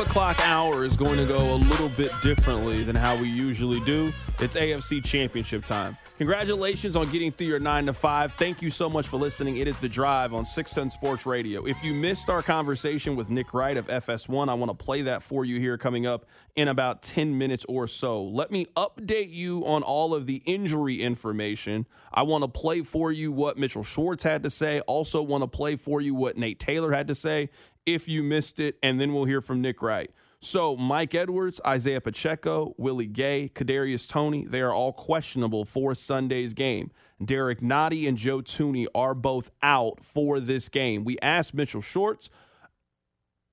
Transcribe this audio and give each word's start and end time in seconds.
O'clock 0.00 0.38
hour 0.46 0.84
is 0.84 0.96
going 0.96 1.16
to 1.16 1.26
go 1.26 1.54
a 1.54 1.56
little 1.56 1.88
bit 1.90 2.10
differently 2.22 2.82
than 2.82 2.96
how 2.96 3.16
we 3.16 3.28
usually 3.28 3.80
do. 3.80 4.10
It's 4.38 4.56
AFC 4.56 5.04
Championship 5.04 5.64
time. 5.64 5.96
Congratulations 6.16 6.96
on 6.96 7.10
getting 7.10 7.30
through 7.30 7.46
your 7.46 7.60
nine 7.60 7.86
to 7.86 7.92
five. 7.92 8.32
Thank 8.34 8.62
you 8.62 8.70
so 8.70 8.88
much 8.88 9.06
for 9.06 9.18
listening. 9.18 9.58
It 9.58 9.68
is 9.68 9.78
the 9.78 9.88
drive 9.88 10.34
on 10.34 10.44
610 10.44 10.90
Sports 10.90 11.26
Radio. 11.26 11.66
If 11.66 11.82
you 11.84 11.94
missed 11.94 12.30
our 12.30 12.42
conversation 12.42 13.16
with 13.16 13.30
Nick 13.30 13.52
Wright 13.54 13.76
of 13.76 13.86
FS1, 13.86 14.48
I 14.48 14.54
want 14.54 14.70
to 14.70 14.84
play 14.84 15.02
that 15.02 15.22
for 15.22 15.44
you 15.44 15.60
here 15.60 15.76
coming 15.76 16.06
up 16.06 16.26
in 16.56 16.68
about 16.68 17.02
10 17.02 17.36
minutes 17.36 17.64
or 17.68 17.86
so. 17.86 18.22
Let 18.22 18.50
me 18.50 18.66
update 18.76 19.32
you 19.32 19.64
on 19.66 19.82
all 19.82 20.14
of 20.14 20.26
the 20.26 20.42
injury 20.46 21.02
information. 21.02 21.86
I 22.12 22.22
want 22.22 22.42
to 22.44 22.48
play 22.48 22.82
for 22.82 23.12
you 23.12 23.32
what 23.32 23.58
Mitchell 23.58 23.82
Schwartz 23.82 24.24
had 24.24 24.42
to 24.42 24.50
say. 24.50 24.80
Also, 24.80 25.22
want 25.22 25.42
to 25.42 25.48
play 25.48 25.76
for 25.76 26.00
you 26.00 26.14
what 26.14 26.36
Nate 26.36 26.58
Taylor 26.58 26.92
had 26.92 27.08
to 27.08 27.14
say 27.14 27.50
if 27.86 28.08
you 28.08 28.22
missed 28.22 28.60
it, 28.60 28.78
and 28.82 29.00
then 29.00 29.14
we'll 29.14 29.24
hear 29.24 29.40
from 29.40 29.60
Nick 29.60 29.82
Wright. 29.82 30.10
So 30.42 30.74
Mike 30.74 31.14
Edwards, 31.14 31.60
Isaiah 31.66 32.00
Pacheco, 32.00 32.74
Willie 32.78 33.06
Gay, 33.06 33.50
Kadarius 33.54 34.08
Toney, 34.08 34.46
they 34.46 34.62
are 34.62 34.72
all 34.72 34.92
questionable 34.92 35.66
for 35.66 35.94
Sunday's 35.94 36.54
game. 36.54 36.90
Derrick 37.22 37.60
Nnadi 37.60 38.08
and 38.08 38.16
Joe 38.16 38.38
Thuney 38.38 38.86
are 38.94 39.14
both 39.14 39.50
out 39.62 40.02
for 40.02 40.40
this 40.40 40.70
game. 40.70 41.04
We 41.04 41.18
asked 41.20 41.52
Mitchell 41.52 41.82
Schwartz 41.82 42.30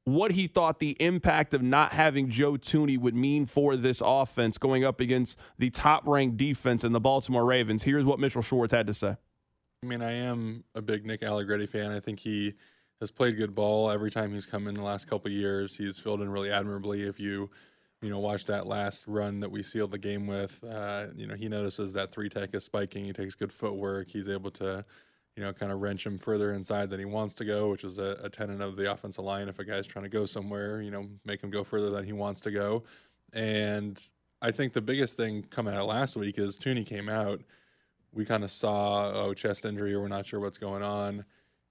what 0.08 0.32
he 0.32 0.48
thought 0.48 0.80
the 0.80 0.96
impact 1.00 1.54
of 1.54 1.62
not 1.62 1.92
having 1.92 2.30
Joe 2.30 2.54
Thuney 2.54 2.98
would 2.98 3.16
mean 3.16 3.46
for 3.46 3.76
this 3.76 4.02
offense 4.04 4.58
going 4.58 4.84
up 4.84 5.00
against 5.00 5.38
the 5.58 5.70
top-ranked 5.70 6.38
defense 6.38 6.84
in 6.84 6.94
the 6.94 7.00
Baltimore 7.00 7.46
Ravens. 7.46 7.84
Here's 7.84 8.06
what 8.06 8.20
Mitchell 8.20 8.42
Schwartz 8.42 8.74
had 8.74 8.88
to 8.88 8.94
say. 8.94 9.18
I 9.84 9.86
mean, 9.86 10.02
I 10.02 10.14
am 10.14 10.64
a 10.74 10.82
big 10.82 11.06
Nick 11.06 11.22
Allegretti 11.22 11.68
fan. 11.68 11.92
I 11.92 12.00
think 12.00 12.20
he– 12.20 12.54
has 13.00 13.12
played 13.12 13.38
good 13.38 13.54
ball 13.54 13.90
every 13.92 14.10
time 14.10 14.34
he's 14.34 14.46
come 14.46 14.68
in 14.68 14.74
the 14.74 14.82
last 14.82 15.08
couple 15.08 15.30
years. 15.32 15.76
He's 15.76 16.00
filled 16.00 16.22
in 16.22 16.30
really 16.30 16.52
admirably. 16.52 17.04
If 17.04 17.20
you 17.20 17.50
you 18.02 18.10
know 18.10 18.20
watch 18.20 18.46
that 18.46 18.68
last 18.68 19.06
run 19.08 19.40
that 19.40 19.50
we 19.50 19.64
sealed 19.64 19.92
the 19.92 19.98
game 19.98 20.28
with, 20.28 20.64
uh, 20.64 21.08
you 21.16 21.28
know 21.28 21.36
he 21.36 21.48
notices 21.48 21.94
that 21.94 22.12
three 22.12 22.30
tech 22.30 22.54
is 22.54 22.64
spiking. 22.64 23.06
He 23.06 23.14
takes 23.14 23.36
good 23.36 23.54
footwork. 23.54 24.10
He's 24.10 24.28
able 24.28 24.52
to 24.52 24.86
you 25.38 25.44
know 25.44 25.54
kind 25.54 25.72
of 25.72 25.80
wrench 25.80 26.06
him 26.06 26.18
further 26.18 26.54
inside 26.54 26.90
than 26.90 27.00
he 27.00 27.06
wants 27.06 27.36
to 27.36 27.46
go, 27.46 27.70
which 27.70 27.84
is 27.84 27.98
a, 27.98 28.20
a 28.23 28.30
tenet 28.30 28.60
of 28.60 28.76
the 28.76 28.92
offensive 28.92 29.23
line. 29.23 29.48
If 29.48 29.60
a 29.60 29.64
guy's 29.64 29.88
trying 29.88 30.04
to 30.04 30.10
go 30.10 30.26
somewhere, 30.26 30.82
you 30.82 30.92
know 30.92 31.08
make 31.26 31.42
him 31.42 31.50
go 31.50 31.64
further 31.64 31.89
than 31.89 32.04
he 32.04 32.14
wants 32.14 32.42
to 32.42 32.52
go. 32.52 32.84
And 33.32 34.02
I 34.42 34.52
think 34.52 34.73
the 34.73 34.82
biggest 34.82 35.16
thing 35.16 35.44
coming 35.44 35.73
out 35.73 35.88
last 35.88 36.16
week 36.16 36.38
is 36.38 36.58
Thuney 36.58 36.86
came 36.86 37.08
out. 37.08 37.42
We 38.11 38.26
kind 38.26 38.44
of 38.44 38.52
saw 38.52 39.11
oh 39.14 39.34
chest 39.34 39.64
injury, 39.64 39.94
or 39.94 40.02
we're 40.02 40.08
not 40.10 40.26
sure 40.26 40.39
what's 40.39 40.58
going 40.58 40.84
on 40.84 41.23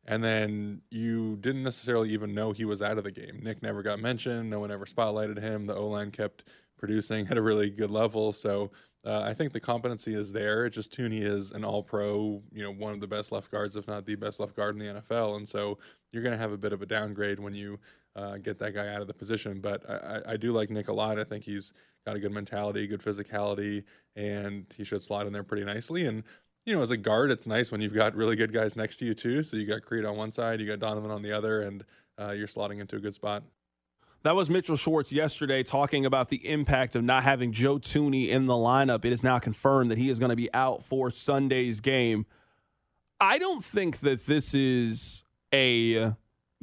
and 0.06 0.22
then 0.22 0.82
you 0.90 1.36
didn't 1.36 1.64
necessarily 1.64 2.10
even 2.10 2.34
know 2.34 2.52
he 2.52 2.64
was 2.64 2.80
out 2.80 2.98
of 2.98 3.04
the 3.04 3.10
game. 3.10 3.40
Nick 3.42 3.62
never 3.62 3.82
got 3.82 3.98
mentioned. 3.98 4.48
No 4.48 4.60
one 4.60 4.70
ever 4.70 4.86
spotlighted 4.86 5.40
him. 5.40 5.66
The 5.66 5.74
O 5.74 5.88
line 5.88 6.10
kept 6.10 6.44
producing 6.78 7.26
at 7.30 7.36
a 7.36 7.42
really 7.42 7.70
good 7.70 7.90
level. 7.90 8.32
So 8.32 8.70
uh, 9.06 9.22
I 9.24 9.34
think 9.34 9.52
the 9.52 9.60
competency 9.60 10.14
is 10.14 10.32
there. 10.32 10.66
It 10.66 10.70
just 10.70 10.96
Thuney 10.96 11.20
is 11.20 11.52
an 11.52 11.64
All 11.64 11.82
Pro, 11.82 12.42
you 12.52 12.64
know, 12.64 12.72
one 12.72 12.92
of 12.92 13.00
the 13.00 13.06
best 13.06 13.30
left 13.30 13.52
guards, 13.52 13.76
if 13.76 13.86
not 13.86 14.04
the 14.04 14.16
best 14.16 14.40
left 14.40 14.56
guard 14.56 14.74
in 14.74 14.80
the 14.80 15.00
NFL. 15.00 15.36
And 15.36 15.48
so 15.48 15.78
you're 16.12 16.24
going 16.24 16.34
to 16.34 16.38
have 16.38 16.50
a 16.50 16.58
bit 16.58 16.72
of 16.72 16.82
a 16.82 16.86
downgrade 16.86 17.38
when 17.38 17.54
you 17.54 17.78
uh, 18.16 18.38
get 18.38 18.58
that 18.58 18.74
guy 18.74 18.92
out 18.92 19.00
of 19.00 19.06
the 19.06 19.14
position. 19.14 19.60
But 19.60 19.88
I, 19.88 20.32
I 20.32 20.36
do 20.36 20.52
like 20.52 20.70
Nick 20.70 20.88
a 20.88 20.92
lot. 20.92 21.20
I 21.20 21.24
think 21.24 21.44
he's 21.44 21.72
got 22.04 22.16
a 22.16 22.18
good 22.18 22.32
mentality, 22.32 22.84
good 22.88 23.02
physicality, 23.02 23.84
and 24.16 24.66
he 24.76 24.82
should 24.82 25.02
slot 25.02 25.26
in 25.26 25.32
there 25.32 25.44
pretty 25.44 25.64
nicely. 25.64 26.06
And 26.06 26.24
you 26.64 26.74
know, 26.74 26.82
as 26.82 26.90
a 26.90 26.96
guard, 26.96 27.30
it's 27.30 27.46
nice 27.46 27.70
when 27.70 27.80
you've 27.80 27.94
got 27.94 28.16
really 28.16 28.34
good 28.34 28.52
guys 28.52 28.74
next 28.74 28.96
to 28.96 29.04
you 29.04 29.14
too. 29.14 29.44
So 29.44 29.56
you 29.56 29.66
got 29.66 29.82
Creed 29.82 30.04
on 30.04 30.16
one 30.16 30.32
side, 30.32 30.60
you 30.60 30.66
got 30.66 30.80
Donovan 30.80 31.12
on 31.12 31.22
the 31.22 31.30
other, 31.30 31.62
and 31.62 31.84
uh, 32.20 32.32
you're 32.32 32.48
slotting 32.48 32.80
into 32.80 32.96
a 32.96 33.00
good 33.00 33.14
spot. 33.14 33.44
That 34.22 34.34
was 34.34 34.50
Mitchell 34.50 34.76
Schwartz 34.76 35.12
yesterday 35.12 35.62
talking 35.62 36.04
about 36.04 36.28
the 36.30 36.48
impact 36.48 36.96
of 36.96 37.04
not 37.04 37.22
having 37.22 37.52
Joe 37.52 37.78
Thuney 37.78 38.28
in 38.28 38.46
the 38.46 38.54
lineup. 38.54 39.04
It 39.04 39.12
is 39.12 39.22
now 39.22 39.38
confirmed 39.38 39.90
that 39.90 39.98
he 39.98 40.10
is 40.10 40.18
going 40.18 40.30
to 40.30 40.36
be 40.36 40.52
out 40.52 40.82
for 40.82 41.10
Sunday's 41.10 41.80
game. 41.80 42.26
I 43.20 43.38
don't 43.38 43.64
think 43.64 44.00
that 44.00 44.26
this 44.26 44.52
is 44.52 45.22
a 45.54 46.14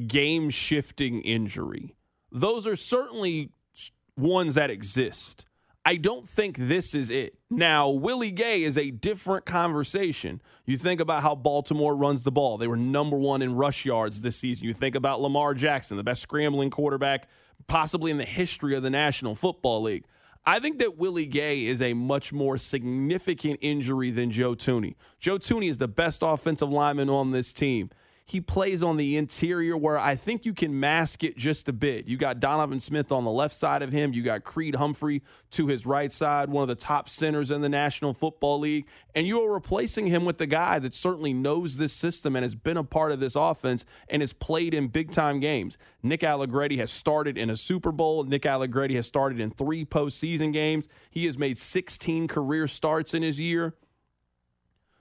game 0.05 0.49
shifting 0.49 1.21
injury. 1.21 1.95
Those 2.31 2.67
are 2.67 2.75
certainly 2.75 3.51
ones 4.17 4.55
that 4.55 4.69
exist. 4.69 5.45
I 5.85 5.97
don't 5.97 6.25
think 6.25 6.57
this 6.57 6.95
is 6.95 7.09
it. 7.09 7.35
Now, 7.49 7.89
Willie 7.89 8.31
Gay 8.31 8.63
is 8.63 8.77
a 8.77 8.89
different 8.89 9.45
conversation. 9.45 10.41
You 10.66 10.77
think 10.77 11.01
about 11.01 11.23
how 11.23 11.35
Baltimore 11.35 11.95
runs 11.95 12.23
the 12.23 12.31
ball. 12.31 12.57
They 12.57 12.67
were 12.67 12.77
number 12.77 13.17
one 13.17 13.41
in 13.41 13.55
rush 13.55 13.83
yards 13.83 14.21
this 14.21 14.38
season. 14.38 14.66
You 14.66 14.73
think 14.73 14.95
about 14.95 15.19
Lamar 15.19 15.53
Jackson, 15.53 15.97
the 15.97 16.03
best 16.03 16.21
scrambling 16.21 16.69
quarterback 16.69 17.27
possibly 17.67 18.11
in 18.11 18.17
the 18.17 18.25
history 18.25 18.75
of 18.75 18.83
the 18.83 18.89
National 18.89 19.35
Football 19.35 19.83
League. 19.83 20.05
I 20.45 20.59
think 20.59 20.77
that 20.79 20.97
Willie 20.97 21.25
Gay 21.25 21.66
is 21.66 21.81
a 21.81 21.94
much 21.94 22.33
more 22.33 22.57
significant 22.57 23.59
injury 23.61 24.09
than 24.09 24.29
Joe 24.29 24.55
Thuney. 24.55 24.95
Joe 25.19 25.38
Thuney 25.38 25.69
is 25.69 25.77
the 25.77 25.88
best 25.88 26.21
offensive 26.21 26.69
lineman 26.69 27.09
on 27.09 27.31
this 27.31 27.53
team 27.53 27.89
he 28.25 28.39
plays 28.39 28.81
on 28.81 28.95
the 28.95 29.17
interior 29.17 29.75
where 29.75 29.97
I 29.97 30.16
think 30.16 30.45
you 30.45 30.53
can 30.53 30.79
mask 30.79 31.23
it 31.23 31.35
just 31.35 31.67
a 31.67 31.73
bit. 31.73 32.07
You 32.07 32.16
got 32.16 32.39
Donovan 32.39 32.79
Smith 32.79 33.11
on 33.11 33.25
the 33.25 33.31
left 33.31 33.53
side 33.53 33.81
of 33.81 33.91
him. 33.91 34.13
You 34.13 34.23
got 34.23 34.44
Creed 34.45 34.75
Humphrey 34.75 35.22
to 35.51 35.67
his 35.67 35.85
right 35.85 36.11
side, 36.11 36.50
one 36.50 36.62
of 36.62 36.69
the 36.69 36.75
top 36.75 37.09
centers 37.09 37.51
in 37.51 37.62
the 37.62 37.69
National 37.69 38.13
Football 38.13 38.59
League. 38.59 38.88
And 39.13 39.28
you 39.28 39.41
are 39.41 39.53
replacing 39.53 40.07
him 40.07 40.25
with 40.25 40.38
the 40.38 40.45
guy 40.45 40.79
that 40.79 40.95
certainly 40.95 41.33
knows 41.33 41.78
this 41.78 41.94
system 41.94 42.35
and 42.35 42.44
has 42.44 42.56
been 42.56 42.78
a 42.78 42.83
part 42.83 43.12
of 43.12 43.19
this 43.19 43.35
offense 43.35 43.85
and 44.07 44.22
has 44.22 44.33
played 44.33 44.73
in 44.73 44.88
big 44.88 45.12
time 45.12 45.39
games. 45.39 45.78
Nick 46.01 46.23
Allegretti 46.23 46.78
has 46.78 46.91
started 46.91 47.38
in 47.38 47.50
a 47.50 47.56
Super 47.56 47.91
Bowl. 47.91 48.23
Nick 48.23 48.45
Allegretti 48.45 48.95
has 48.95 49.07
started 49.07 49.39
in 49.39 49.51
three 49.51 49.83
postseason 49.83 50.53
games. 50.53 50.88
He 51.09 51.25
has 51.25 51.38
made 51.38 51.57
16 51.57 52.28
career 52.28 52.67
starts 52.67 53.13
in 53.13 53.23
his 53.23 53.41
year. 53.41 53.75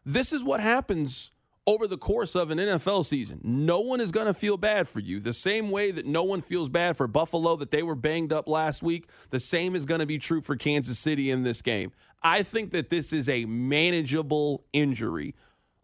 This 0.05 0.32
is 0.32 0.43
what 0.43 0.61
happens 0.61 1.31
over 1.67 1.87
the 1.87 1.99
course 1.99 2.34
of 2.34 2.50
an 2.50 2.59
NFL 2.59 3.05
season. 3.05 3.41
No 3.43 3.81
one 3.81 4.00
is 4.00 4.11
going 4.11 4.27
to 4.27 4.34
feel 4.34 4.56
bad 4.56 4.89
for 4.89 5.00
you. 5.00 5.21
The 5.21 5.33
same 5.33 5.71
way 5.71 5.91
that 5.91 6.06
no 6.06 6.25
one 6.25 6.41
feels 6.41 6.69
bad 6.69 6.97
for 6.97 7.06
Buffalo 7.06 7.56
that 7.56 7.71
they 7.71 7.83
were 7.83 7.95
banged 7.95 8.33
up 8.33 8.49
last 8.49 8.83
week, 8.83 9.09
the 9.31 9.41
same 9.41 9.77
is 9.77 9.84
going 9.84 10.00
to 10.00 10.06
be 10.06 10.19
true 10.19 10.41
for 10.41 10.56
Kansas 10.56 10.99
City 10.99 11.31
in 11.31 11.43
this 11.43 11.62
game. 11.62 11.93
I 12.23 12.43
think 12.43 12.71
that 12.73 12.91
this 12.91 13.12
is 13.12 13.29
a 13.29 13.44
manageable 13.44 14.64
injury. 14.73 15.35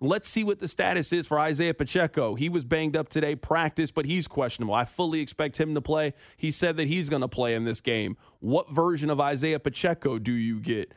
Let's 0.01 0.29
see 0.29 0.45
what 0.45 0.61
the 0.61 0.69
status 0.69 1.13
is 1.13 1.27
for 1.27 1.41
Isaiah 1.41 1.75
Pacheco. 1.75 2.37
He 2.37 2.49
was 2.49 2.65
banged 2.65 2.97
up 2.97 3.09
today, 3.09 3.35
practice, 3.35 3.91
but 3.91 4.07
he's 4.07 4.29
questionable. 4.29 4.75
I 4.75 4.85
fully 4.85 5.21
expect 5.21 5.59
him 5.59 5.75
to 5.75 5.81
play. 5.81 6.15
He 6.37 6.53
said 6.53 6.77
that 6.77 6.87
he's 6.87 7.09
going 7.09 7.23
to 7.23 7.29
play 7.29 7.55
in 7.55 7.65
this 7.65 7.81
game. 7.81 8.17
What 8.39 8.71
version 8.71 9.11
of 9.11 9.21
Isaiah 9.21 9.59
Pacheco 9.59 10.21
do 10.21 10.31
you 10.33 10.61
get? 10.61 10.95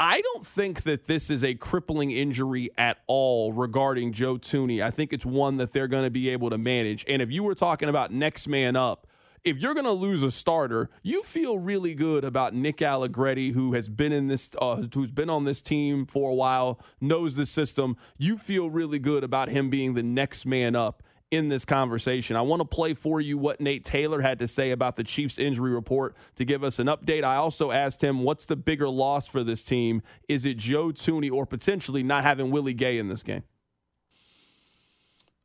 I 0.00 0.20
don't 0.20 0.46
think 0.46 0.82
that 0.82 1.06
this 1.06 1.28
is 1.28 1.42
a 1.42 1.54
crippling 1.54 2.12
injury 2.12 2.70
at 2.78 2.98
all 3.08 3.52
regarding 3.52 4.12
Joe 4.12 4.36
Thuney. 4.36 4.80
I 4.80 4.92
think 4.92 5.12
it's 5.12 5.26
one 5.26 5.56
that 5.56 5.72
they're 5.72 5.88
going 5.88 6.04
to 6.04 6.10
be 6.10 6.28
able 6.28 6.50
to 6.50 6.58
manage. 6.58 7.04
And 7.08 7.20
if 7.20 7.32
you 7.32 7.42
were 7.42 7.56
talking 7.56 7.88
about 7.88 8.12
next 8.12 8.46
man 8.46 8.76
up, 8.76 9.08
if 9.42 9.58
you're 9.58 9.74
going 9.74 9.86
to 9.86 9.92
lose 9.92 10.22
a 10.22 10.30
starter, 10.30 10.88
you 11.02 11.24
feel 11.24 11.58
really 11.58 11.94
good 11.94 12.24
about 12.24 12.54
Nick 12.54 12.80
Allegretti, 12.80 13.50
who 13.50 13.72
has 13.72 13.88
been 13.88 14.12
in 14.12 14.28
this, 14.28 14.50
uh, 14.60 14.82
who's 14.94 15.10
been 15.10 15.30
on 15.30 15.44
this 15.44 15.60
team 15.60 16.06
for 16.06 16.30
a 16.30 16.34
while, 16.34 16.80
knows 17.00 17.34
the 17.34 17.46
system. 17.46 17.96
You 18.18 18.38
feel 18.38 18.70
really 18.70 19.00
good 19.00 19.24
about 19.24 19.48
him 19.48 19.68
being 19.68 19.94
the 19.94 20.02
next 20.04 20.46
man 20.46 20.76
up 20.76 21.02
in 21.30 21.48
this 21.48 21.64
conversation. 21.64 22.36
I 22.36 22.42
want 22.42 22.60
to 22.60 22.64
play 22.64 22.94
for 22.94 23.20
you 23.20 23.36
what 23.36 23.60
Nate 23.60 23.84
Taylor 23.84 24.22
had 24.22 24.38
to 24.38 24.48
say 24.48 24.70
about 24.70 24.96
the 24.96 25.04
Chiefs 25.04 25.38
injury 25.38 25.72
report 25.72 26.16
to 26.36 26.44
give 26.44 26.64
us 26.64 26.78
an 26.78 26.86
update. 26.86 27.24
I 27.24 27.36
also 27.36 27.70
asked 27.70 28.02
him 28.02 28.22
what's 28.22 28.46
the 28.46 28.56
bigger 28.56 28.88
loss 28.88 29.26
for 29.26 29.44
this 29.44 29.62
team? 29.62 30.02
Is 30.28 30.44
it 30.44 30.56
Joe 30.56 30.88
Thuney 30.88 31.30
or 31.30 31.44
potentially 31.44 32.02
not 32.02 32.22
having 32.22 32.50
Willie 32.50 32.74
Gay 32.74 32.98
in 32.98 33.08
this 33.08 33.22
game? 33.22 33.42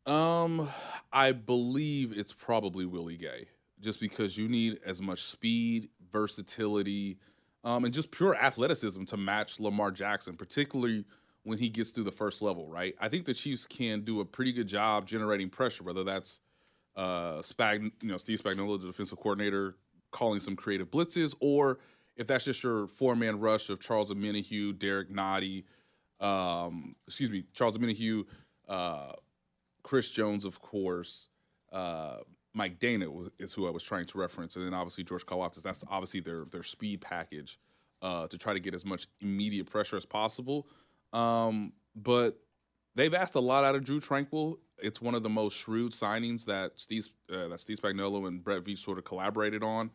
Um, 0.05 0.69
I 1.11 1.31
believe 1.31 2.17
it's 2.17 2.33
probably 2.33 2.85
Willie 2.85 3.17
Gay, 3.17 3.47
just 3.79 3.99
because 3.99 4.37
you 4.37 4.47
need 4.47 4.79
as 4.85 5.01
much 5.01 5.23
speed, 5.23 5.89
versatility, 6.11 7.17
um, 7.63 7.85
and 7.85 7.93
just 7.93 8.11
pure 8.11 8.35
athleticism 8.35 9.03
to 9.05 9.17
match 9.17 9.59
Lamar 9.59 9.91
Jackson, 9.91 10.35
particularly 10.35 11.05
when 11.43 11.57
he 11.57 11.69
gets 11.69 11.91
through 11.91 12.05
the 12.05 12.11
first 12.11 12.41
level. 12.41 12.67
Right? 12.67 12.95
I 12.99 13.09
think 13.09 13.25
the 13.25 13.33
Chiefs 13.33 13.65
can 13.65 14.01
do 14.01 14.19
a 14.19 14.25
pretty 14.25 14.53
good 14.53 14.67
job 14.67 15.07
generating 15.07 15.49
pressure, 15.49 15.83
whether 15.83 16.03
that's 16.03 16.39
uh, 16.95 17.39
Spag, 17.39 17.91
you 18.01 18.09
know, 18.09 18.17
Steve 18.17 18.41
Spagnuolo, 18.41 18.79
the 18.79 18.87
defensive 18.87 19.17
coordinator, 19.17 19.75
calling 20.11 20.39
some 20.39 20.55
creative 20.55 20.91
blitzes, 20.91 21.33
or 21.39 21.79
if 22.15 22.27
that's 22.27 22.45
just 22.45 22.63
your 22.63 22.87
four 22.87 23.15
man 23.15 23.39
rush 23.39 23.69
of 23.69 23.79
Charles 23.79 24.11
Omenihu, 24.11 24.77
Derrick 24.77 25.09
Nnadi, 25.11 25.63
um, 26.19 26.95
excuse 27.07 27.29
me, 27.29 27.43
Charles 27.53 27.77
Omenihu, 27.77 28.25
uh, 28.69 29.13
Chris 29.81 30.11
Jones, 30.11 30.45
of 30.45 30.59
course. 30.59 31.29
Uh, 31.71 32.17
Mike 32.53 32.79
Danna 32.79 33.31
is 33.39 33.53
who 33.53 33.67
I 33.67 33.71
was 33.71 33.83
trying 33.83 34.05
to 34.05 34.17
reference, 34.17 34.55
and 34.55 34.65
then 34.65 34.73
obviously 34.73 35.03
George 35.03 35.25
Karlaftis. 35.25 35.63
That's 35.63 35.83
obviously 35.89 36.19
their 36.19 36.45
their 36.45 36.63
speed 36.63 37.01
package 37.01 37.59
uh, 38.01 38.27
to 38.27 38.37
try 38.37 38.53
to 38.53 38.59
get 38.59 38.75
as 38.75 38.85
much 38.85 39.07
immediate 39.21 39.69
pressure 39.69 39.97
as 39.97 40.05
possible. 40.05 40.67
Um, 41.13 41.73
but 41.95 42.39
they've 42.95 43.13
asked 43.13 43.35
a 43.35 43.39
lot 43.39 43.63
out 43.63 43.75
of 43.75 43.83
Drue 43.83 44.01
Tranquill. 44.01 44.57
It's 44.79 45.01
one 45.01 45.15
of 45.15 45.23
the 45.23 45.29
most 45.29 45.55
shrewd 45.57 45.91
signings 45.91 46.45
that 46.45 46.73
Steve 46.75 47.07
uh, 47.31 47.47
that 47.49 47.59
Steve 47.59 47.79
Spagnuolo 47.79 48.27
and 48.27 48.43
Brett 48.43 48.63
Veach 48.63 48.79
sort 48.79 48.97
of 48.97 49.05
collaborated 49.05 49.63
on 49.63 49.91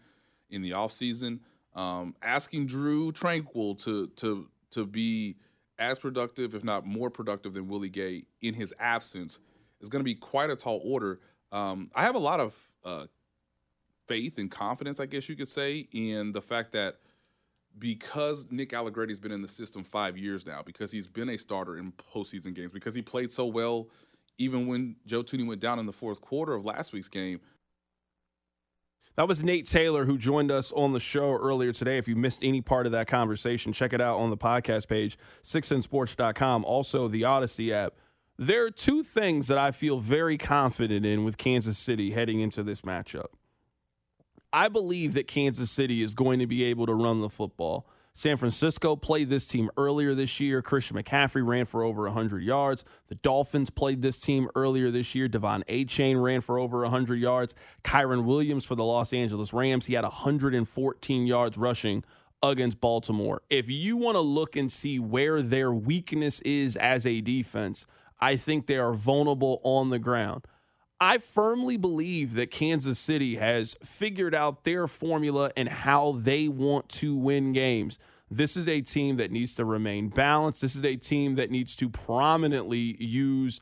in 0.49 0.63
the 0.63 0.71
offseason. 0.71 1.41
Um, 1.75 2.15
asking 2.23 2.67
Drue 2.67 3.13
Tranquill 3.13 3.83
to 3.85 4.07
to 4.17 4.49
to 4.71 4.87
be 4.87 5.37
as 5.79 5.99
productive, 5.99 6.55
if 6.55 6.65
not 6.65 6.87
more 6.87 7.11
productive, 7.11 7.55
than 7.55 7.69
Willie 7.69 7.89
Gay 7.89 8.25
in 8.41 8.55
his 8.55 8.73
absence 8.79 9.39
is 9.81 9.89
going 9.89 10.01
to 10.01 10.05
be 10.05 10.15
quite 10.15 10.51
a 10.51 10.57
tall 10.57 10.81
order. 10.85 11.21
Um, 11.53 11.91
I 11.95 12.03
have 12.03 12.15
a 12.15 12.21
lot 12.21 12.41
of 12.41 12.57
uh, 12.85 13.07
faith 14.07 14.39
and 14.39 14.51
confidence, 14.51 14.99
I 14.99 15.07
guess 15.07 15.29
you 15.29 15.37
could 15.37 15.49
say, 15.49 15.89
in 15.93 16.33
the 16.33 16.43
fact 16.43 16.73
that 16.73 16.97
because 17.79 18.49
Nick 18.51 18.71
Allegretti's 18.71 19.21
been 19.21 19.33
in 19.33 19.43
the 19.43 19.49
system 19.49 19.85
five 19.85 20.17
years 20.17 20.47
now, 20.47 20.63
because 20.65 20.93
he's 20.93 21.07
been 21.07 21.29
a 21.29 21.39
starter 21.39 21.77
in 21.77 21.93
postseason 21.93 22.55
games, 22.55 22.73
because 22.73 22.95
he 22.95 23.03
played 23.03 23.31
so 23.31 23.47
well 23.47 23.89
even 24.39 24.67
when 24.67 24.97
Joe 25.05 25.23
Thuney 25.23 25.47
went 25.47 25.61
down 25.61 25.79
in 25.79 25.87
the 25.87 25.93
fourth 25.93 26.21
quarter 26.21 26.55
of 26.55 26.65
last 26.65 26.93
week's 26.93 27.09
game. 27.09 27.41
That 29.17 29.27
was 29.27 29.43
Nate 29.43 29.67
Taylor 29.67 30.05
who 30.05 30.17
joined 30.17 30.53
us 30.53 30.71
on 30.71 30.93
the 30.93 31.01
show 31.01 31.35
earlier 31.35 31.73
today. 31.73 31.99
If 31.99 32.07
you 32.07 32.15
missed 32.15 32.45
any 32.45 32.61
part 32.61 32.87
of 32.87 32.93
that 32.93 33.09
conversation, 33.09 33.73
check 33.73 33.93
it 33.93 34.01
out 34.01 34.19
on 34.19 34.31
the 34.31 34.37
podcast 34.37 34.87
page, 34.87 35.19
610sports.com, 35.43 36.65
also 36.65 37.09
the 37.09 37.25
Odyssey 37.25 37.73
app. 37.73 37.95
There 38.39 38.65
are 38.65 38.71
two 38.71 39.03
things 39.03 39.49
that 39.49 39.59
I 39.59 39.73
feel 39.73 39.99
very 39.99 40.39
confident 40.39 41.05
in 41.05 41.25
with 41.25 41.37
Kansas 41.37 41.77
City 41.77 42.13
heading 42.13 42.39
into 42.39 42.63
this 42.63 42.83
matchup. 42.83 43.31
I 44.53 44.69
believe 44.69 45.15
that 45.15 45.27
Kansas 45.27 45.71
City 45.71 46.03
is 46.03 46.15
going 46.15 46.39
to 46.39 46.47
be 46.47 46.65
able 46.65 46.87
to 46.87 46.95
run 46.95 47.21
the 47.21 47.29
football. 47.29 47.87
San 48.15 48.37
Francisco 48.37 48.97
played 48.97 49.29
this 49.29 49.47
team 49.47 49.71
earlier 49.77 50.13
this 50.13 50.41
year. 50.41 50.61
Christian 50.61 50.97
McCaffrey 50.97 51.47
ran 51.47 51.67
for 51.67 51.85
over 51.85 52.03
100 52.03 52.43
yards. 52.43 52.85
The 53.07 53.15
Dolphins 53.15 53.71
played 53.71 54.03
this 54.03 54.19
team 54.19 54.49
earlier 54.57 54.91
this 54.91 55.15
year. 55.15 55.29
De'Von 55.29 55.65
Achane 55.67 56.21
ran 56.21 56.41
for 56.41 56.59
over 56.59 56.81
100 56.81 57.15
yards. 57.15 57.55
Kyren 57.85 58.25
Williams 58.25 58.65
for 58.65 58.75
the 58.75 58.83
Los 58.83 59.13
Angeles 59.13 59.53
Rams, 59.53 59.87
he 59.87 59.95
had 59.95 60.03
114 60.03 61.27
yards 61.27 61.57
rushing 61.57 62.03
against 62.43 62.81
Baltimore. 62.81 63.43
If 63.51 63.69
you 63.69 63.97
want 63.97 64.17
to 64.17 64.21
look 64.21 64.57
and 64.57 64.71
see 64.71 64.99
where 64.99 65.41
their 65.41 65.73
weakness 65.73 66.41
is 66.41 66.77
as 66.77 67.07
a 67.07 67.21
defense, 67.21 67.87
I 68.21 68.35
think 68.35 68.67
they 68.67 68.79
are 68.79 68.95
vulnerable 68.95 69.61
on 69.63 69.91
the 69.91 69.99
ground. 70.01 70.45
I 71.01 71.19
firmly 71.19 71.77
believe 71.77 72.35
that 72.35 72.51
Kansas 72.51 72.99
City 72.99 73.37
has 73.37 73.77
figured 73.85 74.35
out 74.35 74.65
their 74.65 74.89
formula 74.89 75.53
and 75.57 75.69
how 75.69 76.13
they 76.19 76.49
want 76.49 76.89
to 76.91 77.17
win 77.17 77.53
games. 77.53 77.99
This 78.31 78.57
is 78.57 78.69
a 78.69 78.81
team 78.81 79.17
that 79.17 79.31
needs 79.31 79.55
to 79.55 79.65
remain 79.65 80.09
balanced. 80.09 80.61
This 80.61 80.75
is 80.75 80.85
a 80.85 80.97
team 80.97 81.37
that 81.37 81.51
needs 81.51 81.77
to 81.77 81.89
prominently 81.89 83.03
use 83.03 83.61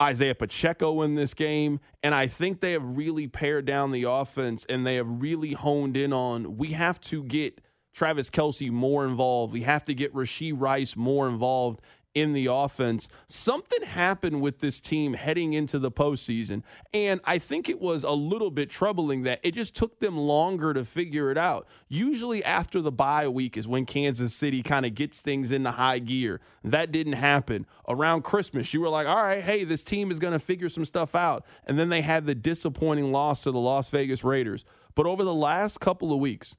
Isaiah 0.00 0.34
Pacheco 0.34 1.02
in 1.02 1.14
this 1.14 1.34
game. 1.34 1.80
And 2.02 2.14
I 2.14 2.28
think 2.28 2.60
they 2.60 2.72
have 2.72 2.96
really 2.96 3.26
pared 3.26 3.64
down 3.64 3.90
the 3.90 4.04
offense 4.04 4.64
and 4.66 4.86
they 4.86 4.94
have 4.94 5.20
really 5.20 5.54
honed 5.54 5.96
in 5.96 6.12
on 6.12 6.56
we 6.56 6.68
have 6.68 7.00
to 7.02 7.24
get 7.24 7.60
Travis 7.92 8.30
Kelce 8.30 8.70
more 8.70 9.04
involved. 9.04 9.52
We 9.52 9.62
have 9.62 9.82
to 9.84 9.94
get 9.94 10.14
Rashee 10.14 10.54
Rice 10.56 10.94
more 10.94 11.28
involved 11.28 11.80
in 12.20 12.32
the 12.32 12.46
offense. 12.46 13.08
Something 13.26 13.82
happened 13.82 14.40
with 14.40 14.58
this 14.60 14.80
team 14.80 15.14
heading 15.14 15.52
into 15.52 15.78
the 15.78 15.90
postseason. 15.90 16.62
And 16.92 17.20
I 17.24 17.38
think 17.38 17.68
it 17.68 17.80
was 17.80 18.04
a 18.04 18.10
little 18.10 18.50
bit 18.50 18.70
troubling 18.70 19.22
that 19.22 19.40
it 19.42 19.54
just 19.54 19.74
took 19.74 20.00
them 20.00 20.16
longer 20.16 20.74
to 20.74 20.84
figure 20.84 21.30
it 21.30 21.38
out. 21.38 21.66
Usually, 21.88 22.42
after 22.44 22.80
the 22.80 22.92
bye 22.92 23.28
week 23.28 23.56
is 23.56 23.68
when 23.68 23.86
Kansas 23.86 24.34
City 24.34 24.62
kind 24.62 24.86
of 24.86 24.94
gets 24.94 25.20
things 25.20 25.52
into 25.52 25.70
high 25.70 25.98
gear. 25.98 26.40
That 26.64 26.92
didn't 26.92 27.14
happen. 27.14 27.66
Around 27.88 28.22
Christmas, 28.22 28.72
you 28.74 28.80
were 28.80 28.88
like, 28.88 29.06
all 29.06 29.22
right, 29.22 29.42
hey, 29.42 29.64
this 29.64 29.84
team 29.84 30.10
is 30.10 30.18
going 30.18 30.32
to 30.32 30.38
figure 30.38 30.68
some 30.68 30.84
stuff 30.84 31.14
out. 31.14 31.44
And 31.66 31.78
then 31.78 31.88
they 31.88 32.02
had 32.02 32.26
the 32.26 32.34
disappointing 32.34 33.12
loss 33.12 33.42
to 33.42 33.52
the 33.52 33.58
Las 33.58 33.90
Vegas 33.90 34.24
Raiders. 34.24 34.64
But 34.94 35.06
over 35.06 35.24
the 35.24 35.34
last 35.34 35.80
couple 35.80 36.12
of 36.12 36.18
weeks, 36.18 36.56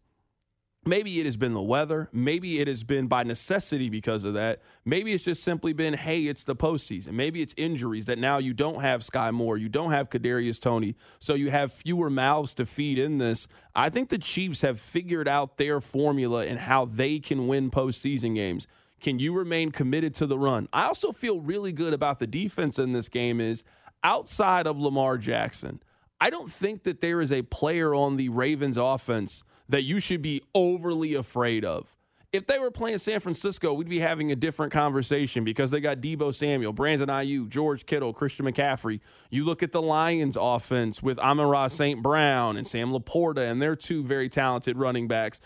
Maybe 0.85 1.19
it 1.19 1.25
has 1.25 1.35
been 1.35 1.53
the 1.53 1.61
weather. 1.61 2.09
Maybe 2.13 2.59
it 2.59 2.67
has 2.67 2.83
been 2.83 3.07
by 3.07 3.23
necessity 3.23 3.89
because 3.89 4.23
of 4.23 4.33
that. 4.35 4.61
Maybe 4.85 5.13
it's 5.13 5.25
just 5.25 5.43
simply 5.43 5.73
been, 5.73 5.93
hey, 5.93 6.23
it's 6.23 6.45
the 6.45 6.55
postseason. 6.55 7.11
Maybe 7.11 7.41
it's 7.41 7.53
injuries 7.57 8.05
that 8.05 8.17
now 8.17 8.37
you 8.37 8.53
don't 8.53 8.81
have 8.81 9.03
Sky 9.03 9.29
Moore, 9.31 9.57
you 9.57 9.67
don't 9.67 9.91
have 9.91 10.09
Kadarius 10.09 10.59
Toney, 10.59 10.95
so 11.19 11.33
you 11.33 11.51
have 11.51 11.73
fewer 11.73 12.09
mouths 12.09 12.53
to 12.55 12.65
feed 12.65 12.97
in 12.97 13.17
this. 13.17 13.47
I 13.75 13.89
think 13.89 14.09
the 14.09 14.17
Chiefs 14.17 14.61
have 14.61 14.79
figured 14.79 15.27
out 15.27 15.57
their 15.57 15.81
formula 15.81 16.45
and 16.45 16.59
how 16.59 16.85
they 16.85 17.19
can 17.19 17.47
win 17.47 17.69
postseason 17.71 18.33
games. 18.33 18.65
Can 19.01 19.19
you 19.19 19.33
remain 19.33 19.71
committed 19.71 20.15
to 20.15 20.27
the 20.27 20.37
run? 20.37 20.67
I 20.73 20.85
also 20.85 21.11
feel 21.11 21.41
really 21.41 21.71
good 21.71 21.93
about 21.93 22.19
the 22.19 22.27
defense 22.27 22.79
in 22.79 22.93
this 22.93 23.09
game. 23.09 23.39
Is 23.39 23.63
outside 24.03 24.65
of 24.65 24.79
Lamar 24.79 25.17
Jackson, 25.17 25.81
I 26.21 26.29
don't 26.29 26.51
think 26.51 26.83
that 26.83 27.01
there 27.01 27.21
is 27.21 27.31
a 27.31 27.43
player 27.43 27.93
on 27.93 28.17
the 28.17 28.29
Ravens 28.29 28.77
offense 28.77 29.43
that 29.69 29.83
you 29.83 29.99
should 29.99 30.21
be 30.21 30.41
overly 30.53 31.13
afraid 31.13 31.63
of. 31.63 31.95
If 32.31 32.45
they 32.45 32.59
were 32.59 32.69
playing 32.69 32.99
San 32.99 33.19
Francisco, 33.21 33.73
we'd 33.73 33.89
be 33.89 33.99
having 33.99 34.31
a 34.31 34.35
different 34.35 34.71
conversation 34.71 35.43
because 35.43 35.71
they 35.71 35.79
got 35.79 35.97
Deebo 35.97 36.33
Samuel, 36.33 36.73
Brandon 36.73 37.09
Aiyuk, 37.09 37.49
George 37.49 37.87
Kittle, 37.87 38.13
Christian 38.13 38.45
McCaffrey. 38.45 38.99
You 39.31 39.45
look 39.45 39.63
at 39.63 39.71
the 39.71 39.81
Lions 39.81 40.37
offense 40.39 41.01
with 41.01 41.17
Amon-Ra 41.17 41.69
St. 41.69 42.03
Brown 42.03 42.55
and 42.55 42.67
Sam 42.67 42.91
LaPorta, 42.91 43.49
and 43.49 43.59
they're 43.59 43.75
two 43.75 44.03
very 44.03 44.29
talented 44.29 44.77
running 44.77 45.07
backs. 45.07 45.41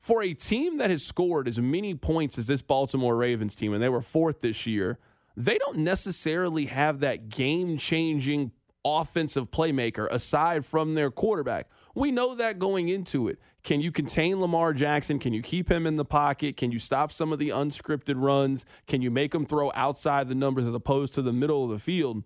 For 0.00 0.22
a 0.22 0.32
team 0.32 0.78
that 0.78 0.88
has 0.88 1.04
scored 1.04 1.46
as 1.46 1.58
many 1.58 1.94
points 1.94 2.38
as 2.38 2.46
this 2.46 2.62
Baltimore 2.62 3.16
Ravens 3.16 3.54
team, 3.54 3.74
and 3.74 3.82
they 3.82 3.90
were 3.90 4.00
fourth 4.00 4.40
this 4.40 4.66
year, 4.66 4.98
they 5.36 5.58
don't 5.58 5.78
necessarily 5.78 6.66
have 6.66 7.00
that 7.00 7.28
game 7.28 7.76
changing 7.76 8.52
offensive 8.86 9.50
playmaker 9.50 10.08
aside 10.10 10.64
from 10.64 10.94
their 10.94 11.10
quarterback. 11.10 11.68
We 11.94 12.12
know 12.12 12.34
that 12.34 12.58
going 12.58 12.88
into 12.88 13.28
it. 13.28 13.38
Can 13.62 13.80
you 13.80 13.92
contain 13.92 14.40
Lamar 14.40 14.72
Jackson? 14.72 15.18
Can 15.18 15.32
you 15.32 15.42
keep 15.42 15.70
him 15.70 15.86
in 15.86 15.96
the 15.96 16.04
pocket? 16.04 16.56
Can 16.56 16.72
you 16.72 16.78
stop 16.78 17.12
some 17.12 17.32
of 17.32 17.38
the 17.38 17.50
unscripted 17.50 18.14
runs? 18.16 18.64
Can 18.86 19.02
you 19.02 19.10
make 19.10 19.34
him 19.34 19.44
throw 19.44 19.70
outside 19.74 20.28
the 20.28 20.34
numbers 20.34 20.66
as 20.66 20.74
opposed 20.74 21.14
to 21.14 21.22
the 21.22 21.32
middle 21.32 21.64
of 21.64 21.70
the 21.70 21.78
field? 21.78 22.22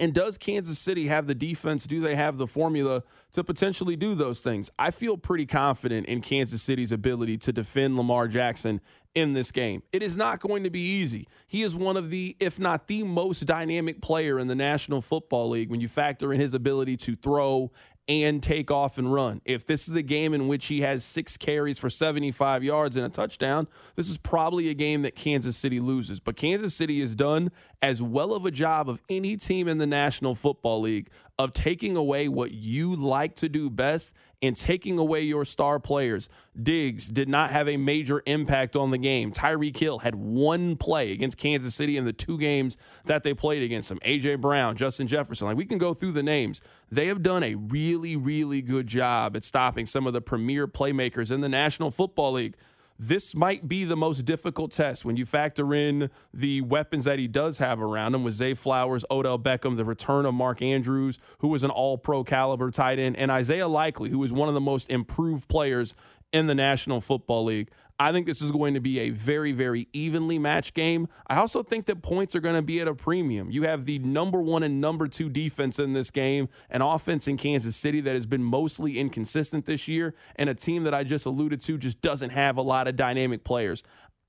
And 0.00 0.14
does 0.14 0.38
Kansas 0.38 0.78
City 0.78 1.08
have 1.08 1.26
the 1.26 1.34
defense? 1.34 1.84
Do 1.84 2.00
they 2.00 2.14
have 2.14 2.38
the 2.38 2.46
formula 2.46 3.02
to 3.32 3.42
potentially 3.42 3.96
do 3.96 4.14
those 4.14 4.40
things? 4.40 4.70
I 4.78 4.90
feel 4.90 5.16
pretty 5.16 5.46
confident 5.46 6.06
in 6.06 6.20
Kansas 6.20 6.62
City's 6.62 6.92
ability 6.92 7.36
to 7.38 7.52
defend 7.52 7.96
Lamar 7.96 8.28
Jackson 8.28 8.80
in 9.14 9.32
this 9.32 9.50
game. 9.50 9.82
It 9.92 10.02
is 10.02 10.16
not 10.16 10.40
going 10.40 10.62
to 10.64 10.70
be 10.70 10.80
easy. 10.80 11.26
He 11.46 11.62
is 11.62 11.74
one 11.74 11.96
of 11.96 12.10
the, 12.10 12.36
if 12.38 12.60
not 12.60 12.86
the 12.86 13.02
most 13.02 13.40
dynamic 13.40 14.00
player 14.00 14.38
in 14.38 14.46
the 14.46 14.54
National 14.54 15.00
Football 15.00 15.50
League 15.50 15.70
when 15.70 15.80
you 15.80 15.88
factor 15.88 16.32
in 16.32 16.40
his 16.40 16.54
ability 16.54 16.96
to 16.98 17.16
throw 17.16 17.72
and 18.08 18.42
take 18.42 18.70
off 18.70 18.96
and 18.96 19.12
run. 19.12 19.42
If 19.44 19.66
this 19.66 19.86
is 19.88 19.94
a 19.94 20.02
game 20.02 20.32
in 20.32 20.48
which 20.48 20.66
he 20.66 20.80
has 20.80 21.04
six 21.04 21.36
carries 21.36 21.78
for 21.78 21.90
75 21.90 22.64
yards 22.64 22.96
and 22.96 23.04
a 23.04 23.10
touchdown, 23.10 23.68
this 23.96 24.08
is 24.08 24.16
probably 24.16 24.70
a 24.70 24.74
game 24.74 25.02
that 25.02 25.14
Kansas 25.14 25.56
City 25.56 25.78
loses. 25.78 26.18
But 26.18 26.36
Kansas 26.36 26.74
City 26.74 27.00
has 27.00 27.14
done 27.14 27.50
as 27.82 28.00
well 28.00 28.32
of 28.32 28.46
a 28.46 28.50
job 28.50 28.88
of 28.88 29.02
any 29.10 29.36
team 29.36 29.68
in 29.68 29.76
the 29.76 29.86
National 29.86 30.34
Football 30.34 30.80
League 30.80 31.10
of 31.38 31.52
taking 31.52 31.96
away 31.96 32.28
what 32.28 32.50
you 32.50 32.96
like 32.96 33.36
to 33.36 33.48
do 33.48 33.68
best 33.68 34.12
and 34.40 34.56
taking 34.56 34.98
away 34.98 35.22
your 35.22 35.44
star 35.44 35.80
players. 35.80 36.28
Diggs 36.60 37.08
did 37.08 37.28
not 37.28 37.50
have 37.50 37.68
a 37.68 37.76
major 37.76 38.22
impact 38.26 38.76
on 38.76 38.90
the 38.90 38.98
game. 38.98 39.32
Tyreek 39.32 39.76
Hill 39.76 40.00
had 40.00 40.14
one 40.14 40.76
play 40.76 41.12
against 41.12 41.36
Kansas 41.36 41.74
City 41.74 41.96
in 41.96 42.04
the 42.04 42.12
two 42.12 42.38
games 42.38 42.76
that 43.06 43.22
they 43.22 43.34
played 43.34 43.62
against 43.62 43.90
him. 43.90 43.98
AJ 44.00 44.40
Brown, 44.40 44.76
Justin 44.76 45.06
Jefferson. 45.06 45.48
Like 45.48 45.56
we 45.56 45.64
can 45.64 45.78
go 45.78 45.94
through 45.94 46.12
the 46.12 46.22
names. 46.22 46.60
They 46.90 47.06
have 47.08 47.22
done 47.22 47.42
a 47.42 47.54
really, 47.54 48.16
really 48.16 48.62
good 48.62 48.86
job 48.86 49.36
at 49.36 49.44
stopping 49.44 49.86
some 49.86 50.06
of 50.06 50.12
the 50.12 50.20
premier 50.20 50.66
playmakers 50.66 51.30
in 51.30 51.40
the 51.40 51.48
National 51.48 51.90
Football 51.90 52.32
League 52.32 52.56
this 52.98 53.34
might 53.34 53.68
be 53.68 53.84
the 53.84 53.96
most 53.96 54.24
difficult 54.24 54.72
test 54.72 55.04
when 55.04 55.16
you 55.16 55.24
factor 55.24 55.72
in 55.72 56.10
the 56.34 56.60
weapons 56.62 57.04
that 57.04 57.18
he 57.18 57.28
does 57.28 57.58
have 57.58 57.80
around 57.80 58.14
him 58.14 58.24
with 58.24 58.34
Zay 58.34 58.54
Flowers, 58.54 59.04
Odell 59.10 59.38
Beckham, 59.38 59.76
the 59.76 59.84
return 59.84 60.26
of 60.26 60.34
Mark 60.34 60.60
Andrews, 60.60 61.18
who 61.38 61.48
was 61.48 61.62
an 61.62 61.70
all 61.70 61.96
pro 61.96 62.24
caliber 62.24 62.72
tight 62.72 62.98
end, 62.98 63.16
and 63.16 63.30
Isaiah 63.30 63.68
Likely, 63.68 64.10
who 64.10 64.18
was 64.18 64.32
one 64.32 64.48
of 64.48 64.54
the 64.54 64.60
most 64.60 64.90
improved 64.90 65.48
players 65.48 65.94
in 66.32 66.46
the 66.46 66.54
National 66.54 67.00
Football 67.00 67.44
League. 67.44 67.70
I 68.00 68.12
think 68.12 68.26
this 68.26 68.40
is 68.40 68.52
going 68.52 68.74
to 68.74 68.80
be 68.80 69.00
a 69.00 69.10
very, 69.10 69.50
very 69.50 69.88
evenly 69.92 70.38
matched 70.38 70.74
game. 70.74 71.08
I 71.26 71.36
also 71.36 71.64
think 71.64 71.86
that 71.86 72.00
points 72.00 72.36
are 72.36 72.40
going 72.40 72.54
to 72.54 72.62
be 72.62 72.80
at 72.80 72.86
a 72.86 72.94
premium. 72.94 73.50
You 73.50 73.64
have 73.64 73.86
the 73.86 73.98
number 73.98 74.40
one 74.40 74.62
and 74.62 74.80
number 74.80 75.08
two 75.08 75.28
defense 75.28 75.80
in 75.80 75.94
this 75.94 76.10
game, 76.10 76.48
an 76.70 76.80
offense 76.80 77.26
in 77.26 77.36
Kansas 77.36 77.74
City 77.74 78.00
that 78.02 78.14
has 78.14 78.24
been 78.24 78.44
mostly 78.44 78.98
inconsistent 78.98 79.66
this 79.66 79.88
year, 79.88 80.14
and 80.36 80.48
a 80.48 80.54
team 80.54 80.84
that 80.84 80.94
I 80.94 81.02
just 81.02 81.26
alluded 81.26 81.60
to 81.62 81.76
just 81.76 82.00
doesn't 82.00 82.30
have 82.30 82.56
a 82.56 82.62
lot 82.62 82.86
of 82.86 82.94
dynamic 82.94 83.42
players. 83.42 83.82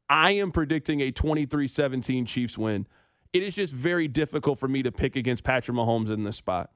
I 0.10 0.32
am 0.32 0.52
predicting 0.52 1.02
a 1.02 1.12
23 1.12 1.68
17 1.68 2.26
Chiefs 2.26 2.58
win. 2.58 2.88
It 3.34 3.44
is 3.44 3.54
just 3.54 3.72
very 3.72 4.08
difficult 4.08 4.58
for 4.58 4.68
me 4.68 4.82
to 4.82 4.92
pick 4.92 5.16
against 5.16 5.44
Patrick 5.44 5.78
Mahomes 5.78 6.10
in 6.10 6.24
this 6.24 6.38
spot. 6.38 6.72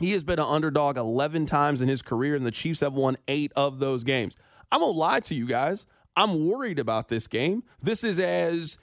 He 0.00 0.10
has 0.12 0.24
been 0.24 0.40
an 0.40 0.46
underdog 0.48 0.96
11 0.96 1.46
times 1.46 1.80
in 1.80 1.88
his 1.88 2.02
career, 2.02 2.34
and 2.34 2.44
the 2.44 2.50
Chiefs 2.50 2.80
have 2.80 2.94
won 2.94 3.16
eight 3.28 3.52
of 3.54 3.78
those 3.78 4.02
games. 4.02 4.36
I'm 4.72 4.80
going 4.80 4.92
to 4.92 4.98
lie 4.98 5.20
to 5.20 5.34
you 5.34 5.46
guys. 5.46 5.86
I'm 6.18 6.48
worried 6.48 6.80
about 6.80 7.06
this 7.06 7.28
game. 7.28 7.62
This 7.80 8.02
is 8.02 8.18
as 8.18 8.76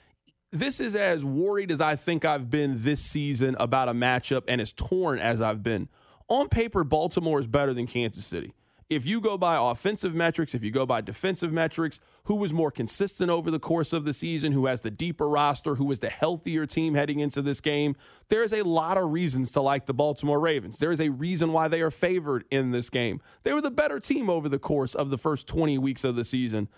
this 0.52 0.80
is 0.80 0.94
as 0.94 1.22
worried 1.22 1.70
as 1.70 1.82
I 1.82 1.94
think 1.94 2.24
I've 2.24 2.48
been 2.48 2.82
this 2.82 3.00
season 3.00 3.54
about 3.60 3.90
a 3.90 3.92
matchup 3.92 4.44
and 4.48 4.58
as 4.58 4.72
torn 4.72 5.18
as 5.18 5.42
I've 5.42 5.62
been. 5.62 5.90
On 6.28 6.48
paper, 6.48 6.82
Baltimore 6.82 7.38
is 7.38 7.46
better 7.46 7.74
than 7.74 7.86
Kansas 7.86 8.24
City. 8.24 8.54
If 8.88 9.04
you 9.04 9.20
go 9.20 9.36
by 9.36 9.58
offensive 9.70 10.14
metrics, 10.14 10.54
if 10.54 10.64
you 10.64 10.70
go 10.70 10.86
by 10.86 11.02
defensive 11.02 11.52
metrics, 11.52 12.00
who 12.24 12.36
was 12.36 12.54
more 12.54 12.70
consistent 12.70 13.30
over 13.30 13.50
the 13.50 13.58
course 13.58 13.92
of 13.92 14.04
the 14.04 14.14
season, 14.14 14.52
who 14.52 14.64
has 14.64 14.80
the 14.80 14.90
deeper 14.90 15.28
roster, 15.28 15.74
who 15.74 15.84
was 15.84 15.98
the 15.98 16.08
healthier 16.08 16.64
team 16.64 16.94
heading 16.94 17.20
into 17.20 17.42
this 17.42 17.60
game, 17.60 17.96
there 18.28 18.44
is 18.44 18.52
a 18.54 18.62
lot 18.62 18.96
of 18.96 19.10
reasons 19.10 19.50
to 19.52 19.60
like 19.60 19.84
the 19.84 19.92
Baltimore 19.92 20.40
Ravens. 20.40 20.78
There 20.78 20.92
is 20.92 21.02
a 21.02 21.10
reason 21.10 21.52
why 21.52 21.68
they 21.68 21.82
are 21.82 21.90
favored 21.90 22.44
in 22.50 22.70
this 22.70 22.88
game. 22.88 23.20
They 23.42 23.52
were 23.52 23.60
the 23.60 23.70
better 23.70 24.00
team 24.00 24.30
over 24.30 24.48
the 24.48 24.58
course 24.58 24.94
of 24.94 25.10
the 25.10 25.18
first 25.18 25.46
20 25.46 25.76
weeks 25.76 26.02
of 26.02 26.16
the 26.16 26.24
season 26.24 26.68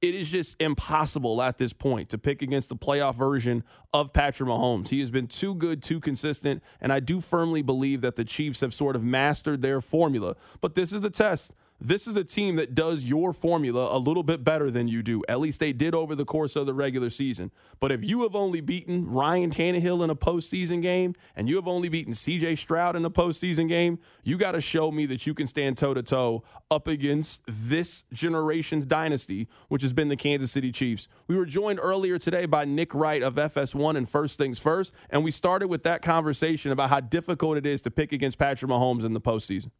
it 0.00 0.14
is 0.14 0.30
just 0.30 0.60
impossible 0.60 1.42
at 1.42 1.58
this 1.58 1.72
point 1.72 2.08
to 2.10 2.18
pick 2.18 2.40
against 2.40 2.68
the 2.68 2.76
playoff 2.76 3.16
version 3.16 3.64
of 3.92 4.12
Patrick 4.12 4.48
Mahomes. 4.48 4.88
He 4.88 5.00
has 5.00 5.10
been 5.10 5.26
too 5.26 5.54
good, 5.54 5.82
too 5.82 5.98
consistent, 5.98 6.62
and 6.80 6.92
I 6.92 7.00
do 7.00 7.20
firmly 7.20 7.62
believe 7.62 8.00
that 8.02 8.16
the 8.16 8.24
Chiefs 8.24 8.60
have 8.60 8.72
sort 8.72 8.94
of 8.94 9.02
mastered 9.02 9.60
their 9.60 9.80
formula. 9.80 10.36
But 10.60 10.76
this 10.76 10.92
is 10.92 11.00
the 11.00 11.10
test. 11.10 11.52
This 11.80 12.08
is 12.08 12.14
the 12.14 12.24
team 12.24 12.56
that 12.56 12.74
does 12.74 13.04
your 13.04 13.32
formula 13.32 13.96
a 13.96 13.98
little 13.98 14.24
bit 14.24 14.42
better 14.42 14.68
than 14.68 14.88
you 14.88 15.00
do. 15.00 15.22
At 15.28 15.38
least 15.38 15.60
they 15.60 15.72
did 15.72 15.94
over 15.94 16.16
the 16.16 16.24
course 16.24 16.56
of 16.56 16.66
the 16.66 16.74
regular 16.74 17.08
season. 17.08 17.52
But 17.78 17.92
if 17.92 18.04
you 18.04 18.22
have 18.22 18.34
only 18.34 18.60
beaten 18.60 19.08
Ryan 19.08 19.50
Tannehill 19.50 20.02
in 20.02 20.10
a 20.10 20.16
postseason 20.16 20.82
game 20.82 21.14
and 21.36 21.48
you 21.48 21.54
have 21.54 21.68
only 21.68 21.88
beaten 21.88 22.14
CJ 22.14 22.58
Stroud 22.58 22.96
in 22.96 23.04
a 23.04 23.10
postseason 23.10 23.68
game, 23.68 24.00
you 24.24 24.36
got 24.38 24.52
to 24.52 24.60
show 24.60 24.90
me 24.90 25.06
that 25.06 25.24
you 25.24 25.34
can 25.34 25.46
stand 25.46 25.78
toe 25.78 25.94
to 25.94 26.02
toe 26.02 26.42
up 26.68 26.88
against 26.88 27.42
this 27.46 28.02
generation's 28.12 28.84
dynasty, 28.84 29.46
which 29.68 29.82
has 29.82 29.92
been 29.92 30.08
the 30.08 30.16
Kansas 30.16 30.50
City 30.50 30.72
Chiefs. 30.72 31.06
We 31.28 31.36
were 31.36 31.46
joined 31.46 31.78
earlier 31.80 32.18
today 32.18 32.46
by 32.46 32.64
Nick 32.64 32.92
Wright 32.92 33.22
of 33.22 33.36
FS1 33.36 33.96
and 33.96 34.08
First 34.08 34.36
Things 34.36 34.58
First, 34.58 34.92
and 35.10 35.22
we 35.22 35.30
started 35.30 35.68
with 35.68 35.84
that 35.84 36.02
conversation 36.02 36.72
about 36.72 36.90
how 36.90 36.98
difficult 36.98 37.56
it 37.56 37.66
is 37.66 37.80
to 37.82 37.90
pick 37.92 38.10
against 38.10 38.36
Patrick 38.36 38.68
Mahomes 38.68 39.04
in 39.04 39.12
the 39.12 39.20
postseason. 39.20 39.70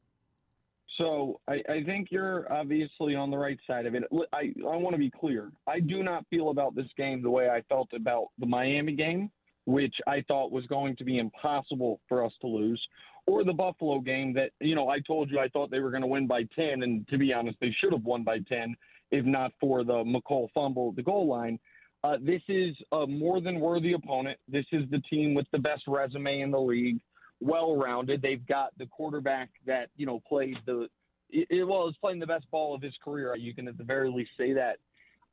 So 0.98 1.40
I, 1.48 1.62
I, 1.68 1.84
think 1.84 2.08
you're 2.10 2.52
obviously 2.52 3.14
on 3.14 3.30
the 3.30 3.38
right 3.38 3.58
side 3.66 3.86
of 3.86 3.94
it. 3.94 4.02
I, 4.32 4.52
I 4.68 4.76
want 4.76 4.94
to 4.94 4.98
be 4.98 5.10
clear. 5.10 5.52
I 5.66 5.78
do 5.78 6.02
not 6.02 6.26
feel 6.28 6.50
about 6.50 6.74
this 6.74 6.88
game 6.96 7.22
the 7.22 7.30
way 7.30 7.48
I 7.48 7.62
felt 7.68 7.88
about 7.94 8.26
the 8.38 8.46
Miami 8.46 8.94
game, 8.94 9.30
which 9.64 9.94
I 10.08 10.24
thought 10.26 10.50
was 10.50 10.66
going 10.66 10.96
to 10.96 11.04
be 11.04 11.18
impossible 11.18 12.00
for 12.08 12.24
us 12.24 12.32
to 12.40 12.48
lose, 12.48 12.84
or 13.26 13.44
the 13.44 13.52
Buffalo 13.52 14.00
game 14.00 14.34
that, 14.34 14.50
you 14.60 14.74
know, 14.74 14.88
I 14.88 14.98
told 15.00 15.30
you 15.30 15.38
I 15.38 15.48
thought 15.48 15.70
they 15.70 15.80
were 15.80 15.90
going 15.90 16.02
to 16.02 16.08
win 16.08 16.26
by 16.26 16.42
10. 16.56 16.82
And 16.82 17.06
to 17.08 17.16
be 17.16 17.32
honest, 17.32 17.58
they 17.60 17.74
should 17.80 17.92
have 17.92 18.04
won 18.04 18.24
by 18.24 18.40
10 18.40 18.74
if 19.10 19.24
not 19.24 19.52
for 19.60 19.84
the 19.84 20.04
Mecole 20.04 20.48
fumble 20.52 20.90
at 20.90 20.96
the 20.96 21.02
goal 21.02 21.26
line. 21.26 21.58
Uh, 22.04 22.16
this 22.20 22.42
is 22.48 22.76
a 22.92 23.06
more 23.06 23.40
than 23.40 23.58
worthy 23.60 23.92
opponent. 23.92 24.38
This 24.48 24.66
is 24.72 24.82
the 24.90 25.00
team 25.10 25.34
with 25.34 25.46
the 25.52 25.58
best 25.58 25.82
resume 25.86 26.40
in 26.40 26.50
the 26.50 26.60
league 26.60 26.98
well 27.40 27.76
rounded. 27.76 28.22
They've 28.22 28.46
got 28.46 28.76
the 28.78 28.86
quarterback 28.86 29.50
that 29.66 29.90
you 29.96 30.06
know 30.06 30.20
played 30.28 30.56
the 30.66 30.88
it, 31.30 31.66
well 31.66 31.88
is 31.88 31.96
playing 32.00 32.20
the 32.20 32.26
best 32.26 32.50
ball 32.50 32.74
of 32.74 32.82
his 32.82 32.94
career. 33.04 33.34
You 33.36 33.54
can 33.54 33.68
at 33.68 33.78
the 33.78 33.84
very 33.84 34.10
least 34.10 34.30
say 34.38 34.52
that. 34.54 34.78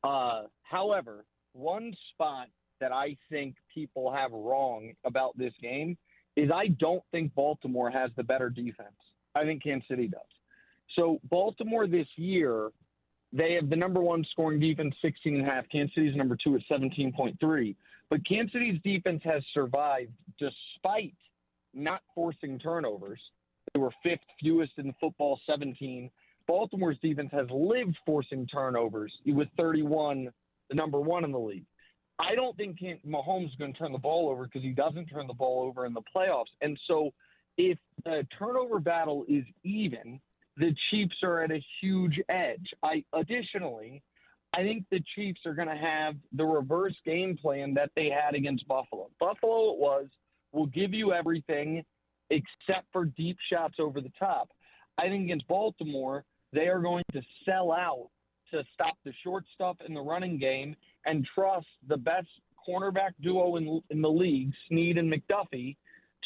Uh, 0.03 0.43
however, 0.63 1.25
one 1.53 1.95
spot 2.13 2.47
that 2.79 2.91
I 2.91 3.17
think 3.29 3.55
people 3.73 4.11
have 4.11 4.31
wrong 4.31 4.91
about 5.05 5.37
this 5.37 5.53
game 5.61 5.97
is 6.35 6.51
I 6.53 6.67
don't 6.67 7.03
think 7.11 7.33
Baltimore 7.33 7.89
has 7.89 8.11
the 8.17 8.23
better 8.23 8.49
defense. 8.49 8.95
I 9.33 9.43
think 9.43 9.63
Kansas 9.63 9.87
City 9.87 10.07
does. 10.07 10.21
So 10.95 11.19
Baltimore 11.29 11.87
this 11.87 12.07
year, 12.17 12.71
they 13.33 13.53
have 13.53 13.69
the 13.69 13.75
number 13.75 14.01
one 14.01 14.25
scoring 14.31 14.59
defense, 14.59 14.93
16 15.01 15.35
and 15.35 15.47
a 15.47 15.49
half. 15.49 15.65
Kansas 15.71 15.95
City's 15.95 16.15
number 16.15 16.37
two 16.41 16.55
at 16.55 16.61
17.3. 16.69 17.75
But 18.09 18.25
Kansas 18.27 18.53
City's 18.53 18.79
defense 18.83 19.21
has 19.23 19.43
survived 19.53 20.11
despite 20.37 21.15
not 21.75 22.01
forcing 22.13 22.57
turnovers. 22.59 23.19
They 23.73 23.79
were 23.79 23.91
fifth 24.03 24.19
fewest 24.39 24.73
in 24.77 24.93
football, 24.99 25.39
17. 25.47 26.09
Baltimore's 26.47 26.97
defense 27.01 27.29
has 27.31 27.47
lived 27.51 27.97
forcing 28.05 28.47
turnovers 28.47 29.11
with 29.25 29.47
31, 29.57 30.29
the 30.69 30.75
number 30.75 30.99
one 30.99 31.23
in 31.23 31.31
the 31.31 31.39
league. 31.39 31.65
I 32.19 32.35
don't 32.35 32.55
think 32.55 32.79
Mahomes 33.05 33.47
is 33.47 33.55
going 33.59 33.73
to 33.73 33.79
turn 33.79 33.91
the 33.91 33.97
ball 33.97 34.29
over 34.29 34.45
because 34.45 34.61
he 34.61 34.69
doesn't 34.69 35.07
turn 35.07 35.27
the 35.27 35.33
ball 35.33 35.63
over 35.67 35.85
in 35.85 35.93
the 35.93 36.01
playoffs. 36.15 36.45
And 36.61 36.79
so 36.87 37.11
if 37.57 37.77
the 38.05 38.25
turnover 38.37 38.79
battle 38.79 39.25
is 39.27 39.43
even, 39.63 40.19
the 40.57 40.73
Chiefs 40.89 41.15
are 41.23 41.43
at 41.43 41.51
a 41.51 41.61
huge 41.81 42.19
edge. 42.29 42.73
I 42.83 43.03
additionally, 43.13 44.01
I 44.53 44.61
think 44.61 44.85
the 44.91 45.03
Chiefs 45.15 45.41
are 45.45 45.53
going 45.53 45.67
to 45.67 45.75
have 45.75 46.15
the 46.31 46.45
reverse 46.45 46.95
game 47.05 47.37
plan 47.37 47.73
that 47.73 47.91
they 47.95 48.09
had 48.09 48.35
against 48.35 48.67
Buffalo. 48.67 49.09
Buffalo 49.19 49.73
it 49.73 49.79
was 49.79 50.07
will 50.55 50.67
give 50.67 50.93
you 50.93 51.13
everything 51.13 51.83
except 52.29 52.87
for 52.91 53.05
deep 53.05 53.37
shots 53.51 53.75
over 53.79 54.01
the 54.01 54.11
top. 54.17 54.49
I 54.97 55.03
think 55.03 55.25
against 55.25 55.47
Baltimore, 55.47 56.23
they 56.53 56.67
are 56.67 56.79
going 56.79 57.03
to 57.11 57.21
sell 57.45 57.71
out 57.71 58.09
to 58.51 58.63
stop 58.73 58.95
the 59.03 59.11
short 59.23 59.43
stuff 59.53 59.75
in 59.87 59.93
the 59.93 60.01
running 60.01 60.39
game 60.39 60.75
and 61.05 61.27
trust 61.35 61.67
the 61.87 61.97
best 61.97 62.27
cornerback 62.67 63.11
duo 63.21 63.57
in, 63.57 63.81
in 63.89 64.01
the 64.01 64.09
league, 64.09 64.51
Sneed 64.67 64.97
and 64.97 65.11
McDuffie, 65.11 65.75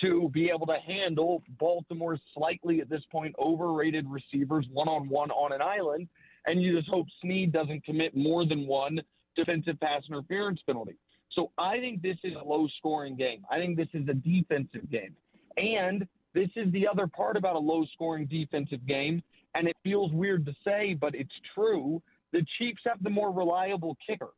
to 0.02 0.30
be 0.30 0.50
able 0.50 0.66
to 0.68 0.78
handle 0.86 1.44
Baltimore's 1.60 2.22
slightly 2.34 2.80
at 2.80 2.90
this 2.90 3.02
point 3.12 3.36
overrated 3.38 4.06
receivers 4.10 4.66
one 4.72 4.88
on 4.88 5.10
one 5.10 5.32
on 5.32 5.52
an 5.52 5.62
island. 5.62 6.08
And 6.46 6.62
you 6.62 6.78
just 6.78 6.90
hope 6.90 7.08
Sneed 7.22 7.52
doesn't 7.52 7.84
commit 7.84 8.16
more 8.16 8.46
than 8.46 8.66
one 8.66 9.02
defensive 9.36 9.80
pass 9.80 10.04
interference 10.08 10.62
penalty. 10.66 10.98
So 11.40 11.52
I 11.58 11.80
think 11.80 12.02
this 12.02 12.18
is 12.26 12.34
a 12.36 12.46
low 12.46 12.68
scoring 12.80 13.16
game. 13.16 13.46
I 13.50 13.60
think 13.60 13.78
this 13.78 13.88
is 13.94 14.06
a 14.10 14.14
defensive 14.14 14.92
game. 14.92 15.16
And 15.56 16.06
this 16.34 16.50
is 16.58 16.70
the 16.74 16.86
other 16.86 17.08
part 17.08 17.38
about 17.38 17.56
a 17.56 17.60
low 17.60 17.86
scoring 17.94 18.26
defensive 18.26 18.86
game. 18.86 19.24
And 19.56 19.66
it 19.66 19.78
feels 19.82 20.12
weird 20.12 20.46
to 20.48 20.52
say, 20.66 20.98
but 21.00 21.16
it's 21.16 21.32
true. 21.56 22.02
The 22.34 22.46
Chiefs 22.58 22.82
have 22.86 23.02
the 23.02 23.10
more 23.10 23.32
reliable 23.32 23.96
kicker. 24.06 24.32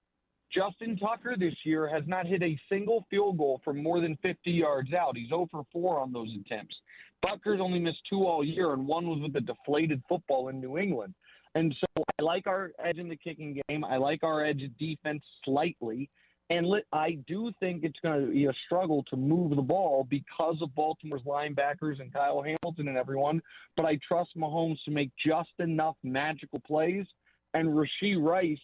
Justin 0.53 0.96
Tucker 0.96 1.36
this 1.39 1.55
year 1.63 1.88
has 1.88 2.03
not 2.05 2.27
hit 2.27 2.43
a 2.43 2.60
single 2.70 3.03
field 3.10 3.39
goal 3.39 3.62
from 3.65 3.81
more 3.81 4.00
than 4.00 4.15
50 4.22 4.51
yards 4.51 4.93
out. 4.93 5.17
He's 5.17 5.29
0 5.29 5.48
for 5.50 5.63
4 5.74 6.00
on 6.00 6.13
those 6.13 6.29
attempts. 6.46 6.75
Butker's 7.24 7.62
only 7.62 7.79
missed 7.79 8.01
two 8.10 8.27
all 8.27 8.43
year, 8.43 8.74
and 8.74 8.86
one 8.86 9.08
was 9.08 9.22
with 9.22 9.36
a 9.36 9.41
deflated 9.41 10.03
football 10.08 10.50
in 10.50 10.62
New 10.62 10.77
England. 10.77 11.15
And 11.55 11.75
so 11.79 12.03
I 12.20 12.22
like 12.22 12.46
our 12.46 12.72
edge 12.84 12.98
in 12.98 13.10
the 13.10 13.15
kicking 13.15 13.60
game. 13.67 13.84
I 13.84 13.98
like 13.98 14.24
our 14.24 14.46
edge 14.46 14.62
defense 14.79 15.24
slightly. 15.43 16.10
And 16.51 16.67
I 16.91 17.17
do 17.27 17.50
think 17.62 17.86
it's 17.86 17.98
going 18.03 18.25
to 18.25 18.29
be 18.29 18.46
a 18.46 18.51
struggle 18.65 19.05
to 19.10 19.15
move 19.15 19.55
the 19.55 19.62
ball 19.62 20.05
because 20.10 20.58
of 20.62 20.75
Baltimore's 20.75 21.22
linebackers 21.22 22.01
and 22.01 22.12
Kyle 22.12 22.43
Hamilton 22.43 22.89
and 22.89 22.98
everyone. 22.98 23.41
But 23.77 23.86
I 23.86 23.98
trust 24.05 24.31
Mahomes 24.36 24.75
to 24.84 24.91
make 24.91 25.12
just 25.25 25.51
enough 25.60 25.96
magical 26.03 26.60
plays 26.60 27.05
and 27.53 27.70
Rashee 27.70 28.22
Rice 28.22 28.60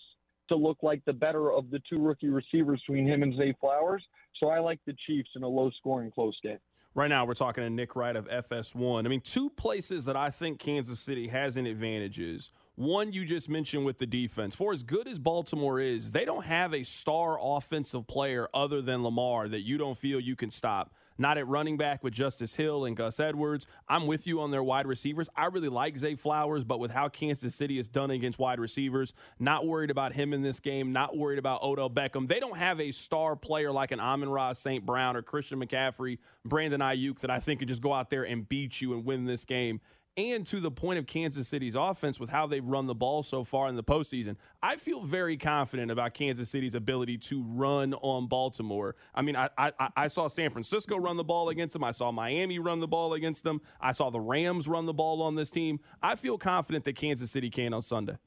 to 0.49 0.55
look 0.57 0.79
like 0.81 1.01
the 1.05 1.13
better 1.13 1.49
of 1.53 1.69
the 1.69 1.79
two 1.89 1.99
rookie 1.99 2.27
receivers 2.27 2.83
between 2.85 3.07
him 3.07 3.23
and 3.23 3.33
Zay 3.37 3.55
Flowers. 3.61 4.03
So 4.37 4.49
I 4.49 4.59
like 4.59 4.81
the 4.85 4.95
Chiefs 5.07 5.29
in 5.37 5.43
a 5.43 5.47
low 5.47 5.71
scoring 5.77 6.11
close 6.11 6.37
game. 6.43 6.59
Right 6.93 7.07
now, 7.07 7.23
we're 7.23 7.35
talking 7.35 7.63
to 7.63 7.69
Nick 7.69 7.95
Wright 7.95 8.17
of 8.17 8.27
FS1. 8.27 9.05
I 9.05 9.07
mean, 9.07 9.21
two 9.21 9.49
places 9.49 10.03
that 10.05 10.17
I 10.17 10.29
think 10.29 10.59
Kansas 10.59 10.99
City 10.99 11.29
has 11.29 11.55
an 11.55 11.65
advantage 11.65 12.19
is 12.19 12.51
one, 12.77 13.11
you 13.11 13.25
just 13.25 13.49
mentioned 13.49 13.85
with 13.85 13.97
the 13.97 14.05
defense. 14.05 14.55
For 14.55 14.71
as 14.71 14.83
good 14.83 15.07
as 15.07 15.17
Baltimore 15.17 15.79
is, 15.79 16.11
they 16.11 16.25
don't 16.25 16.45
have 16.45 16.75
a 16.75 16.83
star 16.83 17.39
offensive 17.41 18.05
player 18.05 18.47
other 18.53 18.83
than 18.83 19.03
Lamar 19.03 19.47
that 19.47 19.61
you 19.61 19.79
don't 19.79 19.97
feel 19.97 20.19
you 20.19 20.35
can 20.35 20.51
stop 20.51 20.93
not 21.17 21.37
at 21.37 21.47
running 21.47 21.77
back 21.77 22.03
with 22.03 22.13
Justice 22.13 22.55
Hill 22.55 22.85
and 22.85 22.95
Gus 22.95 23.19
Edwards. 23.19 23.65
I'm 23.87 24.07
with 24.07 24.27
you 24.27 24.41
on 24.41 24.51
their 24.51 24.63
wide 24.63 24.87
receivers. 24.87 25.29
I 25.35 25.45
really 25.47 25.69
like 25.69 25.97
Zay 25.97 26.15
Flowers, 26.15 26.63
but 26.63 26.79
with 26.79 26.91
how 26.91 27.09
Kansas 27.09 27.55
City 27.55 27.79
is 27.79 27.87
done 27.87 28.11
against 28.11 28.39
wide 28.39 28.59
receivers, 28.59 29.13
not 29.39 29.65
worried 29.65 29.91
about 29.91 30.13
him 30.13 30.33
in 30.33 30.41
this 30.41 30.59
game, 30.59 30.93
not 30.93 31.17
worried 31.17 31.39
about 31.39 31.63
Odell 31.63 31.89
Beckham. 31.89 32.27
They 32.27 32.39
don't 32.39 32.57
have 32.57 32.79
a 32.79 32.91
star 32.91 33.35
player 33.35 33.71
like 33.71 33.91
an 33.91 33.99
Amon-Ra 33.99 34.53
St. 34.53 34.85
Brown 34.85 35.15
or 35.15 35.21
Christian 35.21 35.59
McCaffrey, 35.59 36.19
Brandon 36.45 36.81
Aiyuk 36.81 37.19
that 37.19 37.31
I 37.31 37.39
think 37.39 37.59
could 37.59 37.67
just 37.67 37.81
go 37.81 37.93
out 37.93 38.09
there 38.09 38.23
and 38.23 38.47
beat 38.47 38.81
you 38.81 38.93
and 38.93 39.05
win 39.05 39.25
this 39.25 39.45
game 39.45 39.81
and 40.17 40.45
to 40.47 40.59
the 40.59 40.71
point 40.71 40.97
of 40.97 41.05
Kansas 41.05 41.47
City's 41.47 41.75
offense 41.75 42.19
with 42.19 42.29
how 42.29 42.47
they've 42.47 42.65
run 42.65 42.87
the 42.87 42.95
ball 42.95 43.21
so 43.21 43.43
far 43.43 43.69
in 43.69 43.75
the 43.75 43.83
postseason. 43.83 44.35
I 44.63 44.75
feel 44.75 45.03
very 45.03 45.37
confident 45.37 45.91
about 45.91 46.15
Kansas 46.15 46.49
City's 46.49 46.73
ability 46.73 47.19
to 47.19 47.43
run 47.43 47.93
on 47.93 48.27
Baltimore. 48.27 48.95
I 49.13 49.21
mean, 49.21 49.35
I, 49.35 49.49
I, 49.57 49.71
I 49.95 50.07
saw 50.07 50.27
San 50.27 50.49
Francisco 50.49 50.97
run 50.97 51.17
the 51.17 51.23
ball 51.23 51.49
against 51.49 51.73
them. 51.73 51.83
I 51.83 51.91
saw 51.91 52.11
Miami 52.11 52.57
run 52.57 52.79
the 52.79 52.87
ball 52.87 53.13
against 53.13 53.43
them. 53.43 53.61
I 53.79 53.91
saw 53.91 54.09
the 54.09 54.19
Rams 54.19 54.67
run 54.67 54.87
the 54.87 54.93
ball 54.93 55.21
on 55.21 55.35
this 55.35 55.51
team. 55.51 55.79
I 56.01 56.15
feel 56.15 56.37
confident 56.39 56.83
that 56.85 56.95
Kansas 56.95 57.29
City 57.29 57.51
can 57.51 57.73
on 57.73 57.83
Sunday. 57.83 58.17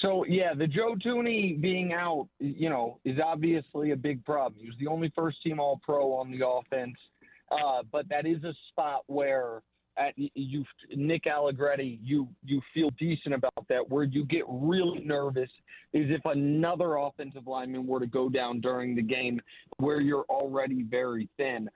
So 0.00 0.24
yeah, 0.28 0.52
the 0.52 0.66
Joe 0.66 0.96
Thuney 1.06 1.60
being 1.60 1.92
out, 1.92 2.28
you 2.40 2.68
know, 2.68 2.98
is 3.04 3.18
obviously 3.24 3.92
a 3.92 3.96
big 3.96 4.24
problem. 4.24 4.60
He 4.60 4.66
was 4.66 4.76
the 4.80 4.88
only 4.88 5.12
first 5.14 5.40
team 5.44 5.60
All 5.60 5.80
Pro 5.84 6.12
on 6.14 6.32
the 6.32 6.44
offense, 6.44 6.96
uh, 7.52 7.84
but 7.92 8.08
that 8.08 8.26
is 8.26 8.42
a 8.42 8.52
spot 8.70 9.02
where 9.06 9.62
at 9.98 10.14
you 10.16 10.64
Nick 10.94 11.26
Allegretti, 11.26 11.98
you 12.02 12.28
you 12.44 12.60
feel 12.72 12.90
decent 12.98 13.34
about 13.34 13.66
that. 13.68 13.88
Where 13.88 14.04
you 14.04 14.24
get 14.24 14.44
really 14.48 15.00
nervous 15.04 15.50
is 15.92 16.10
if 16.10 16.22
another 16.24 16.96
offensive 16.96 17.46
lineman 17.46 17.86
were 17.86 18.00
to 18.00 18.06
go 18.06 18.28
down 18.28 18.60
during 18.60 18.94
the 18.94 19.02
game, 19.02 19.40
where 19.78 20.00
you're 20.00 20.26
already 20.28 20.82
very 20.82 21.28
thin. 21.36 21.68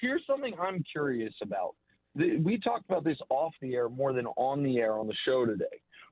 Here's 0.00 0.22
something 0.26 0.54
I'm 0.60 0.82
curious 0.90 1.34
about. 1.42 1.74
The, 2.16 2.38
we 2.38 2.58
talked 2.58 2.86
about 2.88 3.04
this 3.04 3.18
off 3.28 3.52
the 3.60 3.74
air 3.74 3.88
more 3.88 4.12
than 4.12 4.26
on 4.36 4.62
the 4.62 4.78
air 4.78 4.98
on 4.98 5.06
the 5.06 5.14
show 5.24 5.46
today, 5.46 5.64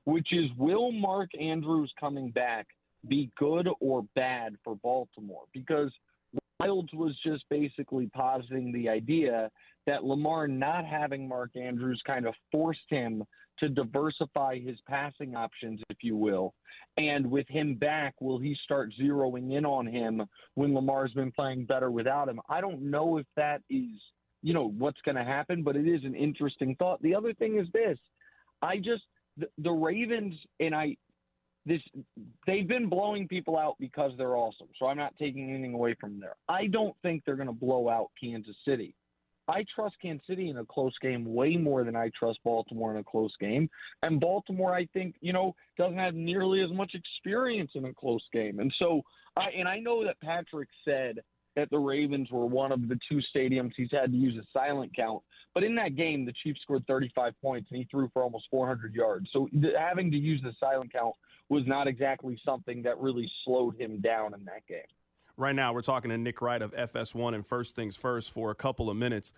which 0.05 0.31
is 0.31 0.49
will 0.57 0.91
Mark 0.91 1.29
Andrews 1.39 1.91
coming 1.99 2.31
back 2.31 2.67
be 3.07 3.31
good 3.37 3.67
or 3.79 4.05
bad 4.15 4.55
for 4.63 4.75
Baltimore? 4.75 5.43
Because 5.53 5.91
Wildes 6.61 6.93
was 6.93 7.17
just 7.25 7.43
basically 7.49 8.07
positing 8.07 8.71
the 8.71 8.89
idea 8.89 9.49
that 9.85 10.03
Lamar 10.03 10.47
not 10.47 10.85
having 10.85 11.27
Mark 11.27 11.51
Andrews 11.55 12.01
kind 12.05 12.27
of 12.27 12.33
forced 12.51 12.79
him 12.89 13.23
to 13.59 13.69
diversify 13.69 14.59
his 14.59 14.77
passing 14.87 15.35
options, 15.35 15.81
if 15.89 15.97
you 16.01 16.15
will. 16.15 16.53
And 16.97 17.29
with 17.29 17.47
him 17.47 17.75
back, 17.75 18.15
will 18.19 18.39
he 18.39 18.55
start 18.63 18.93
zeroing 18.99 19.57
in 19.57 19.65
on 19.65 19.87
him 19.87 20.23
when 20.55 20.73
Lamar's 20.73 21.13
been 21.13 21.31
playing 21.31 21.65
better 21.65 21.91
without 21.91 22.29
him? 22.29 22.39
I 22.49 22.61
don't 22.61 22.89
know 22.89 23.17
if 23.17 23.25
that 23.35 23.61
is, 23.69 23.89
you 24.41 24.53
know, 24.53 24.69
what's 24.77 25.01
going 25.03 25.15
to 25.15 25.23
happen, 25.23 25.63
but 25.63 25.75
it 25.75 25.87
is 25.87 26.03
an 26.03 26.15
interesting 26.15 26.75
thought. 26.75 27.01
The 27.01 27.15
other 27.15 27.33
thing 27.33 27.57
is 27.59 27.67
this 27.73 27.97
I 28.61 28.77
just, 28.77 29.03
the, 29.37 29.47
the 29.57 29.71
Ravens, 29.71 30.35
and 30.59 30.75
I, 30.75 30.97
this 31.65 31.81
they've 32.47 32.67
been 32.67 32.89
blowing 32.89 33.27
people 33.27 33.57
out 33.57 33.75
because 33.79 34.11
they're 34.17 34.37
awesome. 34.37 34.67
So 34.77 34.87
I'm 34.87 34.97
not 34.97 35.13
taking 35.17 35.49
anything 35.49 35.73
away 35.73 35.95
from 35.99 36.19
there. 36.19 36.35
I 36.47 36.67
don't 36.67 36.95
think 37.01 37.23
they're 37.25 37.35
going 37.35 37.47
to 37.47 37.53
blow 37.53 37.89
out 37.89 38.09
Kansas 38.21 38.55
City. 38.65 38.95
I 39.49 39.65
trust 39.73 39.95
Kansas 40.01 40.25
City 40.27 40.49
in 40.49 40.57
a 40.57 40.65
close 40.65 40.93
game 41.01 41.33
way 41.33 41.57
more 41.57 41.83
than 41.83 41.95
I 41.95 42.11
trust 42.17 42.39
Baltimore 42.43 42.91
in 42.91 42.97
a 42.97 43.03
close 43.03 43.33
game. 43.39 43.69
And 44.03 44.19
Baltimore, 44.19 44.73
I 44.73 44.85
think, 44.93 45.15
you 45.21 45.33
know, 45.33 45.55
doesn't 45.77 45.97
have 45.97 46.13
nearly 46.13 46.61
as 46.61 46.71
much 46.71 46.93
experience 46.93 47.71
in 47.73 47.85
a 47.85 47.93
close 47.93 48.23
game. 48.31 48.59
And 48.59 48.71
so, 48.77 49.01
I, 49.35 49.49
and 49.57 49.67
I 49.67 49.79
know 49.79 50.05
that 50.05 50.19
Patrick 50.21 50.69
said 50.85 51.19
that 51.55 51.69
the 51.69 51.79
Ravens 51.79 52.29
were 52.31 52.45
one 52.45 52.71
of 52.71 52.87
the 52.87 52.99
two 53.09 53.21
stadiums 53.35 53.71
he's 53.75 53.89
had 53.91 54.11
to 54.11 54.17
use 54.17 54.37
a 54.37 54.45
silent 54.53 54.95
count. 54.95 55.21
But 55.53 55.63
in 55.63 55.75
that 55.75 55.95
game, 55.95 56.25
the 56.25 56.33
Chiefs 56.43 56.61
scored 56.61 56.85
35 56.87 57.33
points 57.41 57.69
and 57.71 57.79
he 57.79 57.87
threw 57.89 58.09
for 58.13 58.23
almost 58.23 58.45
400 58.51 58.93
yards. 58.93 59.27
So 59.33 59.49
having 59.77 60.11
to 60.11 60.17
use 60.17 60.41
the 60.43 60.53
silent 60.59 60.93
count 60.93 61.15
was 61.49 61.63
not 61.65 61.87
exactly 61.87 62.39
something 62.45 62.83
that 62.83 62.99
really 62.99 63.29
slowed 63.43 63.79
him 63.79 63.99
down 63.99 64.33
in 64.33 64.45
that 64.45 64.65
game. 64.67 64.81
Right 65.37 65.55
now, 65.55 65.73
we're 65.73 65.81
talking 65.81 66.11
to 66.11 66.17
Nick 66.17 66.41
Wright 66.41 66.61
of 66.61 66.73
FS1 66.73 67.33
and 67.33 67.45
First 67.45 67.75
Things 67.75 67.95
First 67.95 68.31
for 68.31 68.51
a 68.51 68.55
couple 68.55 68.89
of 68.89 68.97
minutes. 68.97 69.31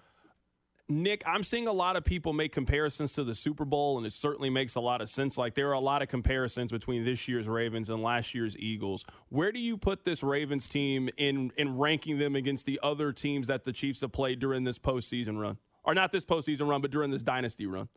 Nick, 0.91 1.23
I'm 1.25 1.43
seeing 1.43 1.67
a 1.67 1.71
lot 1.71 1.95
of 1.95 2.03
people 2.03 2.33
make 2.33 2.51
comparisons 2.51 3.13
to 3.13 3.23
the 3.23 3.33
Super 3.33 3.63
Bowl, 3.63 3.97
and 3.97 4.05
it 4.05 4.13
certainly 4.13 4.49
makes 4.49 4.75
a 4.75 4.81
lot 4.81 5.01
of 5.01 5.09
sense. 5.09 5.37
Like 5.37 5.55
there 5.55 5.69
are 5.69 5.73
a 5.73 5.79
lot 5.79 6.01
of 6.01 6.09
comparisons 6.09 6.71
between 6.71 7.05
this 7.05 7.27
year's 7.27 7.47
Ravens 7.47 7.89
and 7.89 8.03
last 8.03 8.35
year's 8.35 8.57
Eagles. 8.57 9.05
Where 9.29 9.51
do 9.51 9.59
you 9.59 9.77
put 9.77 10.03
this 10.03 10.21
Ravens 10.21 10.67
team 10.67 11.09
in 11.17 11.51
in 11.57 11.77
ranking 11.77 12.17
them 12.17 12.35
against 12.35 12.65
the 12.65 12.79
other 12.83 13.13
teams 13.13 13.47
that 13.47 13.63
the 13.63 13.71
Chiefs 13.71 14.01
have 14.01 14.11
played 14.11 14.39
during 14.39 14.65
this 14.65 14.77
postseason 14.77 15.39
run, 15.39 15.57
or 15.83 15.93
not 15.93 16.11
this 16.11 16.25
postseason 16.25 16.67
run, 16.67 16.81
but 16.81 16.91
during 16.91 17.09
this 17.09 17.23
dynasty 17.23 17.65
run? 17.65 17.87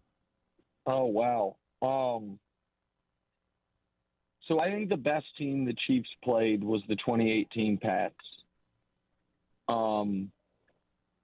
Oh 0.87 1.07
wow. 1.07 1.57
Um, 1.83 2.39
so 4.47 4.61
I 4.61 4.71
think 4.71 4.89
the 4.89 4.97
best 4.97 5.27
team 5.37 5.65
the 5.65 5.75
Chiefs 5.87 6.09
played 6.23 6.63
was 6.63 6.83
the 6.89 6.97
2018 6.97 7.79
Pats. 7.79 8.15
Um, 9.69 10.31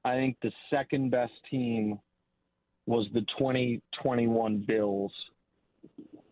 I 0.05 0.15
think 0.15 0.37
the 0.43 0.53
second 0.71 1.11
best 1.11 1.33
team 1.51 1.99
was 2.87 3.07
the 3.13 3.21
2021 3.39 4.65
Bills. 4.67 5.13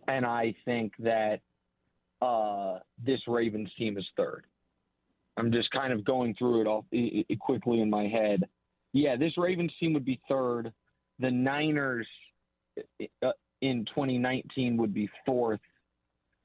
And 0.06 0.24
I 0.24 0.54
think 0.64 0.92
that 1.00 1.40
uh, 2.22 2.78
this 3.04 3.20
Ravens 3.26 3.70
team 3.78 3.98
is 3.98 4.06
third. 4.16 4.44
I'm 5.36 5.52
just 5.52 5.70
kind 5.70 5.92
of 5.92 6.04
going 6.04 6.34
through 6.34 6.62
it 6.62 6.66
all 6.66 6.84
quickly 7.40 7.80
in 7.80 7.90
my 7.90 8.08
head. 8.08 8.42
Yeah, 8.92 9.16
this 9.16 9.32
Ravens 9.36 9.72
team 9.78 9.92
would 9.92 10.04
be 10.04 10.20
third. 10.28 10.72
The 11.20 11.30
Niners 11.30 12.08
uh, 13.22 13.30
in 13.60 13.84
2019 13.94 14.76
would 14.78 14.94
be 14.94 15.08
fourth 15.24 15.60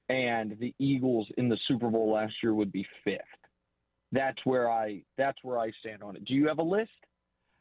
and 0.09 0.57
the 0.59 0.73
Eagles 0.79 1.27
in 1.38 1.49
the 1.49 1.57
Super 1.67 1.89
Bowl 1.89 2.12
last 2.12 2.33
year 2.43 2.53
would 2.53 2.71
be 2.71 2.86
fifth. 3.03 3.21
That's 4.12 4.38
where 4.43 4.69
I 4.69 5.01
that's 5.17 5.38
where 5.43 5.59
I 5.59 5.71
stand 5.79 6.03
on 6.03 6.15
it. 6.15 6.25
Do 6.25 6.33
you 6.33 6.47
have 6.47 6.59
a 6.59 6.63
list? 6.63 6.91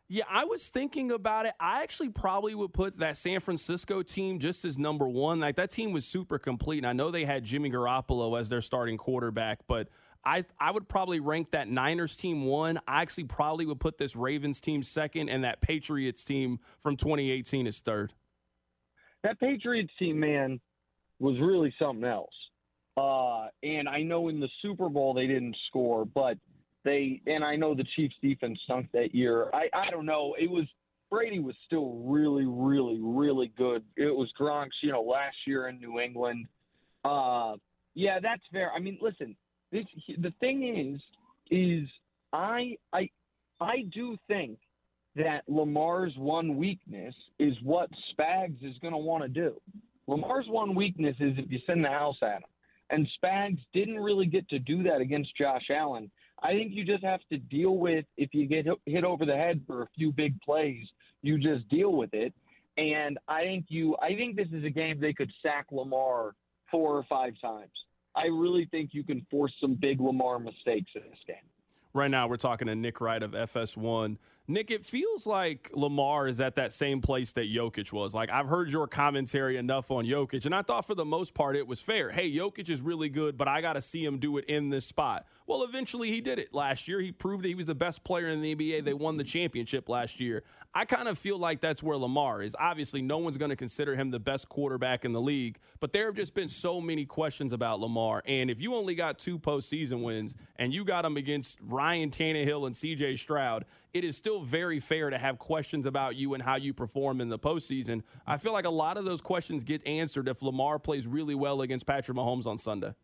Yeah, 0.08 0.24
I 0.28 0.44
was 0.44 0.68
thinking 0.68 1.10
about 1.10 1.46
it. 1.46 1.54
I 1.58 1.82
actually 1.82 2.10
probably 2.10 2.54
would 2.54 2.74
put 2.74 2.98
that 2.98 3.16
San 3.16 3.40
Francisco 3.40 4.02
team 4.02 4.40
just 4.40 4.64
as 4.64 4.76
number 4.76 5.08
one. 5.08 5.40
Like 5.40 5.56
that 5.56 5.70
team 5.70 5.92
was 5.92 6.06
super 6.06 6.38
complete. 6.38 6.78
And 6.78 6.86
I 6.86 6.92
know 6.92 7.10
they 7.10 7.24
had 7.24 7.44
Jimmy 7.44 7.70
Garoppolo 7.70 8.38
as 8.38 8.48
their 8.50 8.60
starting 8.60 8.98
quarterback, 8.98 9.60
but 9.66 9.88
I 10.24 10.44
I 10.60 10.70
would 10.70 10.88
probably 10.88 11.20
rank 11.20 11.50
that 11.52 11.68
Niners 11.68 12.16
team 12.16 12.44
one. 12.44 12.78
I 12.86 13.02
actually 13.02 13.24
probably 13.24 13.66
would 13.66 13.80
put 13.80 13.98
this 13.98 14.14
Ravens 14.14 14.60
team 14.60 14.82
second, 14.82 15.28
and 15.28 15.44
that 15.44 15.60
Patriots 15.60 16.24
team 16.24 16.60
from 16.78 16.96
2018 16.96 17.66
is 17.66 17.80
third. 17.80 18.12
That 19.22 19.40
Patriots 19.40 19.92
team, 19.98 20.20
man, 20.20 20.60
was 21.18 21.38
really 21.40 21.74
something 21.78 22.04
else. 22.04 22.34
Uh, 22.96 23.48
and 23.62 23.88
I 23.88 24.02
know 24.02 24.28
in 24.28 24.40
the 24.40 24.48
Super 24.60 24.88
Bowl 24.88 25.14
they 25.14 25.26
didn't 25.26 25.56
score, 25.68 26.04
but 26.04 26.36
they 26.84 27.20
and 27.26 27.44
I 27.44 27.56
know 27.56 27.74
the 27.74 27.84
Chiefs 27.96 28.14
defense 28.22 28.58
stunk 28.64 28.88
that 28.92 29.14
year. 29.14 29.50
I 29.52 29.68
I 29.74 29.90
don't 29.90 30.06
know. 30.06 30.34
It 30.38 30.50
was 30.50 30.66
Brady 31.10 31.40
was 31.40 31.54
still 31.66 32.02
really 32.04 32.46
really 32.46 32.98
really 33.00 33.52
good. 33.56 33.82
It 33.96 34.14
was 34.14 34.30
Gronk's 34.38 34.76
you 34.82 34.92
know 34.92 35.02
last 35.02 35.36
year 35.46 35.68
in 35.68 35.80
New 35.80 36.00
England. 36.00 36.46
Uh, 37.04 37.54
yeah, 37.94 38.18
that's 38.20 38.42
fair. 38.52 38.72
I 38.72 38.78
mean, 38.78 38.98
listen, 39.00 39.36
this 39.70 39.84
the 40.18 40.32
thing 40.40 40.96
is 40.96 41.00
is 41.50 41.88
I 42.32 42.76
I 42.92 43.08
I 43.60 43.84
do 43.92 44.16
think 44.28 44.58
that 45.16 45.42
Lamar's 45.46 46.14
one 46.16 46.56
weakness 46.56 47.14
is 47.38 47.54
what 47.62 47.90
Spags 48.12 48.62
is 48.62 48.76
going 48.80 48.94
to 48.94 48.98
want 48.98 49.22
to 49.22 49.28
do. 49.28 49.60
Lamar's 50.06 50.46
one 50.48 50.74
weakness 50.74 51.14
is 51.20 51.34
if 51.36 51.50
you 51.50 51.58
send 51.66 51.84
the 51.84 51.88
house 51.88 52.16
at 52.22 52.36
him. 52.36 52.42
And 52.90 53.08
Spags 53.22 53.58
didn't 53.72 54.00
really 54.00 54.26
get 54.26 54.48
to 54.50 54.58
do 54.58 54.82
that 54.82 55.00
against 55.00 55.36
Josh 55.36 55.68
Allen. 55.70 56.10
I 56.42 56.52
think 56.52 56.72
you 56.72 56.84
just 56.84 57.04
have 57.04 57.20
to 57.30 57.38
deal 57.38 57.76
with 57.76 58.04
if 58.16 58.34
you 58.34 58.46
get 58.46 58.66
hit 58.86 59.04
over 59.04 59.24
the 59.24 59.36
head 59.36 59.60
for 59.66 59.82
a 59.82 59.88
few 59.96 60.12
big 60.12 60.40
plays, 60.40 60.86
you 61.22 61.38
just 61.38 61.68
deal 61.68 61.92
with 61.92 62.10
it. 62.12 62.34
And 62.76 63.18
I 63.28 63.42
think 63.42 63.66
you 63.68 63.96
I 64.02 64.14
think 64.14 64.36
this 64.36 64.48
is 64.52 64.64
a 64.64 64.70
game 64.70 65.00
they 65.00 65.12
could 65.12 65.30
sack 65.42 65.66
Lamar 65.70 66.34
four 66.70 66.96
or 66.96 67.04
five 67.08 67.34
times. 67.40 67.70
I 68.16 68.26
really 68.26 68.66
think 68.70 68.90
you 68.92 69.04
can 69.04 69.26
force 69.30 69.52
some 69.60 69.74
big 69.74 70.00
Lamar 70.00 70.38
mistakes 70.38 70.90
in 70.94 71.02
this 71.02 71.18
game. 71.26 71.36
Right 71.94 72.10
now, 72.10 72.26
we're 72.26 72.38
talking 72.38 72.68
to 72.68 72.74
Nick 72.74 73.00
Wright 73.02 73.22
of 73.22 73.32
FS1. 73.32 74.16
Nick, 74.48 74.70
it 74.70 74.84
feels 74.84 75.26
like 75.26 75.70
Lamar 75.74 76.26
is 76.26 76.40
at 76.40 76.54
that 76.54 76.72
same 76.72 77.02
place 77.02 77.32
that 77.32 77.52
Jokic 77.52 77.92
was. 77.92 78.14
Like, 78.14 78.30
I've 78.30 78.48
heard 78.48 78.70
your 78.70 78.88
commentary 78.88 79.58
enough 79.58 79.90
on 79.90 80.06
Jokic, 80.06 80.46
and 80.46 80.54
I 80.54 80.62
thought 80.62 80.86
for 80.86 80.94
the 80.94 81.04
most 81.04 81.34
part 81.34 81.54
it 81.54 81.66
was 81.66 81.82
fair. 81.82 82.10
Hey, 82.10 82.32
Jokic 82.32 82.70
is 82.70 82.80
really 82.80 83.10
good, 83.10 83.36
but 83.36 83.46
I 83.46 83.60
got 83.60 83.74
to 83.74 83.82
see 83.82 84.04
him 84.04 84.18
do 84.18 84.38
it 84.38 84.46
in 84.46 84.70
this 84.70 84.86
spot. 84.86 85.26
Well, 85.52 85.64
eventually 85.64 86.10
he 86.10 86.22
did 86.22 86.38
it 86.38 86.54
last 86.54 86.88
year. 86.88 86.98
He 86.98 87.12
proved 87.12 87.44
that 87.44 87.48
he 87.48 87.54
was 87.54 87.66
the 87.66 87.74
best 87.74 88.04
player 88.04 88.28
in 88.28 88.40
the 88.40 88.54
NBA. 88.54 88.86
They 88.86 88.94
won 88.94 89.18
the 89.18 89.22
championship 89.22 89.86
last 89.86 90.18
year. 90.18 90.44
I 90.72 90.86
kind 90.86 91.08
of 91.08 91.18
feel 91.18 91.36
like 91.36 91.60
that's 91.60 91.82
where 91.82 91.98
Lamar 91.98 92.40
is. 92.40 92.56
Obviously, 92.58 93.02
no 93.02 93.18
one's 93.18 93.36
going 93.36 93.50
to 93.50 93.56
consider 93.56 93.94
him 93.94 94.12
the 94.12 94.18
best 94.18 94.48
quarterback 94.48 95.04
in 95.04 95.12
the 95.12 95.20
league, 95.20 95.58
but 95.78 95.92
there 95.92 96.06
have 96.06 96.16
just 96.16 96.32
been 96.32 96.48
so 96.48 96.80
many 96.80 97.04
questions 97.04 97.52
about 97.52 97.80
Lamar. 97.80 98.22
And 98.24 98.50
if 98.50 98.62
you 98.62 98.74
only 98.74 98.94
got 98.94 99.18
two 99.18 99.38
postseason 99.38 100.02
wins 100.02 100.36
and 100.56 100.72
you 100.72 100.86
got 100.86 101.04
him 101.04 101.18
against 101.18 101.58
Ryan 101.60 102.08
Tannehill 102.08 102.66
and 102.66 102.74
CJ 102.74 103.18
Stroud, 103.18 103.66
it 103.92 104.04
is 104.04 104.16
still 104.16 104.40
very 104.40 104.80
fair 104.80 105.10
to 105.10 105.18
have 105.18 105.38
questions 105.38 105.84
about 105.84 106.16
you 106.16 106.32
and 106.32 106.42
how 106.42 106.56
you 106.56 106.72
perform 106.72 107.20
in 107.20 107.28
the 107.28 107.38
postseason. 107.38 108.04
I 108.26 108.38
feel 108.38 108.54
like 108.54 108.64
a 108.64 108.70
lot 108.70 108.96
of 108.96 109.04
those 109.04 109.20
questions 109.20 109.64
get 109.64 109.86
answered 109.86 110.28
if 110.28 110.40
Lamar 110.40 110.78
plays 110.78 111.06
really 111.06 111.34
well 111.34 111.60
against 111.60 111.84
Patrick 111.84 112.16
Mahomes 112.16 112.46
on 112.46 112.56
Sunday. 112.56 112.94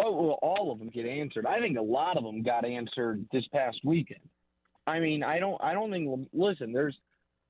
Oh, 0.00 0.12
well, 0.12 0.38
all 0.42 0.70
of 0.70 0.78
them 0.78 0.90
get 0.90 1.06
answered. 1.06 1.44
I 1.46 1.60
think 1.60 1.76
a 1.76 1.82
lot 1.82 2.16
of 2.16 2.22
them 2.22 2.42
got 2.42 2.64
answered 2.64 3.26
this 3.32 3.44
past 3.52 3.78
weekend. 3.84 4.20
I 4.86 5.00
mean, 5.00 5.22
I 5.22 5.38
don't, 5.38 5.60
I 5.62 5.72
don't 5.72 5.90
think. 5.90 6.28
Listen, 6.32 6.72
there's 6.72 6.96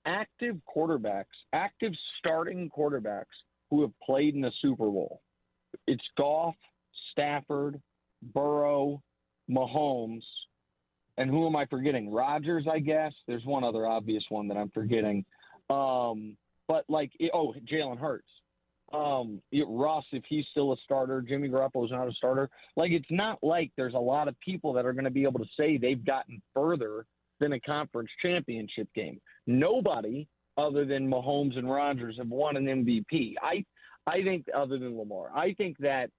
active 0.07 0.57
quarterbacks, 0.75 1.25
active 1.53 1.93
starting 2.19 2.71
quarterbacks 2.77 3.25
who 3.71 3.83
have 3.83 3.93
played 4.05 4.35
in 4.35 4.41
the 4.41 4.53
Super 4.63 4.87
Bowl. 4.87 5.21
It's 5.87 6.03
Goff, 6.17 6.55
Stafford, 7.13 7.81
Burrow, 8.35 9.03
Mahomes, 9.51 10.23
and 11.19 11.29
who 11.29 11.47
am 11.47 11.57
I 11.57 11.67
forgetting? 11.67 12.11
Rodgers, 12.13 12.67
I 12.71 12.79
guess. 12.79 13.13
There's 13.27 13.45
one 13.45 13.65
other 13.65 13.87
obvious 13.87 14.25
one 14.29 14.49
that 14.49 14.57
I'm 14.57 14.71
forgetting. 14.71 15.25
Um, 15.69 16.37
but 16.69 16.85
like, 16.89 17.11
oh, 17.35 17.55
Jalen 17.71 17.99
Hurts. 17.99 18.29
Um, 18.93 19.43
it, 19.53 19.67
Russ, 19.69 20.05
if 20.13 20.23
he's 20.29 20.47
still 20.51 20.73
a 20.73 20.77
starter, 20.85 21.21
Jimmy 21.21 21.49
Garoppolo's 21.49 21.91
not 21.91 22.09
a 22.09 22.13
starter. 22.13 22.49
Like, 22.77 22.91
it's 22.91 23.11
not 23.11 23.39
like 23.43 23.71
there's 23.77 23.95
a 23.95 23.99
lot 23.99 24.29
of 24.29 24.41
people 24.41 24.73
that 24.75 24.87
are 24.87 24.93
going 24.93 25.05
to 25.05 25.11
be 25.11 25.25
able 25.25 25.41
to 25.41 25.49
say 25.59 25.77
they've 25.77 26.05
gotten 26.05 26.41
further 26.55 27.05
than 27.41 27.53
a 27.53 27.61
conference 27.61 28.11
championship 28.23 28.89
game. 28.95 29.21
Nobody 29.47 30.27
other 30.57 30.85
than 30.85 31.09
Mahomes 31.09 31.57
and 31.57 31.71
Rodgers 31.71 32.17
have 32.19 32.29
won 32.29 32.57
an 32.57 32.65
MVP. 32.65 33.35
I, 33.43 33.65
I 34.07 34.23
think 34.23 34.47
other 34.57 34.79
than 34.79 34.99
Lamar, 34.99 35.31
I 35.35 35.55
think 35.55 35.77
that 35.79 36.11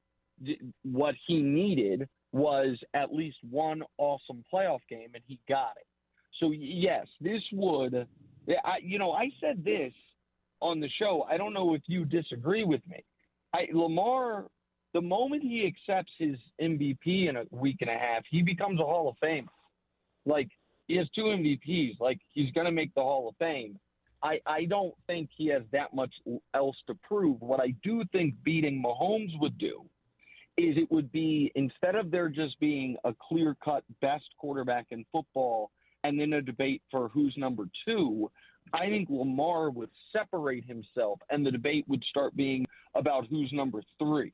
what 0.83 1.15
he 1.27 1.41
needed 1.41 2.07
was 2.31 2.77
at 2.93 3.13
least 3.13 3.37
one 3.49 3.81
awesome 3.97 4.43
playoff 4.53 4.79
game, 4.89 5.09
and 5.13 5.23
he 5.27 5.39
got 5.49 5.73
it. 5.75 5.87
So 6.39 6.51
yes, 6.51 7.07
this 7.19 7.41
would. 7.51 8.07
I, 8.63 8.77
you 8.81 8.97
know, 8.97 9.11
I 9.11 9.29
said 9.41 9.63
this 9.65 9.91
on 10.61 10.79
the 10.79 10.89
show. 10.99 11.25
I 11.29 11.37
don't 11.37 11.53
know 11.53 11.73
if 11.73 11.81
you 11.87 12.05
disagree 12.05 12.63
with 12.63 12.81
me. 12.87 13.03
I, 13.53 13.67
Lamar, 13.73 14.45
the 14.93 15.01
moment 15.01 15.43
he 15.43 15.65
accepts 15.65 16.11
his 16.17 16.37
MVP 16.61 17.29
in 17.29 17.37
a 17.37 17.43
week 17.51 17.77
and 17.81 17.89
a 17.89 17.93
half, 17.93 18.23
he 18.29 18.41
becomes 18.41 18.79
a 18.79 18.83
Hall 18.83 19.09
of 19.09 19.15
Famer. 19.23 19.47
Like 20.25 20.49
he 20.87 20.95
has 20.97 21.07
two 21.15 21.23
MVPs. 21.23 21.99
Like 21.99 22.19
he's 22.33 22.51
going 22.53 22.65
to 22.65 22.71
make 22.71 22.93
the 22.95 23.01
Hall 23.01 23.29
of 23.29 23.35
Fame. 23.37 23.79
I, 24.21 24.39
I 24.45 24.65
don't 24.65 24.93
think 25.07 25.29
he 25.35 25.47
has 25.47 25.63
that 25.71 25.93
much 25.93 26.13
else 26.53 26.75
to 26.87 26.95
prove. 26.95 27.39
What 27.41 27.61
I 27.61 27.73
do 27.83 28.03
think 28.11 28.35
beating 28.43 28.83
Mahomes 28.83 29.39
would 29.39 29.57
do 29.57 29.85
is 30.57 30.75
it 30.75 30.91
would 30.91 31.09
be 31.11 31.51
instead 31.55 31.95
of 31.95 32.11
there 32.11 32.27
just 32.27 32.59
being 32.59 32.97
a 33.05 33.15
clear 33.29 33.55
cut 33.63 33.83
best 34.01 34.25
quarterback 34.37 34.87
in 34.91 35.05
football 35.09 35.71
and 36.03 36.19
then 36.19 36.33
a 36.33 36.41
debate 36.41 36.81
for 36.91 37.07
who's 37.09 37.33
number 37.37 37.69
two, 37.85 38.29
I 38.73 38.87
think 38.87 39.09
Lamar 39.09 39.69
would 39.69 39.89
separate 40.13 40.65
himself 40.65 41.19
and 41.29 41.45
the 41.45 41.51
debate 41.51 41.85
would 41.87 42.03
start 42.09 42.35
being 42.35 42.65
about 42.95 43.27
who's 43.27 43.51
number 43.53 43.81
three. 43.97 44.33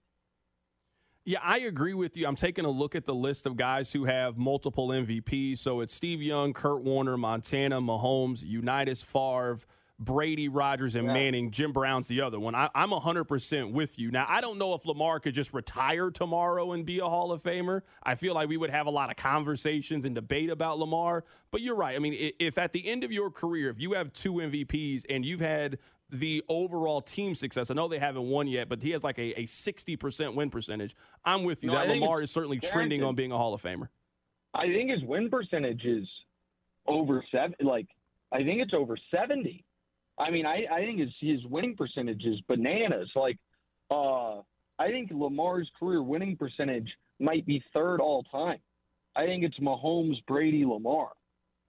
Yeah, 1.27 1.39
I 1.41 1.57
agree 1.59 1.95
with 1.95 2.15
you. 2.15 2.27
I'm 2.27 2.35
taking 2.35 2.65
a 2.65 2.69
look 2.69 2.93
at 2.93 3.05
the 3.05 3.15
list 3.15 3.47
of 3.47 3.57
guys 3.57 3.93
who 3.93 4.05
have 4.05 4.37
multiple 4.37 4.89
MVPs. 4.89 5.57
So 5.57 5.79
it's 5.79 5.93
Steve 5.93 6.21
Young, 6.21 6.53
Kurt 6.53 6.83
Warner, 6.83 7.17
Montana, 7.17 7.81
Mahomes, 7.81 8.43
Unitas, 8.43 9.01
Favre, 9.01 9.59
Brady, 9.97 10.49
Rodgers, 10.49 10.95
and 10.95 11.07
yeah. 11.07 11.13
Manning. 11.13 11.51
Jim 11.51 11.71
Brown's 11.71 12.07
the 12.07 12.21
other 12.21 12.39
one. 12.39 12.53
I, 12.53 12.69
am 12.75 12.91
100% 12.91 13.71
with 13.71 13.97
you. 13.97 14.11
Now, 14.11 14.25
I 14.27 14.41
don't 14.41 14.57
know 14.57 14.73
if 14.73 14.85
Lamar 14.85 15.19
could 15.19 15.33
just 15.33 15.53
retire 15.53 16.11
tomorrow 16.11 16.73
and 16.73 16.85
be 16.85 16.99
a 16.99 17.05
Hall 17.05 17.31
of 17.31 17.41
Famer. 17.41 17.81
I 18.03 18.15
feel 18.15 18.33
like 18.33 18.49
we 18.49 18.57
would 18.57 18.71
have 18.71 18.87
a 18.87 18.91
lot 18.91 19.09
of 19.09 19.15
conversations 19.15 20.03
and 20.05 20.13
debate 20.13 20.49
about 20.49 20.79
Lamar. 20.79 21.23
But 21.49 21.61
you're 21.61 21.75
right. 21.75 21.95
I 21.95 21.99
mean, 21.99 22.33
if 22.39 22.57
at 22.57 22.73
the 22.73 22.87
end 22.87 23.03
of 23.03 23.11
your 23.11 23.31
career, 23.31 23.69
if 23.69 23.79
you 23.79 23.93
have 23.93 24.11
two 24.11 24.33
MVPs 24.33 25.05
and 25.09 25.25
you've 25.25 25.39
had 25.39 25.77
the 26.09 26.43
overall 26.49 27.01
team 27.01 27.33
success, 27.33 27.71
I 27.71 27.73
know 27.73 27.87
they 27.87 27.99
haven't 27.99 28.27
won 28.27 28.47
yet, 28.47 28.67
but 28.67 28.83
he 28.83 28.91
has 28.91 29.03
like 29.03 29.17
a, 29.17 29.39
a 29.39 29.43
60% 29.43 30.35
win 30.35 30.49
percentage. 30.49 30.95
I'm 31.23 31.43
with 31.43 31.63
you. 31.63 31.71
No, 31.71 31.75
that 31.75 31.87
Lamar 31.87 32.21
is 32.21 32.31
certainly 32.31 32.59
trending 32.59 33.03
on 33.03 33.15
being 33.15 33.31
a 33.31 33.37
Hall 33.37 33.53
of 33.53 33.61
Famer. 33.61 33.87
I 34.53 34.67
think 34.67 34.89
his 34.89 35.03
win 35.03 35.29
percentage 35.29 35.83
is 35.83 36.07
over 36.85 37.23
seven. 37.31 37.55
Like, 37.61 37.87
I 38.31 38.37
think 38.37 38.61
it's 38.61 38.73
over 38.73 38.97
70. 39.11 39.64
I 40.17 40.31
mean, 40.31 40.45
I, 40.45 40.65
I 40.71 40.79
think 40.79 40.99
his 40.99 41.09
his 41.19 41.45
winning 41.45 41.75
percentage 41.75 42.23
is 42.23 42.39
bananas. 42.47 43.09
Like, 43.15 43.37
uh, 43.91 44.39
I 44.79 44.89
think 44.89 45.11
Lamar's 45.13 45.69
career 45.79 46.01
winning 46.01 46.37
percentage 46.37 46.89
might 47.19 47.45
be 47.45 47.63
third 47.73 47.99
all 47.99 48.23
time. 48.23 48.59
I 49.15 49.25
think 49.25 49.43
it's 49.43 49.57
Mahomes, 49.59 50.23
Brady, 50.27 50.65
Lamar. 50.65 51.09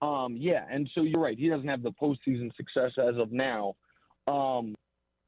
Um, 0.03 0.37
yeah, 0.39 0.65
and 0.71 0.89
so 0.95 1.03
you're 1.03 1.21
right. 1.21 1.39
He 1.39 1.49
doesn't 1.49 1.69
have 1.69 1.83
the 1.83 1.93
postseason 1.93 2.55
success 2.57 2.93
as 2.99 3.17
of 3.19 3.33
now. 3.33 3.75
Um, 4.27 4.75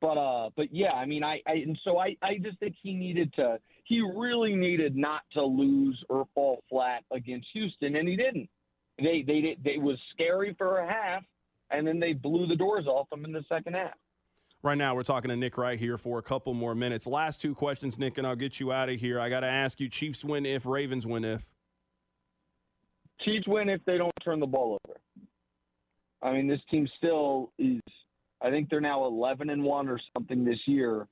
but 0.01 0.19
uh, 0.19 0.51
but 0.57 0.73
yeah, 0.73 0.93
I 0.93 1.07
mean, 1.07 1.25
I, 1.25 1.41
I 1.47 1.55
and 1.55 1.79
so 1.85 1.99
I, 1.99 2.17
I 2.23 2.39
just 2.43 2.59
think 2.61 2.77
he 2.83 2.93
needed 2.93 3.33
to. 3.35 3.59
He 3.85 4.01
really 4.01 4.55
needed 4.55 4.97
not 4.97 5.23
to 5.33 5.43
lose 5.43 5.99
or 6.09 6.27
fall 6.35 6.63
flat 6.69 7.03
against 7.11 7.49
Houston, 7.53 7.97
and 7.97 8.09
he 8.09 8.17
didn't. 8.17 8.49
They 8.99 9.25
they 9.27 9.41
did. 9.41 9.65
They 9.65 9.79
was 9.79 9.99
scary 10.13 10.55
for 10.57 10.79
a 10.79 10.87
half 10.87 11.23
and 11.71 11.87
then 11.87 12.01
they 12.01 12.13
blew 12.13 12.47
the 12.47 12.57
doors 12.57 12.87
off 12.87 13.09
them 13.11 13.25
in 13.25 13.33
the 13.33 13.45
second 13.49 13.75
half. 13.75 13.95
Right 14.63 14.77
now, 14.77 14.95
we're 14.95 15.05
talking 15.05 15.29
to 15.29 15.37
Nick 15.37 15.57
Wright 15.57 15.79
here 15.79 15.97
for 15.97 16.19
a 16.19 16.23
couple 16.23 16.53
more 16.53 16.75
minutes. 16.75 17.07
Last 17.07 17.41
two 17.41 17.55
questions, 17.55 17.97
Nick, 17.97 18.19
and 18.19 18.27
I'll 18.27 18.35
get 18.35 18.59
you 18.59 18.73
out 18.73 18.89
of 18.89 18.99
here. 18.99 19.21
I 19.21 19.29
got 19.29 19.41
to 19.41 19.47
ask 19.47 19.79
you: 19.79 19.89
Chiefs 19.89 20.25
win 20.25 20.45
if, 20.45 20.67
Ravens 20.67 21.07
win 21.07 21.25
if. 21.25 21.47
Chiefs 23.21 23.47
win 23.47 23.69
if 23.69 23.85
they 23.85 23.99
don't 23.99 24.13
turn 24.25 24.41
the 24.41 24.47
ball 24.47 24.79
over. 24.85 24.99
I 26.23 26.33
mean, 26.33 26.49
this 26.49 26.61
team 26.71 26.89
still 26.97 27.53
is. 27.59 27.81
I 28.41 28.51
think 28.51 28.69
they're 28.69 28.81
now 28.81 29.05
11 29.05 29.51
and 29.51 29.63
one 29.63 29.89
or 29.89 30.01
something 30.17 30.45
this 30.45 30.59
year. 30.67 31.07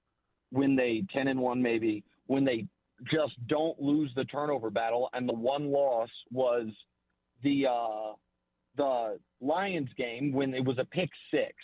When 0.50 0.76
they 0.76 1.04
10 1.12 1.28
and 1.28 1.40
one, 1.40 1.60
maybe 1.60 2.04
when 2.26 2.44
they 2.44 2.66
just 3.12 3.34
don't 3.48 3.80
lose 3.80 4.10
the 4.16 4.24
turnover 4.24 4.70
battle, 4.70 5.08
and 5.12 5.28
the 5.28 5.34
one 5.34 5.70
loss 5.70 6.08
was 6.32 6.66
the 7.42 7.66
uh, 7.70 8.14
the 8.76 9.18
Lions 9.40 9.90
game 9.96 10.32
when 10.32 10.54
it 10.54 10.64
was 10.64 10.78
a 10.78 10.84
pick 10.84 11.10
six. 11.30 11.54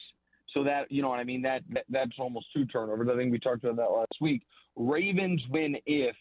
So 0.54 0.64
that 0.64 0.90
you 0.90 1.00
know 1.02 1.08
what 1.08 1.18
I 1.18 1.24
mean. 1.24 1.42
That, 1.42 1.62
that 1.70 1.84
that's 1.88 2.12
almost 2.18 2.46
two 2.54 2.66
turnovers. 2.66 3.08
I 3.12 3.16
think 3.16 3.32
we 3.32 3.38
talked 3.38 3.64
about 3.64 3.76
that 3.76 3.90
last 3.90 4.16
week. 4.20 4.42
Ravens 4.76 5.40
win 5.50 5.76
if 5.86 6.16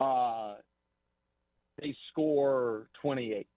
uh, 0.00 0.54
they 1.80 1.94
score 2.10 2.88
twenty 3.00 3.32
eight. 3.32 3.48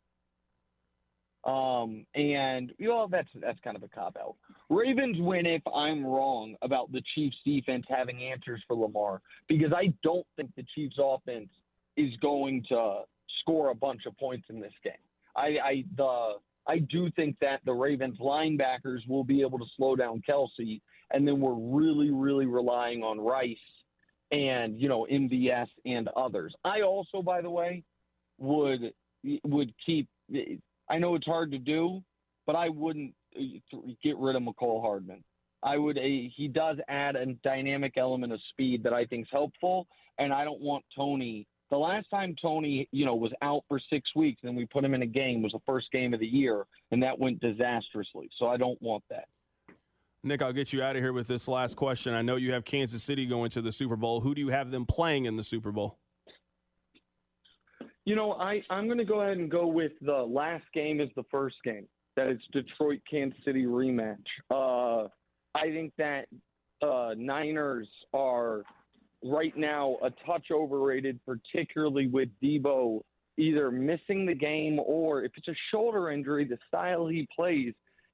Um, 1.45 2.05
and 2.13 2.73
you 2.77 2.89
know 2.89 3.07
that's 3.09 3.29
that's 3.41 3.59
kind 3.63 3.77
of 3.77 3.83
a 3.83 3.87
cop 3.87 4.17
out. 4.19 4.35
Ravens 4.69 5.15
win 5.19 5.45
if 5.45 5.61
I'm 5.73 6.05
wrong 6.05 6.55
about 6.61 6.91
the 6.91 7.01
Chiefs 7.15 7.37
defense 7.45 7.85
having 7.87 8.21
answers 8.21 8.61
for 8.67 8.75
Lamar 8.75 9.21
because 9.47 9.71
I 9.73 9.93
don't 10.03 10.27
think 10.35 10.51
the 10.57 10.65
Chiefs 10.75 10.97
offense 11.01 11.49
is 11.95 12.11
going 12.21 12.65
to 12.69 13.03
score 13.39 13.69
a 13.69 13.75
bunch 13.75 14.01
of 14.05 14.17
points 14.17 14.47
in 14.49 14.59
this 14.59 14.73
game. 14.83 14.93
I, 15.37 15.57
I 15.63 15.83
the 15.95 16.33
I 16.67 16.79
do 16.79 17.09
think 17.11 17.37
that 17.41 17.61
the 17.65 17.73
Ravens 17.73 18.17
linebackers 18.19 19.07
will 19.07 19.23
be 19.23 19.41
able 19.41 19.57
to 19.59 19.65
slow 19.77 19.95
down 19.95 20.21
Kelce, 20.27 20.81
and 21.11 21.27
then 21.27 21.39
we're 21.39 21.53
really, 21.53 22.11
really 22.11 22.45
relying 22.45 23.03
on 23.03 23.19
Rice 23.19 23.57
and 24.31 24.79
you 24.79 24.89
know 24.89 25.07
MVS 25.09 25.67
and 25.85 26.09
others. 26.15 26.53
I 26.65 26.81
also, 26.81 27.21
by 27.21 27.41
the 27.41 27.49
way, 27.49 27.83
would 28.37 28.93
would 29.43 29.73
keep. 29.85 30.07
I 30.89 30.97
know 30.97 31.15
it's 31.15 31.25
hard 31.25 31.51
to 31.51 31.57
do, 31.57 32.01
but 32.45 32.55
I 32.55 32.69
wouldn't 32.69 33.13
uh, 33.37 33.77
get 34.03 34.17
rid 34.17 34.35
of 34.35 34.43
Mecole 34.43 34.81
Hardman. 34.81 35.23
I 35.63 35.77
would. 35.77 35.97
Uh, 35.97 36.01
he 36.01 36.49
does 36.53 36.77
add 36.89 37.15
a 37.15 37.25
dynamic 37.43 37.93
element 37.97 38.33
of 38.33 38.39
speed 38.49 38.83
that 38.83 38.93
I 38.93 39.05
think 39.05 39.23
is 39.23 39.29
helpful, 39.31 39.87
and 40.17 40.33
I 40.33 40.43
don't 40.43 40.61
want 40.61 40.83
Toney 40.95 41.47
the 41.69 41.77
last 41.77 42.09
time 42.09 42.35
Toney, 42.41 42.87
you 42.91 43.05
know, 43.05 43.15
was 43.15 43.31
out 43.41 43.63
for 43.67 43.79
six 43.89 44.09
weeks 44.15 44.41
and 44.43 44.55
we 44.55 44.65
put 44.65 44.83
him 44.83 44.93
in 44.93 45.01
a 45.01 45.07
game 45.07 45.41
was 45.41 45.51
the 45.51 45.59
first 45.65 45.91
game 45.91 46.13
of 46.13 46.19
the 46.19 46.27
year, 46.27 46.65
and 46.91 47.03
that 47.03 47.17
went 47.19 47.39
disastrously. 47.41 48.29
So 48.39 48.47
I 48.47 48.57
don't 48.57 48.81
want 48.81 49.03
that. 49.09 49.27
Nick, 50.23 50.41
I'll 50.41 50.53
get 50.53 50.73
you 50.73 50.81
out 50.81 50.95
of 50.95 51.01
here 51.01 51.13
with 51.13 51.27
this 51.27 51.47
last 51.47 51.75
question. 51.75 52.13
I 52.13 52.21
know 52.21 52.35
you 52.35 52.51
have 52.53 52.65
Kansas 52.65 53.03
City 53.03 53.25
going 53.25 53.49
to 53.51 53.61
the 53.61 53.71
Super 53.71 53.95
Bowl. 53.95 54.21
Who 54.21 54.33
do 54.33 54.41
you 54.41 54.49
have 54.49 54.71
them 54.71 54.85
playing 54.85 55.25
in 55.25 55.37
the 55.37 55.43
Super 55.43 55.71
Bowl? 55.71 55.99
You 58.05 58.15
know, 58.15 58.33
I, 58.33 58.61
I'm 58.69 58.85
going 58.87 58.97
to 58.97 59.05
go 59.05 59.21
ahead 59.21 59.37
and 59.37 59.51
go 59.51 59.67
with 59.67 59.91
the 60.01 60.13
last 60.13 60.63
game 60.73 61.01
is 61.01 61.09
the 61.15 61.25
first 61.29 61.57
game. 61.63 61.87
that 62.15 62.27
it's 62.27 62.43
Detroit 62.51 62.99
Kansas 63.09 63.39
City 63.45 63.65
rematch. 63.65 64.17
Uh, 64.49 65.07
I 65.55 65.69
think 65.71 65.93
that 65.97 66.27
uh, 66.81 67.13
Niners 67.17 67.87
are 68.13 68.63
right 69.27 69.55
now 69.55 69.97
a 70.03 70.09
touch 70.25 70.47
overrated, 70.51 71.19
particularly 71.25 72.07
with 72.07 72.29
Deebo 72.43 73.01
either 73.37 73.71
missing 73.71 74.25
the 74.25 74.33
game 74.33 74.79
or 74.79 75.23
if 75.23 75.31
it's 75.37 75.47
a 75.47 75.55
shoulder 75.71 76.11
injury, 76.11 76.45
the 76.45 76.57
style 76.67 77.07
he 77.07 77.27
plays, 77.35 77.73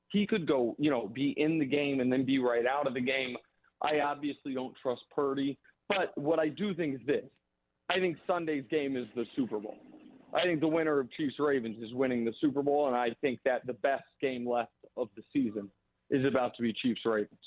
he 0.10 0.28
could 0.28 0.48
go, 0.48 0.76
you 0.78 0.92
know, 0.92 1.08
be 1.08 1.34
in 1.38 1.60
the 1.60 1.66
game 1.66 2.00
and 2.00 2.12
then 2.12 2.26
be 2.26 2.40
right 2.40 2.66
out 2.66 2.88
of 2.88 2.94
the 2.94 3.02
game. 3.02 3.36
I 3.82 4.02
obviously 4.02 4.54
don't 4.54 4.74
trust 4.82 5.02
Purdy, 5.14 5.58
but 5.90 6.16
what 6.18 6.40
I 6.40 6.50
do 6.50 6.74
think 6.74 6.96
is 6.96 7.02
this. 7.08 7.26
I 7.90 8.00
think 8.00 8.18
Sunday's 8.28 8.64
game 8.70 8.96
is 8.96 9.06
the 9.16 9.26
Super 9.36 9.60
Bowl. 9.60 9.78
I 10.34 10.44
think 10.44 10.62
the 10.62 10.68
winner 10.68 11.00
of 11.00 11.12
Chiefs 11.12 11.36
Ravens 11.40 11.82
is 11.84 11.94
winning 11.94 12.26
the 12.26 12.34
Super 12.42 12.64
Bowl, 12.64 12.88
and 12.88 12.96
I 12.96 13.10
think 13.22 13.40
that 13.46 13.66
the 13.68 13.74
best 13.74 14.06
game 14.22 14.48
left 14.48 14.72
of 14.98 15.10
the 15.16 15.24
season 15.32 15.70
is 16.10 16.26
about 16.26 16.56
to 16.56 16.64
be 16.64 16.74
Chiefs 16.74 17.02
Ravens. 17.06 17.40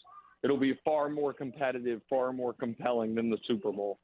It'll 0.46 0.56
be 0.56 0.78
far 0.85 1.09
more 1.09 1.32
competitive, 1.32 2.02
far 2.09 2.32
more 2.32 2.52
compelling 2.52 3.16
than 3.16 3.30
the 3.30 3.38
Super 3.48 3.72
Bowl. 3.72 3.98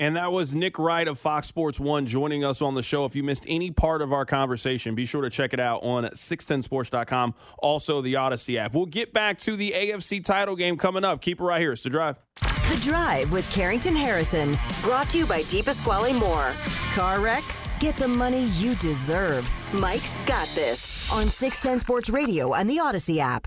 And 0.00 0.16
that 0.16 0.32
was 0.32 0.56
Nick 0.56 0.76
Wright 0.76 1.06
of 1.06 1.20
Fox 1.20 1.46
Sports 1.46 1.78
One 1.78 2.04
joining 2.04 2.42
us 2.42 2.60
on 2.60 2.74
the 2.74 2.82
show. 2.82 3.04
If 3.04 3.14
you 3.14 3.22
missed 3.22 3.44
any 3.46 3.70
part 3.70 4.02
of 4.02 4.12
our 4.12 4.24
conversation, 4.24 4.96
be 4.96 5.06
sure 5.06 5.22
to 5.22 5.30
check 5.30 5.52
it 5.54 5.60
out 5.60 5.84
on 5.84 6.02
610sports.com, 6.02 7.36
also 7.58 8.00
the 8.00 8.16
Odyssey 8.16 8.58
app. 8.58 8.74
We'll 8.74 8.86
get 8.86 9.12
back 9.12 9.38
to 9.42 9.54
the 9.54 9.70
AFC 9.70 10.24
title 10.24 10.56
game 10.56 10.76
coming 10.76 11.04
up. 11.04 11.20
Keep 11.20 11.38
it 11.38 11.44
right 11.44 11.60
here. 11.60 11.70
It's 11.70 11.82
The 11.82 11.90
Drive. 11.90 12.16
The 12.40 12.80
Drive 12.82 13.32
with 13.32 13.48
Carrington 13.52 13.94
Harrison, 13.94 14.58
brought 14.82 15.08
to 15.10 15.18
you 15.18 15.26
by 15.26 15.42
DePasquale 15.42 16.18
Moore. 16.18 16.54
Car 16.96 17.20
wreck? 17.20 17.44
Get 17.84 17.98
the 17.98 18.08
money 18.08 18.44
you 18.56 18.74
deserve. 18.76 19.46
Mike's 19.74 20.16
got 20.24 20.48
this 20.54 21.06
on 21.12 21.30
610 21.30 21.80
Sports 21.80 22.08
Radio 22.08 22.54
and 22.54 22.70
the 22.70 22.80
Odyssey 22.80 23.20
app. 23.20 23.46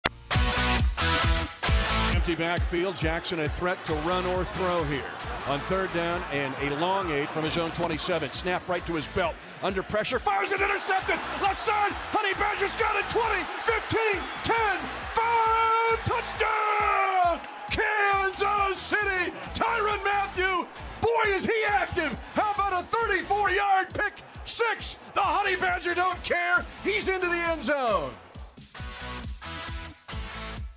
Empty 2.21 2.35
backfield. 2.35 2.95
Jackson 2.97 3.39
a 3.39 3.49
threat 3.49 3.83
to 3.83 3.95
run 4.05 4.27
or 4.27 4.45
throw 4.45 4.83
here. 4.83 5.09
On 5.47 5.59
third 5.61 5.91
down 5.91 6.23
and 6.31 6.53
a 6.61 6.75
long 6.75 7.09
eight 7.09 7.27
from 7.29 7.43
his 7.43 7.57
own 7.57 7.71
27. 7.71 8.31
Snap 8.31 8.69
right 8.69 8.85
to 8.85 8.93
his 8.93 9.07
belt. 9.07 9.33
Under 9.63 9.81
pressure. 9.81 10.19
Fires 10.19 10.51
it 10.51 10.61
intercepted. 10.61 11.15
Left 11.41 11.59
side. 11.59 11.91
Honey 12.13 12.35
Badger's 12.35 12.75
got 12.75 12.95
it. 12.95 13.09
20, 13.09 13.43
15, 13.63 14.21
10, 14.43 14.77
5. 15.09 16.05
Touchdown! 16.05 17.41
Kansas 17.71 18.77
City. 18.77 19.33
Tyrann 19.55 20.03
Mathieu. 20.03 20.67
Boy, 21.01 21.31
is 21.33 21.43
he 21.43 21.63
active. 21.69 22.13
How 22.35 22.51
about 22.51 22.83
a 22.83 22.85
34 22.85 23.49
yard 23.49 23.87
pick? 23.95 24.21
Six. 24.45 24.99
The 25.15 25.21
Honey 25.21 25.55
Badger 25.55 25.95
don't 25.95 26.21
care. 26.23 26.63
He's 26.83 27.07
into 27.07 27.27
the 27.27 27.41
end 27.49 27.63
zone. 27.63 28.11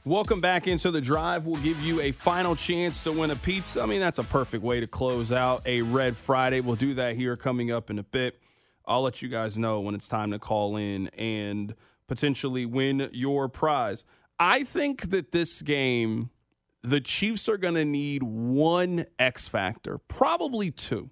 Welcome 0.07 0.43
back 0.43 0.67
into 0.67 0.91
the 0.91 1.01
drive. 1.01 1.47
We'll 1.47 1.63
give 1.63 1.81
you 1.81 2.03
a 2.03 2.13
final 2.13 2.55
chance 2.55 3.05
to 3.05 3.13
win 3.13 3.31
a 3.31 3.37
pizza. 3.37 3.81
I 3.81 3.87
mean, 3.87 4.01
that's 4.01 4.19
a 4.19 4.23
perfect 4.23 4.63
way 4.63 4.81
to 4.81 4.87
close 4.87 5.33
out 5.33 5.63
a 5.65 5.81
Red 5.81 6.15
Friday. 6.15 6.61
We'll 6.61 6.77
do 6.77 6.93
that 6.95 7.17
here 7.17 7.37
coming 7.37 7.71
up 7.71 7.89
in 7.89 7.99
a 7.99 8.03
bit. 8.03 8.39
I'll 8.85 9.01
let 9.01 9.23
you 9.23 9.31
guys 9.31 9.57
know 9.57 9.81
when 9.81 9.95
it's 9.95 10.07
time 10.07 10.31
to 10.33 10.39
call 10.39 10.77
in 10.77 11.07
and 11.17 11.75
potentially 12.07 12.67
win 12.67 13.09
your 13.15 13.49
prize. 13.49 14.05
I 14.39 14.63
think 14.63 15.09
that 15.09 15.33
this 15.33 15.63
game, 15.63 16.29
the 16.83 17.01
Chiefs 17.01 17.49
are 17.49 17.57
going 17.57 17.77
to 17.77 17.87
need 17.87 18.23
one 18.23 19.07
X 19.19 19.49
factor, 19.49 19.97
probably 19.97 20.71
two. 20.71 21.09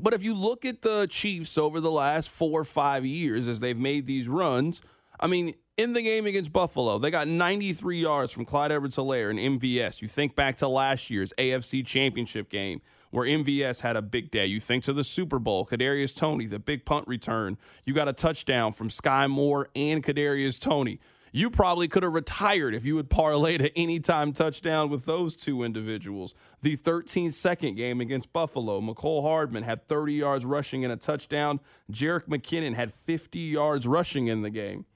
But 0.00 0.14
if 0.14 0.22
you 0.22 0.34
look 0.34 0.64
at 0.64 0.80
the 0.80 1.06
Chiefs 1.10 1.58
over 1.58 1.82
the 1.82 1.90
last 1.90 2.30
four 2.30 2.58
or 2.58 2.64
five 2.64 3.04
years 3.04 3.46
as 3.46 3.60
they've 3.60 3.76
made 3.76 4.06
these 4.06 4.28
runs, 4.28 4.80
I 5.20 5.26
mean, 5.26 5.52
in 5.76 5.92
the 5.92 6.02
game 6.02 6.26
against 6.26 6.52
Buffalo, 6.52 6.98
they 6.98 7.10
got 7.10 7.28
93 7.28 8.00
yards 8.00 8.32
from 8.32 8.44
Clyde 8.44 8.72
Edwards 8.72 8.96
Helaire 8.96 9.30
and 9.30 9.60
MVS. 9.60 10.00
You 10.00 10.08
think 10.08 10.34
back 10.34 10.56
to 10.58 10.68
last 10.68 11.10
year's 11.10 11.32
AFC 11.38 11.84
Championship 11.84 12.48
game 12.48 12.80
where 13.10 13.26
MVS 13.26 13.80
had 13.80 13.96
a 13.96 14.02
big 14.02 14.30
day. 14.30 14.46
You 14.46 14.60
think 14.60 14.84
to 14.84 14.92
the 14.92 15.04
Super 15.04 15.38
Bowl, 15.38 15.66
Kadarius 15.66 16.14
Toney, 16.14 16.46
the 16.46 16.58
big 16.58 16.84
punt 16.84 17.06
return. 17.06 17.56
You 17.84 17.94
got 17.94 18.08
a 18.08 18.12
touchdown 18.12 18.72
from 18.72 18.90
Sky 18.90 19.26
Moore 19.26 19.68
and 19.74 20.02
Kadarius 20.02 20.58
Toney. 20.58 20.98
You 21.32 21.50
probably 21.50 21.86
could 21.86 22.02
have 22.02 22.14
retired 22.14 22.74
if 22.74 22.86
you 22.86 22.96
had 22.96 23.10
parlayed 23.10 23.60
an 23.60 23.68
anytime 23.76 24.32
touchdown 24.32 24.88
with 24.88 25.04
those 25.04 25.36
two 25.36 25.62
individuals. 25.62 26.34
The 26.62 26.76
13 26.76 27.30
second 27.30 27.74
game 27.74 28.00
against 28.00 28.32
Buffalo, 28.32 28.80
Mecole 28.80 29.22
Hardman 29.22 29.62
had 29.62 29.86
30 29.86 30.14
yards 30.14 30.46
rushing 30.46 30.82
and 30.84 30.92
a 30.92 30.96
touchdown. 30.96 31.60
Jerick 31.92 32.26
McKinnon 32.26 32.74
had 32.74 32.90
50 32.90 33.38
yards 33.38 33.86
rushing 33.86 34.28
in 34.28 34.40
the 34.40 34.50
game. 34.50 34.86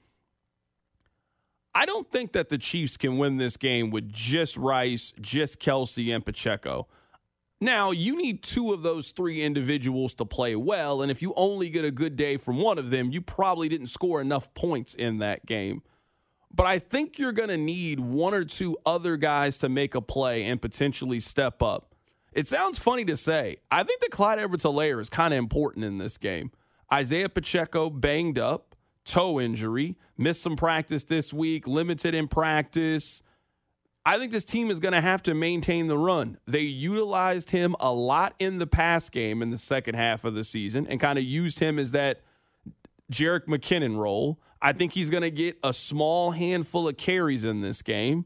I 1.73 1.85
don't 1.85 2.11
think 2.11 2.33
that 2.33 2.49
the 2.49 2.57
Chiefs 2.57 2.97
can 2.97 3.17
win 3.17 3.37
this 3.37 3.55
game 3.55 3.91
with 3.91 4.11
just 4.11 4.57
Rice, 4.57 5.13
just 5.21 5.59
Kelce, 5.61 6.13
and 6.13 6.25
Pacheco. 6.25 6.87
Now, 7.63 7.91
you 7.91 8.17
need 8.17 8.41
two 8.41 8.73
of 8.73 8.81
those 8.81 9.11
three 9.11 9.43
individuals 9.43 10.13
to 10.15 10.25
play 10.25 10.55
well, 10.55 11.01
and 11.01 11.11
if 11.11 11.21
you 11.21 11.33
only 11.37 11.69
get 11.69 11.85
a 11.85 11.91
good 11.91 12.15
day 12.15 12.35
from 12.37 12.57
one 12.57 12.77
of 12.77 12.89
them, 12.89 13.11
you 13.11 13.21
probably 13.21 13.69
didn't 13.69 13.87
score 13.87 14.19
enough 14.19 14.53
points 14.53 14.95
in 14.95 15.19
that 15.19 15.45
game. 15.45 15.83
But 16.53 16.65
I 16.65 16.79
think 16.79 17.17
you're 17.17 17.31
going 17.31 17.49
to 17.49 17.57
need 17.57 17.99
one 17.99 18.33
or 18.33 18.43
two 18.43 18.77
other 18.85 19.15
guys 19.15 19.57
to 19.59 19.69
make 19.69 19.95
a 19.95 20.01
play 20.01 20.43
and 20.43 20.61
potentially 20.61 21.19
step 21.19 21.61
up. 21.61 21.93
It 22.33 22.47
sounds 22.47 22.79
funny 22.79 23.05
to 23.05 23.15
say. 23.15 23.57
I 23.69 23.83
think 23.83 24.01
that 24.01 24.11
Clyde 24.11 24.39
Edwards 24.39 24.63
Helaire 24.63 24.99
is 24.99 25.09
kind 25.09 25.33
of 25.33 25.37
important 25.37 25.85
in 25.85 25.97
this 25.97 26.17
game. 26.17 26.51
Isaiah 26.91 27.29
Pacheco 27.29 27.89
banged 27.89 28.39
up 28.39 28.70
toe 29.05 29.39
injury, 29.39 29.97
missed 30.17 30.41
some 30.41 30.55
practice 30.55 31.03
this 31.03 31.33
week, 31.33 31.67
limited 31.67 32.13
in 32.13 32.27
practice. 32.27 33.23
I 34.05 34.17
think 34.17 34.31
this 34.31 34.45
team 34.45 34.71
is 34.71 34.79
going 34.79 34.93
to 34.93 35.01
have 35.01 35.21
to 35.23 35.33
maintain 35.33 35.87
the 35.87 35.97
run. 35.97 36.37
They 36.47 36.61
utilized 36.61 37.51
him 37.51 37.75
a 37.79 37.91
lot 37.91 38.33
in 38.39 38.57
the 38.57 38.65
pass 38.65 39.09
game 39.09 39.41
in 39.41 39.51
the 39.51 39.57
second 39.57 39.95
half 39.95 40.25
of 40.25 40.33
the 40.33 40.43
season 40.43 40.87
and 40.87 40.99
kind 40.99 41.19
of 41.19 41.23
used 41.23 41.59
him 41.59 41.77
as 41.77 41.91
that 41.91 42.21
Jerick 43.11 43.45
McKinnon 43.45 43.97
role. 43.97 44.39
I 44.61 44.73
think 44.73 44.93
he's 44.93 45.09
going 45.09 45.21
to 45.21 45.31
get 45.31 45.57
a 45.63 45.73
small 45.73 46.31
handful 46.31 46.87
of 46.87 46.97
carries 46.97 47.43
in 47.43 47.61
this 47.61 47.81
game. 47.81 48.25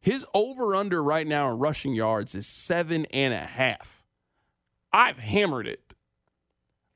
His 0.00 0.26
over 0.34 0.74
under 0.74 1.02
right 1.02 1.26
now 1.26 1.52
in 1.52 1.58
rushing 1.58 1.94
yards 1.94 2.34
is 2.34 2.46
seven 2.46 3.06
and 3.06 3.32
a 3.32 3.46
half. 3.46 4.02
I've 4.92 5.18
hammered 5.18 5.68
it. 5.68 5.81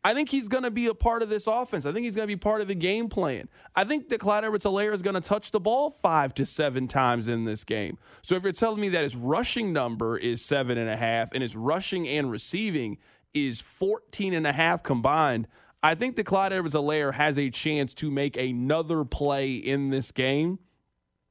I 0.07 0.15
think 0.15 0.29
he's 0.29 0.47
going 0.47 0.63
to 0.63 0.71
be 0.71 0.87
a 0.87 0.95
part 0.95 1.25
of 1.25 1.31
this 1.31 1.49
offense. 1.49 1.85
I 1.85 1.91
think 1.91 2.05
he's 2.05 2.15
going 2.15 2.29
to 2.29 2.33
be 2.33 2.39
part 2.39 2.61
of 2.61 2.69
the 2.69 2.77
game 2.77 3.09
plan. 3.09 3.49
I 3.75 3.83
think 3.83 4.09
that 4.11 4.21
Clyde 4.21 4.45
Edwards 4.45 4.65
Helaire 4.65 4.93
is 4.93 5.03
going 5.03 5.15
to 5.15 5.21
touch 5.21 5.51
the 5.51 5.59
ball 5.59 5.91
five 5.91 6.33
to 6.35 6.47
seven 6.47 6.87
times 6.87 7.27
in 7.27 7.43
this 7.43 7.65
game. 7.65 7.99
So 8.23 8.37
if 8.37 8.45
you're 8.45 8.53
telling 8.53 8.81
me 8.81 8.89
that 8.91 9.03
his 9.03 9.17
rushing 9.17 9.73
number 9.73 10.17
is 10.17 10.45
seven 10.45 10.79
and 10.79 10.89
a 10.89 10.97
half 10.97 11.33
and 11.33 11.43
his 11.43 11.57
rushing 11.57 12.07
and 12.07 12.31
receiving 12.31 12.99
is 13.35 13.61
14 13.61 14.33
and 14.33 14.47
a 14.47 14.53
half 14.53 14.85
combined, 14.85 15.49
I 15.83 15.97
think 15.97 16.15
that 16.15 16.25
Clyde 16.25 16.53
Edwards 16.53 16.77
Helaire 16.77 17.15
has 17.15 17.37
a 17.37 17.51
chance 17.51 17.93
to 17.95 18.09
make 18.09 18.37
another 18.37 19.05
play 19.05 19.55
in 19.55 19.91
this 19.91 20.13
game 20.13 20.61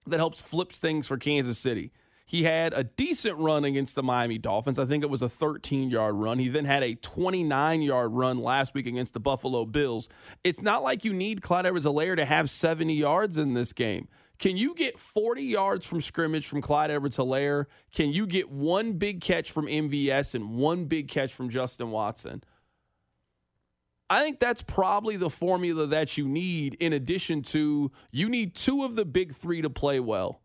that 0.06 0.20
helps 0.20 0.42
flips 0.42 0.80
things 0.80 1.08
for 1.08 1.16
Kansas 1.16 1.58
City. 1.58 1.94
He 2.28 2.44
had 2.44 2.74
a 2.74 2.84
decent 2.84 3.38
run 3.38 3.64
against 3.64 3.96
the 3.96 4.02
Miami 4.02 4.40
Dolphins. 4.40 4.80
I 4.80 4.86
think 4.86 5.04
it 5.04 5.10
was 5.10 5.22
a 5.22 5.30
13 5.30 5.92
yard 5.92 6.16
run. 6.16 6.40
He 6.40 6.50
then 6.50 6.66
had 6.66 6.82
a 6.82 6.96
29 6.96 7.82
yard 7.82 8.12
run 8.14 8.40
last 8.40 8.74
week 8.74 8.88
against 8.88 9.14
the 9.14 9.20
Buffalo 9.20 9.66
Bills. 9.66 10.10
It's 10.44 10.62
not 10.62 10.82
like 10.82 11.06
you 11.06 11.14
need 11.14 11.44
Clyde 11.44 11.68
Edwards 11.68 11.86
Helaire 11.86 12.16
to 12.16 12.26
have 12.26 12.50
70 12.50 12.96
yards 12.96 13.38
in 13.38 13.54
this 13.54 13.74
game. 13.74 14.08
Can 14.40 14.58
you 14.58 14.74
get 14.76 15.00
40 15.00 15.44
yards 15.44 15.86
from 15.86 16.02
scrimmage 16.02 16.48
from 16.48 16.62
Clyde 16.62 16.92
Edwards 16.92 17.18
Helaire? 17.18 17.66
Can 17.94 18.10
you 18.10 18.28
get 18.28 18.50
one 18.50 18.94
big 18.94 19.22
catch 19.22 19.52
from 19.52 19.68
MVS 19.68 20.36
and 20.36 20.56
one 20.56 20.86
big 20.86 21.08
catch 21.08 21.34
from 21.34 21.50
Justin 21.50 21.92
Watson? 21.92 22.44
I 24.10 24.22
think 24.22 24.40
that's 24.40 24.62
probably 24.62 25.16
the 25.16 25.30
formula 25.30 25.88
that 25.88 26.18
you 26.18 26.28
need, 26.28 26.76
in 26.76 26.92
addition 26.94 27.42
to 27.44 27.92
you 28.12 28.30
need 28.30 28.56
two 28.56 28.84
of 28.84 28.96
the 28.96 29.06
big 29.06 29.34
three 29.34 29.62
to 29.62 29.70
play 29.70 30.00
well. 30.00 30.42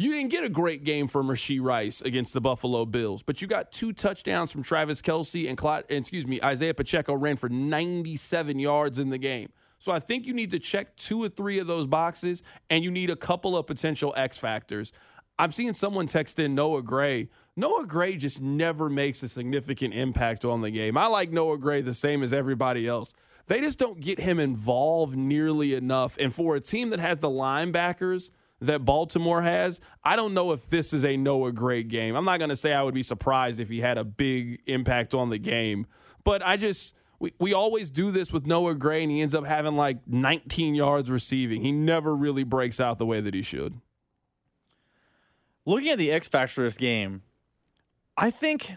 You 0.00 0.14
didn't 0.14 0.30
get 0.30 0.44
a 0.44 0.48
great 0.48 0.82
game 0.82 1.08
from 1.08 1.28
Rashee 1.28 1.60
Rice 1.60 2.00
against 2.00 2.32
the 2.32 2.40
Buffalo 2.40 2.86
Bills, 2.86 3.22
but 3.22 3.42
you 3.42 3.46
got 3.46 3.70
two 3.70 3.92
touchdowns 3.92 4.50
from 4.50 4.62
Travis 4.62 5.02
Kelce 5.02 5.46
and 5.46 5.58
Clyde, 5.58 5.84
excuse 5.90 6.26
me, 6.26 6.40
Isaiah 6.42 6.72
Pacheco 6.72 7.12
ran 7.12 7.36
for 7.36 7.50
97 7.50 8.58
yards 8.58 8.98
in 8.98 9.10
the 9.10 9.18
game. 9.18 9.50
So 9.78 9.92
I 9.92 10.00
think 10.00 10.24
you 10.24 10.32
need 10.32 10.52
to 10.52 10.58
check 10.58 10.96
two 10.96 11.22
or 11.22 11.28
three 11.28 11.58
of 11.58 11.66
those 11.66 11.86
boxes, 11.86 12.42
and 12.70 12.82
you 12.82 12.90
need 12.90 13.10
a 13.10 13.14
couple 13.14 13.54
of 13.58 13.66
potential 13.66 14.14
X 14.16 14.38
factors. 14.38 14.90
I'm 15.38 15.52
seeing 15.52 15.74
someone 15.74 16.06
text 16.06 16.38
in 16.38 16.54
Noah 16.54 16.82
Gray. 16.82 17.28
Noah 17.54 17.84
Gray 17.86 18.16
just 18.16 18.40
never 18.40 18.88
makes 18.88 19.22
a 19.22 19.28
significant 19.28 19.92
impact 19.92 20.46
on 20.46 20.62
the 20.62 20.70
game. 20.70 20.96
I 20.96 21.08
like 21.08 21.30
Noah 21.30 21.58
Gray 21.58 21.82
the 21.82 21.92
same 21.92 22.22
as 22.22 22.32
everybody 22.32 22.88
else. 22.88 23.12
They 23.48 23.60
just 23.60 23.78
don't 23.78 24.00
get 24.00 24.20
him 24.20 24.40
involved 24.40 25.14
nearly 25.14 25.74
enough. 25.74 26.16
And 26.18 26.34
for 26.34 26.56
a 26.56 26.60
team 26.62 26.88
that 26.88 27.00
has 27.00 27.18
the 27.18 27.28
linebackers 27.28 28.30
that 28.60 28.84
Baltimore 28.84 29.42
has, 29.42 29.80
I 30.04 30.16
don't 30.16 30.34
know 30.34 30.52
if 30.52 30.68
this 30.68 30.92
is 30.92 31.04
a 31.04 31.16
Noah 31.16 31.52
Gray 31.52 31.82
game. 31.82 32.14
I'm 32.14 32.24
not 32.24 32.38
going 32.38 32.50
to 32.50 32.56
say 32.56 32.74
I 32.74 32.82
would 32.82 32.94
be 32.94 33.02
surprised 33.02 33.58
if 33.60 33.68
he 33.68 33.80
had 33.80 33.98
a 33.98 34.04
big 34.04 34.60
impact 34.66 35.14
on 35.14 35.30
the 35.30 35.38
game, 35.38 35.86
but 36.24 36.44
I 36.44 36.56
just. 36.56 36.94
We, 37.18 37.34
we 37.38 37.52
always 37.52 37.90
do 37.90 38.10
this 38.10 38.32
with 38.32 38.46
Noah 38.46 38.74
Gray, 38.74 39.02
and 39.02 39.12
he 39.12 39.20
ends 39.20 39.34
up 39.34 39.44
having 39.44 39.76
like 39.76 39.98
19 40.06 40.74
yards 40.74 41.10
receiving. 41.10 41.60
He 41.60 41.70
never 41.70 42.16
really 42.16 42.44
breaks 42.44 42.80
out 42.80 42.96
the 42.96 43.04
way 43.04 43.20
that 43.20 43.34
he 43.34 43.42
should. 43.42 43.78
Looking 45.66 45.90
at 45.90 45.98
the 45.98 46.10
X 46.10 46.28
factor 46.28 46.62
this 46.62 46.78
game, 46.78 47.20
I 48.16 48.30
think 48.30 48.74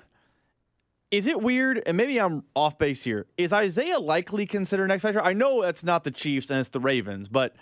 is 1.13 1.27
it 1.27 1.43
weird? 1.43 1.79
And 1.85 1.95
maybe 1.95 2.19
I'm 2.19 2.43
off 2.55 2.79
base 2.79 3.03
here. 3.03 3.27
Is 3.37 3.53
Isaiah 3.53 3.99
Likely 3.99 4.47
considered 4.47 4.85
an 4.85 4.91
X 4.91 5.03
factor? 5.03 5.21
I 5.21 5.33
know 5.33 5.61
that's 5.61 5.83
not 5.83 6.03
the 6.03 6.09
Chiefs 6.09 6.49
and 6.49 6.59
it's 6.59 6.69
the 6.69 6.79
Ravens, 6.79 7.27
but 7.27 7.55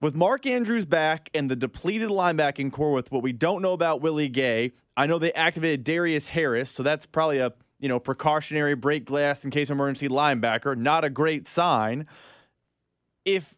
with 0.00 0.14
Mark 0.14 0.46
Andrews 0.46 0.84
back 0.84 1.28
and 1.34 1.50
the 1.50 1.56
depleted 1.56 2.10
linebacking 2.10 2.72
corps 2.72 2.92
with 2.92 3.10
what 3.10 3.22
we 3.22 3.32
don't 3.32 3.62
know 3.62 3.72
about 3.72 4.00
Willie 4.00 4.28
Gay, 4.28 4.72
I 4.96 5.06
know 5.06 5.18
they 5.18 5.32
activated 5.32 5.84
Darius 5.84 6.30
Harris, 6.30 6.70
so 6.70 6.82
that's 6.82 7.06
probably 7.06 7.38
a 7.38 7.52
you 7.80 7.88
know 7.88 7.98
precautionary 7.98 8.74
break 8.74 9.04
glass 9.04 9.44
in 9.44 9.50
case 9.50 9.70
of 9.70 9.74
emergency 9.74 10.08
linebacker. 10.08 10.76
Not 10.76 11.04
a 11.04 11.10
great 11.10 11.46
sign. 11.46 12.06
If 13.24 13.54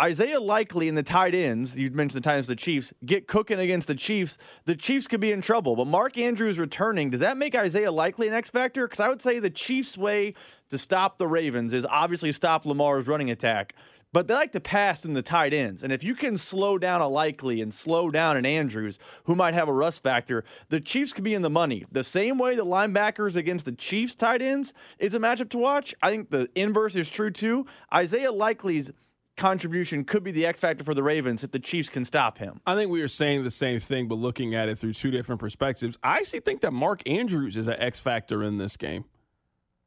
Isaiah 0.00 0.40
Likely 0.40 0.88
and 0.88 0.96
the 0.96 1.02
tight 1.02 1.34
ends, 1.34 1.78
you 1.78 1.90
mentioned 1.90 2.24
the 2.24 2.26
tight 2.26 2.36
ends 2.36 2.48
the 2.48 2.56
Chiefs, 2.56 2.92
get 3.04 3.28
cooking 3.28 3.60
against 3.60 3.86
the 3.86 3.94
Chiefs, 3.94 4.38
the 4.64 4.74
Chiefs 4.74 5.06
could 5.06 5.20
be 5.20 5.32
in 5.32 5.42
trouble. 5.42 5.76
But 5.76 5.86
Mark 5.86 6.16
Andrews 6.16 6.58
returning, 6.58 7.10
does 7.10 7.20
that 7.20 7.36
make 7.36 7.54
Isaiah 7.54 7.92
Likely 7.92 8.26
an 8.26 8.34
X 8.34 8.50
factor? 8.50 8.86
Because 8.86 9.00
I 9.00 9.08
would 9.08 9.22
say 9.22 9.38
the 9.38 9.50
Chiefs' 9.50 9.98
way 9.98 10.34
to 10.70 10.78
stop 10.78 11.18
the 11.18 11.28
Ravens 11.28 11.72
is 11.72 11.86
obviously 11.88 12.32
stop 12.32 12.64
Lamar's 12.64 13.06
running 13.06 13.30
attack. 13.30 13.74
But 14.12 14.28
they 14.28 14.34
like 14.34 14.52
to 14.52 14.60
pass 14.60 15.04
in 15.06 15.14
the 15.14 15.22
tight 15.22 15.54
ends. 15.54 15.82
And 15.82 15.92
if 15.92 16.04
you 16.04 16.14
can 16.14 16.36
slow 16.36 16.76
down 16.76 17.00
a 17.00 17.08
Likely 17.08 17.62
and 17.62 17.72
slow 17.72 18.10
down 18.10 18.36
an 18.36 18.44
Andrews, 18.44 18.98
who 19.24 19.34
might 19.34 19.54
have 19.54 19.68
a 19.68 19.72
rust 19.72 20.02
factor, 20.02 20.44
the 20.68 20.80
Chiefs 20.80 21.12
could 21.12 21.24
be 21.24 21.34
in 21.34 21.42
the 21.42 21.50
money. 21.50 21.86
The 21.90 22.04
same 22.04 22.38
way 22.38 22.54
the 22.54 22.66
linebackers 22.66 23.36
against 23.36 23.64
the 23.64 23.72
Chiefs 23.72 24.14
tight 24.14 24.42
ends 24.42 24.74
is 24.98 25.14
a 25.14 25.18
matchup 25.18 25.48
to 25.50 25.58
watch. 25.58 25.94
I 26.02 26.10
think 26.10 26.30
the 26.30 26.50
inverse 26.54 26.94
is 26.94 27.08
true 27.08 27.30
too. 27.30 27.66
Isaiah 27.92 28.32
Likely's 28.32 28.90
contribution 29.36 30.04
could 30.04 30.22
be 30.22 30.30
the 30.30 30.44
X 30.44 30.60
factor 30.60 30.84
for 30.84 30.92
the 30.92 31.02
Ravens 31.02 31.42
if 31.42 31.50
the 31.50 31.58
Chiefs 31.58 31.88
can 31.88 32.04
stop 32.04 32.36
him. 32.36 32.60
I 32.66 32.74
think 32.74 32.90
we 32.90 33.00
are 33.00 33.08
saying 33.08 33.44
the 33.44 33.50
same 33.50 33.78
thing, 33.78 34.08
but 34.08 34.16
looking 34.16 34.54
at 34.54 34.68
it 34.68 34.76
through 34.76 34.92
two 34.92 35.10
different 35.10 35.40
perspectives. 35.40 35.98
I 36.02 36.18
actually 36.18 36.40
think 36.40 36.60
that 36.60 36.72
Mark 36.72 37.02
Andrews 37.08 37.56
is 37.56 37.66
an 37.66 37.76
X 37.78 37.98
factor 37.98 38.42
in 38.42 38.58
this 38.58 38.76
game. 38.76 39.06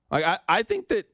Like 0.09 0.25
I, 0.25 0.39
I 0.47 0.63
think 0.63 0.88
that 0.88 1.05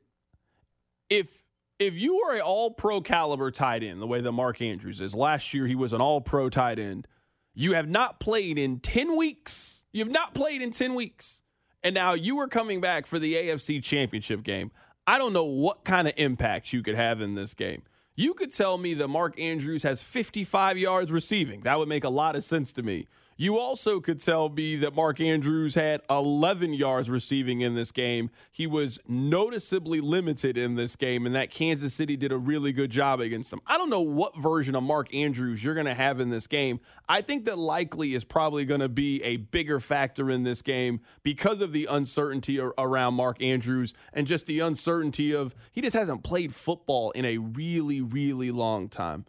if 1.10 1.41
if 1.82 2.00
you 2.00 2.20
are 2.22 2.36
an 2.36 2.42
all 2.42 2.70
pro 2.70 3.02
caliber 3.02 3.50
tight 3.50 3.82
end, 3.82 4.00
the 4.00 4.08
way 4.08 4.22
that 4.22 4.32
Mark 4.32 4.62
Andrews 4.62 5.02
is, 5.02 5.16
last 5.16 5.52
year 5.52 5.66
he 5.66 5.74
was 5.74 5.94
an 5.94 6.00
all 6.00 6.22
pro 6.22 6.48
tight 6.48 6.78
end. 6.78 7.08
You 7.56 7.74
have 7.74 7.90
not 7.90 8.20
played 8.20 8.60
in 8.60 8.80
10 8.80 9.18
weeks. 9.18 9.82
You 9.92 10.04
have 10.04 10.14
not 10.14 10.36
played 10.36 10.62
in 10.62 10.72
10 10.72 10.94
weeks. 10.94 11.42
And 11.84 11.96
now 11.96 12.14
you 12.14 12.40
are 12.40 12.48
coming 12.48 12.82
back 12.82 13.08
for 13.08 13.18
the 13.18 13.34
AFC 13.34 13.84
championship 13.84 14.44
game. 14.44 14.72
I 15.08 15.18
don't 15.18 15.34
know 15.34 15.44
what 15.44 15.84
kind 15.84 16.08
of 16.08 16.14
impact 16.18 16.72
you 16.72 16.84
could 16.84 16.94
have 16.94 17.20
in 17.20 17.34
this 17.34 17.56
game. 17.56 17.82
You 18.16 18.36
could 18.36 18.54
tell 18.54 18.78
me 18.78 18.94
that 18.94 19.08
Mark 19.08 19.40
Andrews 19.40 19.82
has 19.82 20.04
55 20.04 20.78
yards 20.78 21.12
receiving. 21.12 21.62
That 21.62 21.80
would 21.80 21.90
make 21.90 22.04
a 22.04 22.10
lot 22.10 22.36
of 22.36 22.44
sense 22.44 22.72
to 22.74 22.84
me. 22.84 23.08
You 23.42 23.58
also 23.58 24.00
could 24.00 24.20
tell 24.20 24.50
me 24.50 24.76
that 24.76 24.94
Mark 24.94 25.20
Andrews 25.20 25.74
had 25.74 26.02
11 26.12 26.74
yards 26.74 27.10
receiving 27.10 27.62
in 27.62 27.74
this 27.74 27.92
game. 27.92 28.30
He 28.52 28.68
was 28.68 29.00
noticeably 29.08 30.00
limited 30.00 30.60
in 30.60 30.76
this 30.76 30.96
game, 30.96 31.26
and 31.26 31.34
that 31.34 31.50
Kansas 31.50 31.92
City 31.92 32.16
did 32.16 32.32
a 32.32 32.38
really 32.38 32.72
good 32.72 32.92
job 32.92 33.20
against 33.20 33.52
him. 33.52 33.60
I 33.66 33.80
don't 33.80 33.90
know 33.90 34.00
what 34.00 34.38
version 34.38 34.76
of 34.76 34.84
Mark 34.84 35.12
Andrews 35.12 35.64
you're 35.64 35.74
going 35.74 35.88
to 35.88 35.96
have 35.96 36.20
in 36.20 36.30
this 36.30 36.46
game. 36.46 36.82
I 37.10 37.22
think 37.22 37.46
that 37.46 37.58
likely 37.58 38.14
is 38.14 38.24
probably 38.24 38.64
going 38.64 38.82
to 38.82 38.90
be 38.90 39.24
a 39.24 39.38
bigger 39.38 39.80
factor 39.80 40.30
in 40.30 40.44
this 40.44 40.62
game 40.62 41.02
because 41.24 41.62
of 41.62 41.72
the 41.72 41.88
uncertainty 41.90 42.60
around 42.60 43.16
Mark 43.16 43.42
Andrews 43.42 43.96
and 44.14 44.28
just 44.28 44.46
the 44.46 44.60
uncertainty 44.60 45.34
of 45.34 45.56
he 45.72 45.82
just 45.82 45.96
hasn't 45.96 46.24
played 46.24 46.54
football 46.54 47.10
in 47.10 47.26
a 47.26 47.40
really, 47.40 48.02
really 48.02 48.52
long 48.52 48.88
time. 48.88 49.26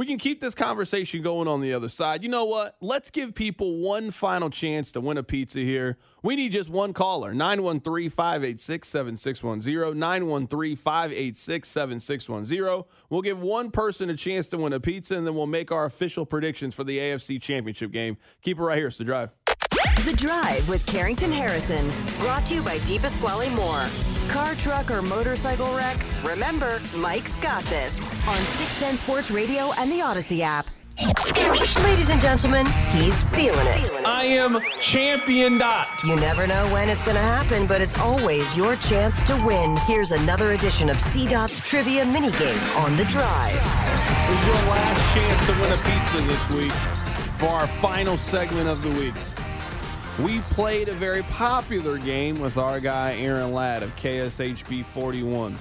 We 0.00 0.06
can 0.06 0.16
keep 0.16 0.40
this 0.40 0.54
conversation 0.54 1.20
going 1.20 1.46
on 1.46 1.60
the 1.60 1.74
other 1.74 1.90
side. 1.90 2.22
You 2.22 2.30
know 2.30 2.46
what? 2.46 2.74
Let's 2.80 3.10
give 3.10 3.34
people 3.34 3.76
one 3.80 4.10
final 4.10 4.48
chance 4.48 4.92
to 4.92 5.00
win 5.02 5.18
a 5.18 5.22
pizza 5.22 5.58
here. 5.58 5.98
We 6.22 6.36
need 6.36 6.52
just 6.52 6.70
one 6.70 6.94
caller 6.94 7.34
913 7.34 8.08
586 8.08 8.88
7610. 8.88 9.98
913 9.98 10.76
586 10.76 11.68
7610. 11.68 12.84
We'll 13.10 13.20
give 13.20 13.42
one 13.42 13.70
person 13.70 14.08
a 14.08 14.16
chance 14.16 14.48
to 14.48 14.56
win 14.56 14.72
a 14.72 14.80
pizza, 14.80 15.16
and 15.16 15.26
then 15.26 15.34
we'll 15.34 15.46
make 15.46 15.70
our 15.70 15.84
official 15.84 16.24
predictions 16.24 16.74
for 16.74 16.82
the 16.82 16.96
AFC 16.96 17.38
Championship 17.38 17.92
game. 17.92 18.16
Keep 18.40 18.58
it 18.58 18.62
right 18.62 18.78
here. 18.78 18.86
It's 18.86 18.96
the 18.96 19.04
drive. 19.04 19.28
The 20.06 20.14
Drive 20.16 20.66
with 20.70 20.86
Carrington 20.86 21.30
Harrison, 21.30 21.92
brought 22.20 22.46
to 22.46 22.54
you 22.54 22.62
by 22.62 22.78
DePasquale 22.78 23.54
Moore. 23.54 24.19
Car, 24.30 24.54
truck, 24.54 24.92
or 24.92 25.02
motorcycle 25.02 25.74
wreck? 25.74 25.98
Remember, 26.22 26.80
Mike's 26.96 27.34
got 27.34 27.64
this 27.64 28.00
on 28.28 28.36
610 28.36 28.96
Sports 28.98 29.32
Radio 29.32 29.72
and 29.72 29.90
the 29.90 29.98
Audacy 29.98 30.38
app. 30.40 30.66
Ladies 31.82 32.10
and 32.10 32.20
gentlemen, 32.20 32.64
he's 32.92 33.24
feeling 33.24 33.66
it. 33.66 33.90
I 34.06 34.26
am 34.26 34.60
champion 34.80 35.58
dot. 35.58 35.88
You 36.04 36.14
never 36.14 36.46
know 36.46 36.64
when 36.72 36.88
it's 36.88 37.02
going 37.02 37.16
to 37.16 37.22
happen, 37.22 37.66
but 37.66 37.80
it's 37.80 37.98
always 37.98 38.56
your 38.56 38.76
chance 38.76 39.20
to 39.22 39.34
win. 39.44 39.76
Here's 39.78 40.12
another 40.12 40.52
edition 40.52 40.90
of 40.90 41.00
C 41.00 41.26
Dot's 41.26 41.60
trivia 41.60 42.04
minigame 42.04 42.76
on 42.84 42.96
the 42.96 43.04
drive. 43.06 43.52
This 43.52 44.40
is 44.40 44.46
your 44.46 44.70
last 44.70 45.14
chance 45.14 45.46
to 45.46 45.52
win 45.60 45.72
a 45.72 45.76
pizza 45.82 46.20
this 46.28 46.50
week 46.50 46.72
for 47.36 47.48
our 47.48 47.66
final 47.66 48.16
segment 48.16 48.68
of 48.68 48.80
the 48.82 48.90
week. 48.90 49.14
We 50.24 50.40
played 50.40 50.88
a 50.88 50.92
very 50.92 51.22
popular 51.22 51.96
game 51.96 52.40
with 52.40 52.58
our 52.58 52.78
guy 52.78 53.14
Aaron 53.14 53.54
Ladd 53.54 53.82
of 53.82 53.96
KSHB 53.96 54.84
41. 54.84 55.56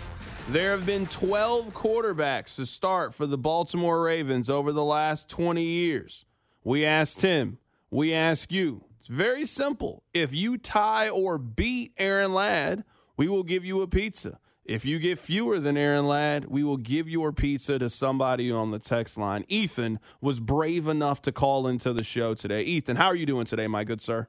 There 0.50 0.72
have 0.72 0.86
been 0.86 1.06
12 1.06 1.74
quarterbacks 1.74 2.56
to 2.56 2.65
start 2.65 3.15
for 3.15 3.26
the 3.26 3.38
Baltimore 3.38 4.02
Ravens 4.02 4.50
over 4.50 4.74
the 4.74 4.84
last 4.84 5.30
20 5.30 5.63
years. 5.63 6.26
We 6.62 6.84
asked 6.84 7.22
him, 7.22 7.60
we 7.89 8.13
ask 8.13 8.51
you. 8.51 8.84
It's 8.97 9.07
very 9.07 9.45
simple. 9.45 10.03
If 10.14 10.34
you 10.34 10.57
tie 10.57 11.07
or 11.07 11.38
beat 11.38 11.93
Aaron 11.97 12.34
Ladd, 12.34 12.84
we 13.16 13.30
will 13.30 13.43
give 13.43 13.64
you 13.64 13.82
a 13.82 13.88
pizza. 13.88 14.39
If 14.66 14.84
you 14.84 14.99
get 14.99 15.20
fewer 15.20 15.60
than 15.60 15.78
Aaron 15.78 16.05
Ladd, 16.05 16.47
we 16.47 16.66
will 16.66 16.78
give 16.78 17.07
your 17.07 17.32
pizza 17.32 17.80
to 17.80 17.89
somebody 17.89 18.51
on 18.51 18.72
the 18.72 18.80
text 18.80 19.18
line. 19.18 19.45
Ethan 19.47 19.99
was 20.20 20.41
brave 20.41 20.89
enough 20.89 21.22
to 21.22 21.32
call 21.32 21.66
into 21.66 21.93
the 21.93 22.03
show 22.03 22.34
today. 22.34 22.64
Ethan, 22.64 22.97
how 22.97 23.07
are 23.07 23.16
you 23.16 23.26
doing 23.26 23.45
today, 23.45 23.68
my 23.68 23.86
good 23.86 24.01
sir? 24.01 24.28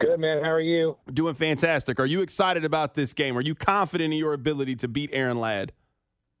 Good, 0.00 0.20
man. 0.20 0.42
How 0.42 0.50
are 0.50 0.60
you? 0.60 0.96
Doing 1.12 1.34
fantastic. 1.34 1.98
Are 1.98 2.06
you 2.06 2.20
excited 2.20 2.64
about 2.64 2.94
this 2.94 3.12
game? 3.12 3.36
Are 3.36 3.40
you 3.40 3.54
confident 3.54 4.12
in 4.12 4.18
your 4.18 4.32
ability 4.32 4.76
to 4.76 4.88
beat 4.88 5.10
Aaron 5.12 5.40
Ladd? 5.40 5.72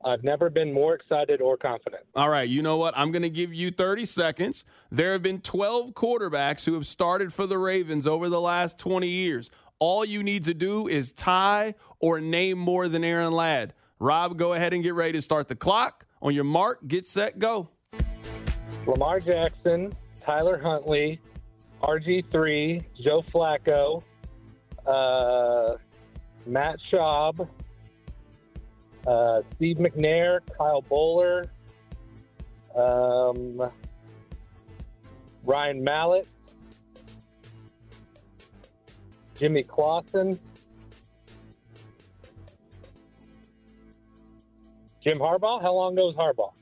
I've 0.04 0.22
never 0.22 0.50
been 0.50 0.72
more 0.72 0.94
excited 0.94 1.40
or 1.40 1.56
confident. 1.56 2.02
All 2.14 2.28
right, 2.28 2.48
you 2.48 2.62
know 2.62 2.76
what? 2.76 2.92
I'm 2.96 3.10
going 3.10 3.22
to 3.22 3.30
give 3.30 3.54
you 3.54 3.70
30 3.70 4.04
seconds. 4.04 4.64
There 4.90 5.12
have 5.12 5.22
been 5.22 5.40
12 5.40 5.92
quarterbacks 5.94 6.66
who 6.66 6.74
have 6.74 6.86
started 6.86 7.32
for 7.32 7.46
the 7.46 7.56
Ravens 7.56 8.06
over 8.06 8.28
the 8.28 8.40
last 8.40 8.78
20 8.78 9.08
years. 9.08 9.50
All 9.78 10.04
you 10.04 10.22
need 10.22 10.44
to 10.44 10.54
do 10.54 10.86
is 10.86 11.10
tie 11.10 11.74
or 12.00 12.20
name 12.20 12.58
more 12.58 12.86
than 12.86 13.02
Aaron 13.02 13.32
Ladd. 13.32 13.72
Rob, 13.98 14.36
go 14.36 14.52
ahead 14.52 14.74
and 14.74 14.82
get 14.82 14.94
ready 14.94 15.12
to 15.12 15.22
start 15.22 15.48
the 15.48 15.56
clock. 15.56 16.06
On 16.20 16.34
your 16.34 16.44
mark, 16.44 16.86
get 16.86 17.06
set, 17.06 17.38
go. 17.38 17.70
Lamar 18.86 19.20
Jackson, 19.20 19.92
Tyler 20.22 20.58
Huntley, 20.58 21.20
RG3, 21.84 22.82
Joe 22.98 23.22
Flacco, 23.22 24.02
uh, 24.86 25.76
Matt 26.46 26.76
Schaub, 26.90 27.46
uh, 29.06 29.42
Steve 29.54 29.76
McNair, 29.76 30.40
Kyle 30.56 30.82
Boller, 30.82 31.44
um, 32.74 33.70
Ryan 35.44 35.84
Mallett, 35.84 36.26
Jimmy 39.38 39.62
Clausen, 39.62 40.40
Jim 45.02 45.18
Harbaugh. 45.18 45.60
How 45.60 45.74
long 45.74 45.94
goes 45.94 46.14
Harbaugh? 46.14 46.54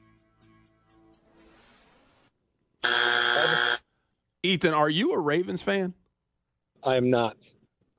Ethan, 4.43 4.75
are 4.75 4.91
you 4.91 5.13
a 5.13 5.21
Ravens 5.21 5.63
fan? 5.63 5.95
I 6.83 6.97
am 6.97 7.11
not. 7.11 7.37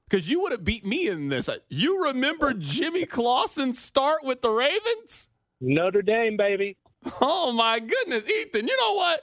Because 0.10 0.30
you 0.30 0.42
would 0.42 0.52
have 0.52 0.66
beat 0.66 0.86
me 0.86 1.08
in 1.08 1.30
this. 1.30 1.50
You 1.70 2.04
remember 2.04 2.54
Jimmy 2.54 3.06
Clausen 3.06 3.74
start 3.74 4.20
with 4.24 4.42
the 4.42 4.50
Ravens? 4.50 5.30
Notre 5.62 6.02
Dame, 6.02 6.36
baby. 6.38 6.78
Oh, 7.22 7.52
my 7.54 7.80
goodness. 7.80 8.28
Ethan, 8.28 8.68
you 8.68 8.78
know 8.78 8.94
what? 8.94 9.22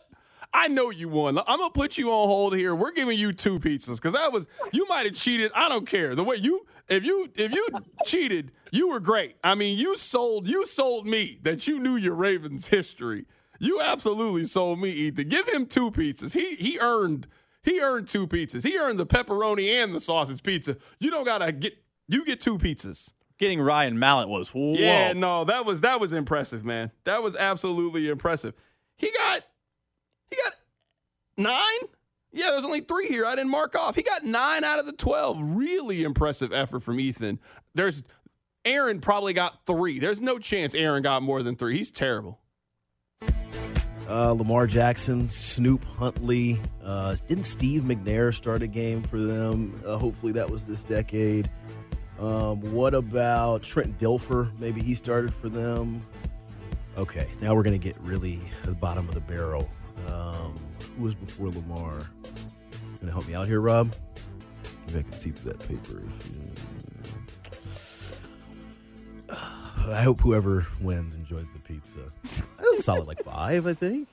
I 0.52 0.68
know 0.68 0.90
you 0.90 1.08
won. 1.08 1.38
I'm 1.38 1.58
gonna 1.58 1.70
put 1.70 1.96
you 1.96 2.10
on 2.10 2.26
hold 2.26 2.56
here. 2.56 2.74
We're 2.74 2.90
giving 2.90 3.16
you 3.16 3.32
two 3.32 3.60
pizzas 3.60 3.96
because 3.96 4.14
that 4.14 4.32
was 4.32 4.48
you 4.72 4.84
might 4.88 5.06
have 5.06 5.14
cheated. 5.14 5.52
I 5.54 5.68
don't 5.68 5.86
care 5.86 6.16
the 6.16 6.24
way 6.24 6.36
you 6.36 6.66
if 6.88 7.04
you 7.04 7.28
if 7.36 7.52
you 7.54 7.68
cheated, 8.04 8.50
you 8.72 8.88
were 8.88 8.98
great. 8.98 9.36
I 9.44 9.54
mean, 9.54 9.78
you 9.78 9.96
sold 9.96 10.48
you 10.48 10.66
sold 10.66 11.06
me 11.06 11.38
that 11.42 11.68
you 11.68 11.78
knew 11.78 11.94
your 11.94 12.14
Ravens 12.14 12.66
history. 12.66 13.26
You 13.60 13.80
absolutely 13.80 14.46
sold 14.46 14.80
me, 14.80 14.90
Ethan. 14.90 15.28
Give 15.28 15.46
him 15.48 15.66
two 15.66 15.90
pizzas. 15.90 16.32
He 16.32 16.56
he 16.56 16.78
earned 16.80 17.28
he 17.62 17.78
earned 17.80 18.08
two 18.08 18.26
pizzas. 18.26 18.64
He 18.64 18.76
earned 18.78 18.98
the 18.98 19.06
pepperoni 19.06 19.68
and 19.68 19.94
the 19.94 20.00
sausage 20.00 20.42
pizza. 20.42 20.78
You 20.98 21.10
don't 21.10 21.26
gotta 21.26 21.52
get 21.52 21.74
you 22.08 22.24
get 22.24 22.40
two 22.40 22.58
pizzas. 22.58 23.12
Getting 23.38 23.60
Ryan 23.60 23.98
Mallett 23.98 24.28
was 24.28 24.52
whoa. 24.54 24.74
Yeah, 24.74 25.12
no, 25.12 25.44
that 25.44 25.64
was 25.66 25.82
that 25.82 26.00
was 26.00 26.12
impressive, 26.12 26.64
man. 26.64 26.90
That 27.04 27.22
was 27.22 27.36
absolutely 27.36 28.08
impressive. 28.08 28.54
He 28.96 29.12
got 29.12 29.42
he 30.30 30.36
got 30.42 30.52
nine. 31.36 31.90
Yeah, 32.32 32.50
there's 32.50 32.64
only 32.64 32.80
three 32.80 33.08
here. 33.08 33.26
I 33.26 33.34
didn't 33.34 33.50
mark 33.50 33.76
off. 33.76 33.94
He 33.94 34.02
got 34.02 34.24
nine 34.24 34.64
out 34.64 34.78
of 34.78 34.86
the 34.86 34.92
twelve. 34.92 35.36
Really 35.38 36.02
impressive 36.02 36.52
effort 36.52 36.80
from 36.80 36.98
Ethan. 36.98 37.40
There's 37.74 38.02
Aaron 38.64 39.00
probably 39.00 39.32
got 39.32 39.66
three. 39.66 39.98
There's 39.98 40.20
no 40.20 40.38
chance 40.38 40.74
Aaron 40.74 41.02
got 41.02 41.22
more 41.22 41.42
than 41.42 41.56
three. 41.56 41.76
He's 41.76 41.90
terrible. 41.90 42.39
Uh, 44.10 44.32
Lamar 44.32 44.66
Jackson, 44.66 45.28
Snoop 45.28 45.84
Huntley. 45.84 46.58
Uh, 46.82 47.14
didn't 47.28 47.44
Steve 47.44 47.82
McNair 47.82 48.34
start 48.34 48.60
a 48.60 48.66
game 48.66 49.04
for 49.04 49.20
them? 49.20 49.80
Uh, 49.86 49.98
hopefully 49.98 50.32
that 50.32 50.50
was 50.50 50.64
this 50.64 50.82
decade. 50.82 51.48
Um, 52.18 52.60
what 52.72 52.92
about 52.92 53.62
Trent 53.62 54.00
Dilfer? 54.00 54.50
Maybe 54.58 54.82
he 54.82 54.96
started 54.96 55.32
for 55.32 55.48
them. 55.48 56.00
Okay, 56.98 57.28
now 57.40 57.54
we're 57.54 57.62
going 57.62 57.78
to 57.78 57.88
get 57.88 57.96
really 58.00 58.40
the 58.64 58.74
bottom 58.74 59.08
of 59.08 59.14
the 59.14 59.20
barrel. 59.20 59.68
Um, 60.08 60.56
who 60.96 61.04
was 61.04 61.14
before 61.14 61.50
Lamar? 61.50 62.00
Going 62.00 63.06
to 63.06 63.12
help 63.12 63.28
me 63.28 63.34
out 63.36 63.46
here, 63.46 63.60
Rob? 63.60 63.94
Maybe 64.88 64.98
I 64.98 65.02
can 65.02 65.16
see 65.16 65.30
through 65.30 65.52
that 65.52 65.60
paper. 65.68 66.02
I 69.88 70.02
hope 70.02 70.18
whoever 70.20 70.66
wins 70.80 71.14
enjoys 71.14 71.46
the 71.54 71.60
pizza. 71.62 72.00
Solid 72.80 73.06
like 73.06 73.22
five, 73.24 73.66
I 73.66 73.74
think. 73.74 74.08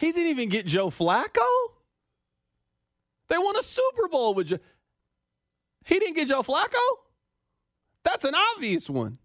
He 0.00 0.12
didn't 0.12 0.30
even 0.30 0.48
get 0.48 0.66
Joe 0.66 0.88
Flacco. 0.88 1.46
They 3.28 3.38
won 3.38 3.56
a 3.56 3.62
Super 3.62 4.08
Bowl 4.08 4.34
with 4.34 4.48
Joe. 4.48 4.58
He 5.84 5.98
didn't 5.98 6.16
get 6.16 6.28
Joe 6.28 6.42
Flacco. 6.42 6.78
That's 8.04 8.24
an 8.24 8.34
obvious 8.54 8.90
one. 8.90 9.18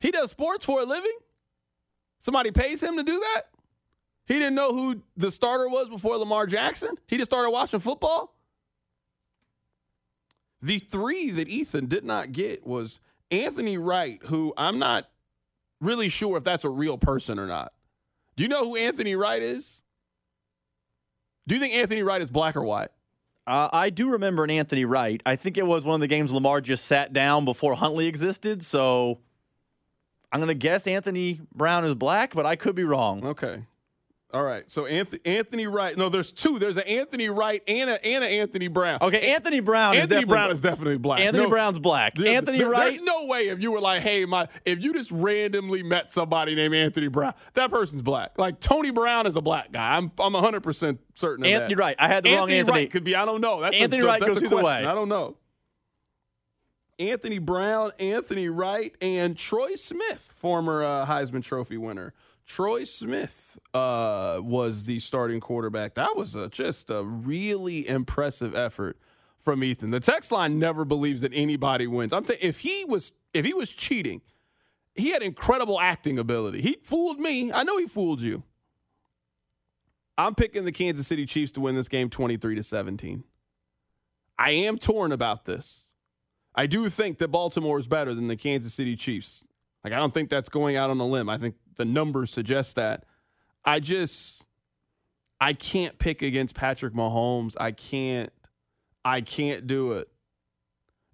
He 0.00 0.10
does 0.10 0.30
sports 0.30 0.64
for 0.64 0.80
a 0.80 0.84
living. 0.84 1.16
Somebody 2.18 2.50
pays 2.50 2.82
him 2.82 2.96
to 2.96 3.02
do 3.02 3.18
that. 3.18 3.42
He 4.26 4.34
didn't 4.34 4.54
know 4.54 4.72
who 4.72 5.02
the 5.16 5.30
starter 5.30 5.68
was 5.68 5.88
before 5.88 6.16
Lamar 6.16 6.46
Jackson. 6.46 6.96
He 7.06 7.16
just 7.16 7.30
started 7.30 7.50
watching 7.50 7.80
football. 7.80 8.34
The 10.60 10.78
three 10.78 11.30
that 11.30 11.48
Ethan 11.48 11.86
did 11.86 12.04
not 12.04 12.32
get 12.32 12.66
was 12.66 13.00
Anthony 13.30 13.78
Wright, 13.78 14.20
who 14.26 14.54
I'm 14.56 14.78
not 14.78 15.08
really 15.82 16.08
sure 16.08 16.36
if 16.38 16.44
that's 16.44 16.64
a 16.64 16.70
real 16.70 16.96
person 16.96 17.38
or 17.38 17.46
not. 17.46 17.72
Do 18.36 18.44
you 18.44 18.48
know 18.48 18.64
who 18.64 18.76
Anthony 18.76 19.14
Wright 19.14 19.42
is? 19.42 19.82
Do 21.46 21.54
you 21.54 21.60
think 21.60 21.74
Anthony 21.74 22.02
Wright 22.02 22.22
is 22.22 22.30
black 22.30 22.56
or 22.56 22.62
white? 22.62 22.88
Uh, 23.46 23.68
I 23.72 23.90
do 23.90 24.10
remember 24.10 24.44
an 24.44 24.50
Anthony 24.50 24.84
Wright. 24.84 25.20
I 25.26 25.36
think 25.36 25.58
it 25.58 25.66
was 25.66 25.84
one 25.84 25.96
of 25.96 26.00
the 26.00 26.06
games 26.06 26.32
Lamar 26.32 26.60
just 26.60 26.84
sat 26.84 27.12
down 27.12 27.44
before 27.44 27.74
Huntley 27.74 28.06
existed. 28.06 28.62
So 28.64 29.18
I'm 30.30 30.38
going 30.38 30.48
to 30.48 30.54
guess 30.54 30.86
Anthony 30.86 31.40
Brown 31.52 31.84
is 31.84 31.94
black, 31.94 32.32
but 32.34 32.46
I 32.46 32.54
could 32.56 32.76
be 32.76 32.84
wrong. 32.84 33.26
Okay. 33.26 33.64
All 34.32 34.42
right. 34.42 34.64
So 34.70 34.86
Anthony, 34.86 35.20
Anthony 35.26 35.66
Wright. 35.66 35.96
No, 35.96 36.08
there's 36.08 36.32
two. 36.32 36.58
There's 36.58 36.78
an 36.78 36.84
Anthony 36.88 37.28
Wright 37.28 37.62
and 37.68 37.90
a, 37.90 38.02
and 38.04 38.24
a 38.24 38.26
Anthony 38.26 38.68
Brown. 38.68 38.98
Okay, 39.02 39.32
Anthony 39.32 39.60
Brown. 39.60 39.94
Anthony 39.94 40.22
is 40.22 40.28
Brown 40.28 40.50
is 40.50 40.60
definitely 40.62 40.96
black. 40.96 41.20
Anthony 41.20 41.44
No, 41.44 41.50
Brown's 41.50 41.78
black. 41.78 42.14
there- 42.14 42.34
Anthony 42.34 42.58
there- 42.58 42.70
Wright. 42.70 42.92
There's 42.92 43.02
no 43.02 43.26
way 43.26 43.48
if 43.48 43.60
you 43.60 43.72
were 43.72 43.80
like, 43.80 44.00
hey, 44.00 44.24
my, 44.24 44.48
if 44.64 44.80
you 44.80 44.94
just 44.94 45.10
randomly 45.10 45.82
met 45.82 46.10
somebody 46.10 46.54
named 46.54 46.74
Anthony 46.74 47.08
Brown, 47.08 47.34
that 47.52 47.70
person's 47.70 48.00
black. 48.00 48.38
Like 48.38 48.58
Tony 48.58 48.90
Brown 48.90 49.26
is 49.26 49.36
a 49.36 49.42
black 49.42 49.70
guy. 49.70 49.96
I'm 49.98 50.10
I'm 50.18 50.32
100 50.32 50.62
percent 50.62 51.00
certain. 51.14 51.44
Of 51.44 51.52
Anthony. 51.52 51.74
Wright. 51.74 51.96
I 51.98 52.08
had 52.08 52.24
the 52.24 52.30
wrong 52.30 52.40
Anthony 52.44 52.58
Anthony. 52.60 52.78
Wright 52.78 52.90
could 52.90 53.04
be. 53.04 53.14
I 53.14 53.26
don't 53.26 53.42
know. 53.42 53.60
That's 53.60 53.76
Anthony 53.76 54.02
a, 54.02 54.06
Wright 54.06 54.20
that's 54.20 54.32
goes 54.32 54.44
either 54.44 54.56
question. 54.60 54.84
way. 54.84 54.90
I 54.90 54.94
don't 54.94 55.10
know. 55.10 55.36
Anthony 56.98 57.38
Brown, 57.38 57.90
Anthony 57.98 58.48
Wright, 58.48 58.94
and 59.00 59.36
Troy 59.36 59.74
Smith, 59.74 60.34
former 60.38 60.84
uh, 60.84 61.06
Heisman 61.06 61.42
Trophy 61.42 61.76
winner. 61.76 62.14
Troy 62.46 62.84
Smith 62.84 63.58
uh, 63.72 64.40
was 64.42 64.84
the 64.84 65.00
starting 65.00 65.40
quarterback. 65.40 65.94
That 65.94 66.16
was 66.16 66.34
a, 66.34 66.48
just 66.48 66.90
a 66.90 67.02
really 67.02 67.88
impressive 67.88 68.54
effort 68.54 68.98
from 69.38 69.64
Ethan. 69.64 69.90
The 69.90 70.00
text 70.00 70.32
line 70.32 70.58
never 70.58 70.84
believes 70.84 71.20
that 71.22 71.32
anybody 71.34 71.86
wins. 71.86 72.12
I'm 72.12 72.24
saying 72.24 72.40
if 72.42 72.60
he 72.60 72.84
was 72.84 73.12
if 73.32 73.44
he 73.44 73.54
was 73.54 73.70
cheating, 73.70 74.20
he 74.94 75.10
had 75.10 75.22
incredible 75.22 75.80
acting 75.80 76.18
ability. 76.18 76.60
He 76.60 76.78
fooled 76.82 77.18
me. 77.18 77.52
I 77.52 77.62
know 77.62 77.78
he 77.78 77.86
fooled 77.86 78.20
you. 78.20 78.42
I'm 80.18 80.34
picking 80.34 80.64
the 80.64 80.72
Kansas 80.72 81.06
City 81.06 81.24
Chiefs 81.24 81.52
to 81.52 81.60
win 81.60 81.74
this 81.74 81.88
game 81.88 82.10
23 82.10 82.54
to 82.56 82.62
17. 82.62 83.24
I 84.38 84.50
am 84.50 84.76
torn 84.76 85.10
about 85.10 85.46
this. 85.46 85.92
I 86.54 86.66
do 86.66 86.88
think 86.90 87.18
that 87.18 87.28
Baltimore 87.28 87.78
is 87.78 87.86
better 87.86 88.14
than 88.14 88.28
the 88.28 88.36
Kansas 88.36 88.74
City 88.74 88.94
Chiefs. 88.94 89.44
Like 89.82 89.92
I 89.92 89.96
don't 89.96 90.12
think 90.12 90.28
that's 90.28 90.48
going 90.48 90.76
out 90.76 90.90
on 90.90 91.00
a 91.00 91.06
limb. 91.06 91.28
I 91.28 91.38
think 91.38 91.56
the 91.76 91.84
numbers 91.84 92.30
suggest 92.30 92.76
that. 92.76 93.04
I 93.64 93.80
just 93.80 94.46
I 95.40 95.52
can't 95.52 95.98
pick 95.98 96.22
against 96.22 96.54
Patrick 96.54 96.94
Mahomes. 96.94 97.54
I 97.58 97.72
can't 97.72 98.32
I 99.04 99.20
can't 99.20 99.66
do 99.66 99.92
it. 99.92 100.08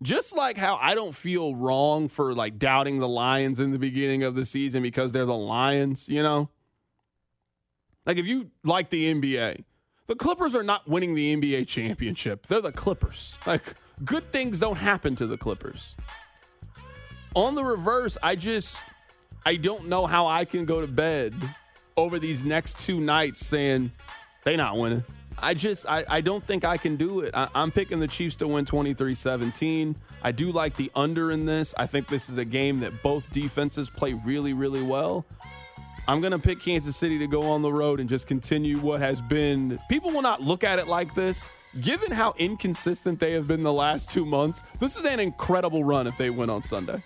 Just 0.03 0.37
like 0.37 0.57
how 0.57 0.77
I 0.77 0.95
don't 0.95 1.15
feel 1.15 1.57
wrong 1.57 2.09
for 2.09 2.35
like 2.35 2.59
doubting 2.59 3.01
the 3.01 3.09
Lions 3.09 3.59
in 3.59 3.73
the 3.73 3.79
beginning 3.79 4.23
of 4.23 4.35
the 4.35 4.45
season 4.45 4.83
because 4.83 5.13
they're 5.13 5.25
the 5.25 5.35
Lions, 5.35 6.09
you 6.09 6.23
know? 6.23 6.51
Like 8.07 8.17
if 8.17 8.27
you 8.27 8.51
like 8.65 8.91
the 8.91 9.13
NBA, 9.13 9.65
the 10.07 10.15
Clippers 10.15 10.55
are 10.55 10.63
not 10.63 10.89
winning 10.89 11.15
the 11.15 11.37
NBA 11.37 11.67
championship. 11.67 12.47
They're 12.47 12.61
the 12.61 12.73
Clippers. 12.73 13.37
Like 13.47 13.75
good 14.05 14.31
things 14.31 14.61
don't 14.61 14.79
happen 14.79 15.17
to 15.17 15.27
the 15.27 15.37
Clippers. 15.37 15.97
On 17.35 17.55
the 17.55 17.65
reverse, 17.65 18.17
I 18.23 18.37
just 18.37 18.85
I 19.47 19.57
don't 19.57 19.89
know 19.89 20.07
how 20.07 20.27
I 20.27 20.45
can 20.45 20.65
go 20.65 20.81
to 20.81 20.87
bed 20.87 21.35
over 21.97 22.19
these 22.19 22.45
next 22.45 22.79
two 22.79 23.01
nights 23.01 23.45
saying 23.47 23.93
they 24.45 24.57
not 24.57 24.77
winning. 24.77 25.05
I 25.41 25.55
just 25.55 25.87
I, 25.87 26.05
I 26.09 26.21
don't 26.21 26.43
think 26.43 26.65
I 26.65 26.77
can 26.77 26.97
do 26.97 27.21
it. 27.21 27.31
I, 27.35 27.49
I'm 27.55 27.71
picking 27.71 28.01
the 28.01 28.09
Chiefs 28.09 28.37
to 28.37 28.49
win 28.49 28.65
23-17. 28.65 29.97
I 30.23 30.33
do 30.33 30.51
like 30.51 30.75
the 30.75 30.91
under 30.95 31.31
in 31.31 31.47
this. 31.47 31.75
I 31.77 31.87
think 31.87 32.09
this 32.09 32.29
is 32.29 32.39
a 32.39 32.45
game 32.45 32.81
that 32.81 33.03
both 33.03 33.33
defenses 33.33 33.89
play 33.89 34.15
really, 34.25 34.53
really 34.53 34.83
well. 34.83 35.25
I'm 36.09 36.23
to 36.23 36.39
pick 36.39 36.61
Kansas 36.61 36.97
City 36.97 37.19
to 37.19 37.27
go 37.27 37.43
on 37.51 37.61
the 37.61 37.73
road 37.73 38.01
and 38.01 38.09
just 38.09 38.27
continue 38.27 38.79
what 38.79 39.01
has 39.01 39.21
been. 39.21 39.79
People 39.91 40.11
will 40.11 40.23
not 40.23 40.41
look 40.41 40.65
at 40.65 40.79
it 40.79 40.89
like 40.89 41.15
this. 41.15 41.51
Given 41.83 42.11
how 42.11 42.33
inconsistent 42.39 43.21
they 43.21 43.33
have 43.33 43.47
been 43.47 43.63
the 43.63 43.73
last 43.73 44.11
two 44.11 44.25
months, 44.25 44.73
this 44.79 44.97
is 44.97 45.05
an 45.05 45.21
incredible 45.21 45.85
run 45.85 46.07
if 46.07 46.17
they 46.17 46.31
win 46.31 46.49
on 46.49 46.63
Sunday. 46.63 47.03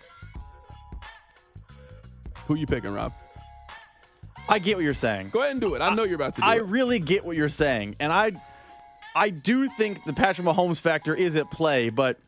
Who 2.53 2.59
you 2.59 2.66
picking, 2.66 2.92
Rob? 2.92 3.14
I 4.46 4.59
get 4.59 4.76
what 4.76 4.84
you're 4.84 4.92
saying. 4.92 5.30
Go 5.30 5.40
ahead 5.40 5.53
and 5.53 5.61
do 5.62 5.74
it. 5.74 5.80
I 5.80 5.94
know 5.94 6.05
you're 6.05 6.16
about 6.16 6.34
to 6.34 6.42
do 6.42 6.46
I 6.46 6.57
it. 6.57 6.64
really 6.66 6.98
get 6.98 7.24
what 7.24 7.34
you're 7.34 7.48
saying, 7.48 7.96
and 7.98 8.12
I, 8.12 8.32
I 9.16 9.30
do 9.30 9.68
think 9.68 10.05
the 10.05 10.12
Patrick 10.12 10.46
Mahomes 10.46 10.78
factor 10.78 11.14
is 11.14 11.34
at 11.34 11.50
play, 11.50 11.88
but 11.88 12.18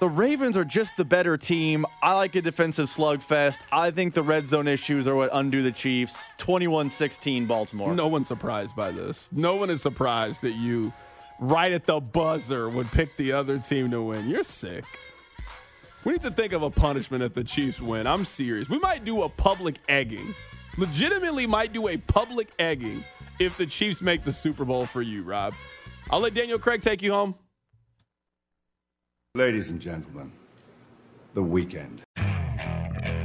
the 0.00 0.08
Ravens 0.08 0.54
are 0.54 0.66
just 0.66 0.98
the 0.98 1.04
better 1.06 1.38
team. 1.38 1.86
I 2.02 2.12
like 2.12 2.34
a 2.34 2.42
defensive 2.42 2.88
slugfest. 2.88 3.56
I 3.72 3.90
think 3.90 4.12
the 4.12 4.22
red 4.22 4.46
zone 4.46 4.68
issues 4.68 5.08
are 5.08 5.16
what 5.16 5.30
undo 5.32 5.62
the 5.62 5.72
Chiefs. 5.72 6.30
21-16 6.36 7.48
Baltimore. 7.48 7.94
No 7.94 8.06
one's 8.06 8.28
surprised 8.28 8.76
by 8.76 8.90
this. 8.90 9.30
No 9.32 9.56
one 9.56 9.70
is 9.70 9.80
surprised 9.80 10.42
that 10.42 10.56
you, 10.56 10.92
right 11.38 11.72
at 11.72 11.84
the 11.84 12.00
buzzer, 12.00 12.68
would 12.68 12.92
pick 12.92 13.16
the 13.16 13.32
other 13.32 13.58
team 13.58 13.90
to 13.92 14.02
win. 14.02 14.28
You're 14.28 14.44
sick. 14.44 14.84
We 16.04 16.12
need 16.12 16.22
to 16.22 16.30
think 16.30 16.52
of 16.54 16.62
a 16.62 16.70
punishment 16.70 17.22
if 17.22 17.34
the 17.34 17.44
Chiefs 17.44 17.80
win. 17.80 18.06
I'm 18.06 18.24
serious. 18.24 18.70
We 18.70 18.78
might 18.78 19.04
do 19.04 19.22
a 19.22 19.28
public 19.28 19.76
egging. 19.88 20.34
Legitimately, 20.78 21.46
might 21.46 21.72
do 21.72 21.88
a 21.88 21.98
public 21.98 22.50
egging 22.58 23.04
if 23.38 23.58
the 23.58 23.66
Chiefs 23.66 24.00
make 24.00 24.24
the 24.24 24.32
Super 24.32 24.64
Bowl 24.64 24.86
for 24.86 25.02
you, 25.02 25.22
Rob. 25.22 25.52
I'll 26.08 26.20
let 26.20 26.32
Daniel 26.32 26.58
Craig 26.58 26.80
take 26.80 27.02
you 27.02 27.12
home. 27.12 27.34
Ladies 29.34 29.68
and 29.70 29.78
gentlemen, 29.80 30.32
the 31.34 31.42
weekend. 31.42 32.02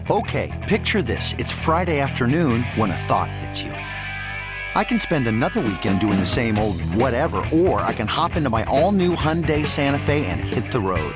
Okay, 0.10 0.66
picture 0.68 1.02
this. 1.02 1.34
It's 1.40 1.52
Friday 1.52 2.00
afternoon 2.00 2.64
when 2.76 2.92
a 2.92 2.98
thought 2.98 3.32
hits 3.32 3.64
you. 3.64 3.72
I 3.72 4.84
can 4.84 5.00
spend 5.00 5.28
another 5.28 5.62
weekend 5.62 6.02
doing 6.02 6.20
the 6.20 6.26
same 6.26 6.58
old 6.58 6.82
whatever, 6.82 7.38
or 7.54 7.80
I 7.80 7.94
can 7.94 8.08
hop 8.08 8.36
into 8.36 8.50
my 8.50 8.66
all 8.66 8.92
new 8.92 9.16
Hyundai 9.16 9.66
Santa 9.66 9.98
Fe 9.98 10.26
and 10.26 10.42
hit 10.42 10.72
the 10.72 10.82
road. 10.82 11.16